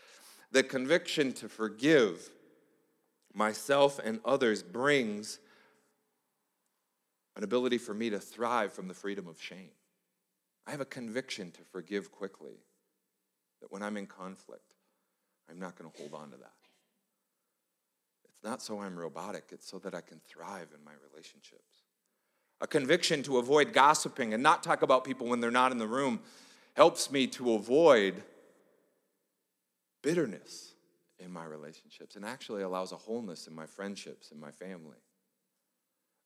The 0.51 0.65
conviction 0.65 1.33
to 1.35 1.49
forgive 1.49 2.31
myself 3.33 4.01
and 4.03 4.19
others 4.25 4.65
brings 4.65 5.39
an 7.37 7.45
ability 7.45 7.79
for 7.79 7.95
me 7.95 8.11
to 8.11 8.19
thrive 8.19 8.73
from 8.73 8.89
the 8.89 8.95
freedom 8.95 9.29
of 9.29 9.41
shame. 9.41 9.71
I 10.67 10.73
have 10.73 10.81
a 10.81 10.85
conviction 10.85 11.53
to 11.53 11.61
forgive 11.63 12.11
quickly, 12.11 12.59
that 13.61 13.71
when 13.71 13.83
I'm 13.83 13.97
in 13.97 14.07
conflict, 14.07 14.75
I'm 15.51 15.59
not 15.59 15.77
going 15.77 15.91
to 15.91 15.99
hold 15.99 16.15
on 16.15 16.31
to 16.31 16.37
that. 16.37 16.53
It's 18.25 18.45
not 18.45 18.63
so 18.63 18.81
I'm 18.81 18.99
robotic, 18.99 19.45
it's 19.51 19.69
so 19.69 19.79
that 19.81 19.95
I 19.95 20.01
can 20.01 20.21
thrive 20.27 20.69
in 20.77 20.85
my 20.85 20.93
relationships. 21.11 21.85
A 22.61 22.67
conviction 22.67 23.23
to 23.25 23.39
avoid 23.39 23.73
gossiping 23.73 24.35
and 24.35 24.43
not 24.43 24.63
talk 24.63 24.83
about 24.83 25.05
people 25.05 25.27
when 25.27 25.41
they're 25.41 25.51
not 25.51 25.73
in 25.73 25.79
the 25.79 25.87
room 25.87 26.21
helps 26.75 27.11
me 27.11 27.27
to 27.27 27.55
avoid 27.55 28.23
bitterness 30.03 30.73
in 31.19 31.31
my 31.31 31.45
relationships 31.45 32.17
and 32.17 32.25
actually 32.25 32.63
allows 32.63 32.93
a 32.93 32.97
wholeness 32.97 33.47
in 33.47 33.55
my 33.55 33.67
friendships 33.67 34.31
and 34.31 34.41
my 34.41 34.51
family. 34.51 34.97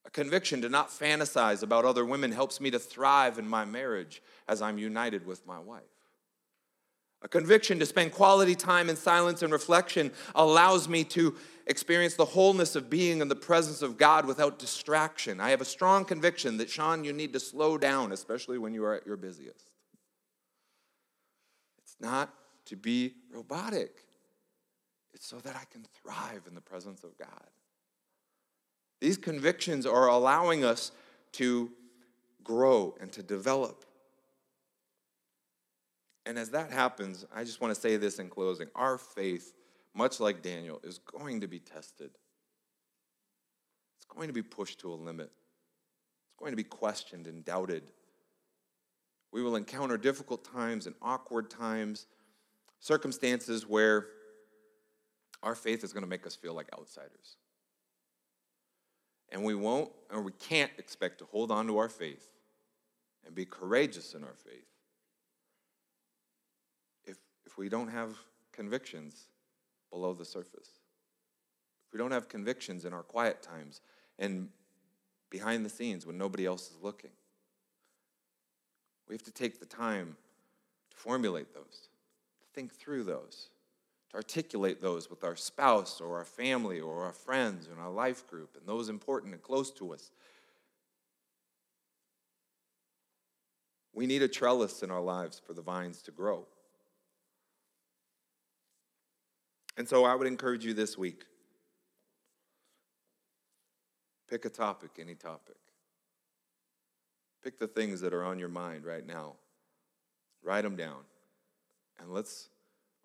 A 0.06 0.10
conviction 0.10 0.60
to 0.62 0.68
not 0.68 0.90
fantasize 0.90 1.62
about 1.62 1.84
other 1.84 2.04
women 2.04 2.30
helps 2.30 2.60
me 2.60 2.70
to 2.70 2.78
thrive 2.78 3.38
in 3.38 3.48
my 3.48 3.64
marriage 3.64 4.22
as 4.46 4.60
I'm 4.60 4.78
united 4.78 5.26
with 5.26 5.46
my 5.46 5.58
wife. 5.58 5.82
A 7.24 7.28
conviction 7.28 7.78
to 7.78 7.86
spend 7.86 8.12
quality 8.12 8.54
time 8.54 8.90
in 8.90 8.96
silence 8.96 9.42
and 9.42 9.50
reflection 9.50 10.12
allows 10.34 10.90
me 10.90 11.04
to 11.04 11.34
experience 11.66 12.16
the 12.16 12.24
wholeness 12.26 12.76
of 12.76 12.90
being 12.90 13.22
in 13.22 13.28
the 13.28 13.34
presence 13.34 13.80
of 13.80 13.96
God 13.96 14.26
without 14.26 14.58
distraction. 14.58 15.40
I 15.40 15.48
have 15.48 15.62
a 15.62 15.64
strong 15.64 16.04
conviction 16.04 16.58
that, 16.58 16.68
Sean, 16.68 17.02
you 17.02 17.14
need 17.14 17.32
to 17.32 17.40
slow 17.40 17.78
down, 17.78 18.12
especially 18.12 18.58
when 18.58 18.74
you 18.74 18.84
are 18.84 18.94
at 18.94 19.06
your 19.06 19.16
busiest. 19.16 19.70
It's 21.78 21.96
not 21.98 22.28
to 22.66 22.76
be 22.76 23.14
robotic, 23.32 24.04
it's 25.14 25.26
so 25.26 25.38
that 25.38 25.56
I 25.56 25.64
can 25.70 25.86
thrive 26.02 26.42
in 26.46 26.54
the 26.54 26.60
presence 26.60 27.04
of 27.04 27.16
God. 27.16 27.48
These 29.00 29.16
convictions 29.16 29.86
are 29.86 30.08
allowing 30.08 30.62
us 30.62 30.92
to 31.32 31.70
grow 32.42 32.94
and 33.00 33.10
to 33.12 33.22
develop. 33.22 33.86
And 36.26 36.38
as 36.38 36.50
that 36.50 36.70
happens, 36.70 37.24
I 37.34 37.44
just 37.44 37.60
want 37.60 37.74
to 37.74 37.80
say 37.80 37.96
this 37.96 38.18
in 38.18 38.30
closing. 38.30 38.68
Our 38.74 38.96
faith, 38.96 39.52
much 39.94 40.20
like 40.20 40.42
Daniel, 40.42 40.80
is 40.82 40.98
going 40.98 41.42
to 41.42 41.46
be 41.46 41.58
tested. 41.58 42.10
It's 43.98 44.06
going 44.08 44.28
to 44.28 44.32
be 44.32 44.42
pushed 44.42 44.80
to 44.80 44.92
a 44.92 44.94
limit. 44.94 45.30
It's 45.30 46.38
going 46.38 46.52
to 46.52 46.56
be 46.56 46.64
questioned 46.64 47.26
and 47.26 47.44
doubted. 47.44 47.82
We 49.32 49.42
will 49.42 49.56
encounter 49.56 49.98
difficult 49.98 50.44
times 50.44 50.86
and 50.86 50.94
awkward 51.02 51.50
times, 51.50 52.06
circumstances 52.80 53.66
where 53.66 54.06
our 55.42 55.54
faith 55.54 55.84
is 55.84 55.92
going 55.92 56.04
to 56.04 56.08
make 56.08 56.26
us 56.26 56.34
feel 56.34 56.54
like 56.54 56.68
outsiders. 56.72 57.36
And 59.30 59.42
we 59.42 59.54
won't 59.54 59.90
or 60.10 60.22
we 60.22 60.32
can't 60.32 60.70
expect 60.78 61.18
to 61.18 61.26
hold 61.26 61.50
on 61.50 61.66
to 61.66 61.78
our 61.78 61.88
faith 61.88 62.30
and 63.26 63.34
be 63.34 63.44
courageous 63.44 64.14
in 64.14 64.22
our 64.22 64.36
faith 64.36 64.73
we 67.56 67.68
don't 67.68 67.88
have 67.88 68.16
convictions 68.52 69.28
below 69.90 70.12
the 70.12 70.24
surface. 70.24 70.80
If 71.86 71.92
we 71.92 71.98
don't 71.98 72.10
have 72.10 72.28
convictions 72.28 72.84
in 72.84 72.92
our 72.92 73.02
quiet 73.02 73.42
times 73.42 73.80
and 74.18 74.48
behind 75.30 75.64
the 75.64 75.70
scenes 75.70 76.06
when 76.06 76.18
nobody 76.18 76.46
else 76.46 76.70
is 76.70 76.76
looking. 76.82 77.10
We 79.08 79.14
have 79.14 79.22
to 79.24 79.32
take 79.32 79.60
the 79.60 79.66
time 79.66 80.16
to 80.90 80.96
formulate 80.96 81.52
those, 81.52 81.88
to 82.40 82.46
think 82.54 82.72
through 82.72 83.04
those 83.04 83.48
to 84.14 84.18
articulate 84.18 84.80
those 84.80 85.10
with 85.10 85.24
our 85.24 85.34
spouse 85.34 86.00
or 86.00 86.16
our 86.16 86.24
family 86.24 86.80
or 86.80 87.02
our 87.02 87.12
friends 87.12 87.66
and 87.66 87.80
our 87.80 87.90
life 87.90 88.26
group 88.28 88.56
and 88.56 88.66
those 88.66 88.88
important 88.88 89.32
and 89.32 89.42
close 89.42 89.72
to 89.72 89.92
us. 89.92 90.12
We 93.92 94.06
need 94.06 94.22
a 94.22 94.28
trellis 94.28 94.82
in 94.82 94.90
our 94.90 95.00
lives 95.00 95.40
for 95.44 95.52
the 95.52 95.62
vines 95.62 96.00
to 96.02 96.12
grow. 96.12 96.46
And 99.76 99.88
so 99.88 100.04
I 100.04 100.14
would 100.14 100.26
encourage 100.26 100.64
you 100.64 100.74
this 100.74 100.96
week 100.96 101.24
pick 104.28 104.44
a 104.44 104.48
topic, 104.48 104.90
any 104.98 105.14
topic. 105.14 105.56
Pick 107.42 107.58
the 107.58 107.68
things 107.68 108.00
that 108.00 108.14
are 108.14 108.24
on 108.24 108.38
your 108.38 108.48
mind 108.48 108.84
right 108.84 109.06
now, 109.06 109.34
write 110.42 110.62
them 110.62 110.76
down, 110.76 111.02
and 112.00 112.12
let's 112.12 112.48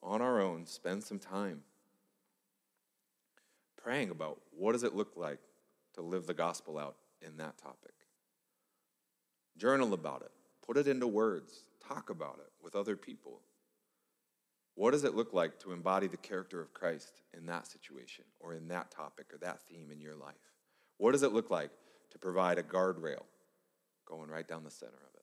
on 0.02 0.22
our 0.22 0.42
own, 0.42 0.66
spend 0.66 1.04
some 1.04 1.20
time 1.20 1.62
praying 3.78 4.10
about 4.10 4.40
what 4.58 4.72
does 4.72 4.84
it 4.84 4.96
look 4.96 5.14
like 5.16 5.40
to 5.94 6.02
live 6.02 6.26
the 6.26 6.34
gospel 6.34 6.78
out 6.78 6.96
in 7.22 7.38
that 7.38 7.58
topic. 7.58 7.94
Journal 9.58 9.94
about 9.94 10.22
it, 10.22 10.32
put 10.66 10.78
it 10.78 10.88
into 10.88 11.08
words, 11.08 11.66
talk 11.86 12.10
about 12.10 12.40
it 12.40 12.52
with 12.64 12.76
other 12.76 12.96
people. 12.96 13.42
What 14.80 14.92
does 14.92 15.04
it 15.04 15.14
look 15.14 15.34
like 15.34 15.60
to 15.60 15.74
embody 15.74 16.08
the 16.08 16.16
character 16.16 16.62
of 16.62 16.74
Christ 16.74 17.20
in 17.38 17.46
that 17.48 17.68
situation 17.68 18.24
or 18.40 18.54
in 18.54 18.70
that 18.70 18.92
topic 18.92 19.26
or 19.34 19.38
that 19.40 19.60
theme 19.68 19.92
in 19.92 20.00
your 20.00 20.16
life? 20.16 20.54
What 20.98 21.12
does 21.12 21.22
it 21.24 21.34
look 21.34 21.50
like 21.50 21.72
to 22.12 22.18
provide 22.18 22.58
a 22.58 22.64
guardrail 22.64 23.26
going 24.06 24.30
right 24.30 24.48
down 24.48 24.64
the 24.64 24.72
center 24.72 24.94
of 24.94 25.16
it? 25.16 25.20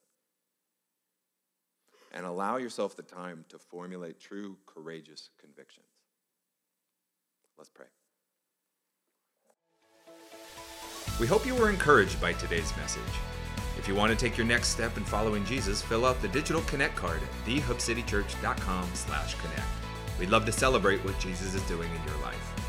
and 2.13 2.25
allow 2.25 2.57
yourself 2.57 2.95
the 2.95 3.03
time 3.03 3.43
to 3.49 3.57
formulate 3.57 4.19
true, 4.19 4.57
courageous 4.65 5.29
convictions. 5.39 5.85
Let's 7.57 7.69
pray. 7.69 7.87
We 11.19 11.27
hope 11.27 11.45
you 11.45 11.55
were 11.55 11.69
encouraged 11.69 12.21
by 12.21 12.33
today's 12.33 12.75
message. 12.77 13.01
If 13.87 13.93
you 13.93 13.97
want 13.97 14.11
to 14.11 14.17
take 14.17 14.35
your 14.35 14.45
next 14.45 14.67
step 14.67 14.97
in 14.97 15.05
following 15.05 15.45
Jesus, 15.45 15.81
fill 15.81 16.05
out 16.05 16.21
the 16.21 16.27
digital 16.27 16.61
connect 16.63 16.97
card 16.97 17.21
at 17.23 17.47
thehubcitychurch.com 17.47 18.89
slash 18.93 19.35
connect. 19.35 19.61
We'd 20.19 20.29
love 20.29 20.45
to 20.47 20.51
celebrate 20.51 21.05
what 21.05 21.17
Jesus 21.19 21.53
is 21.53 21.61
doing 21.69 21.89
in 21.89 22.03
your 22.05 22.21
life. 22.21 22.66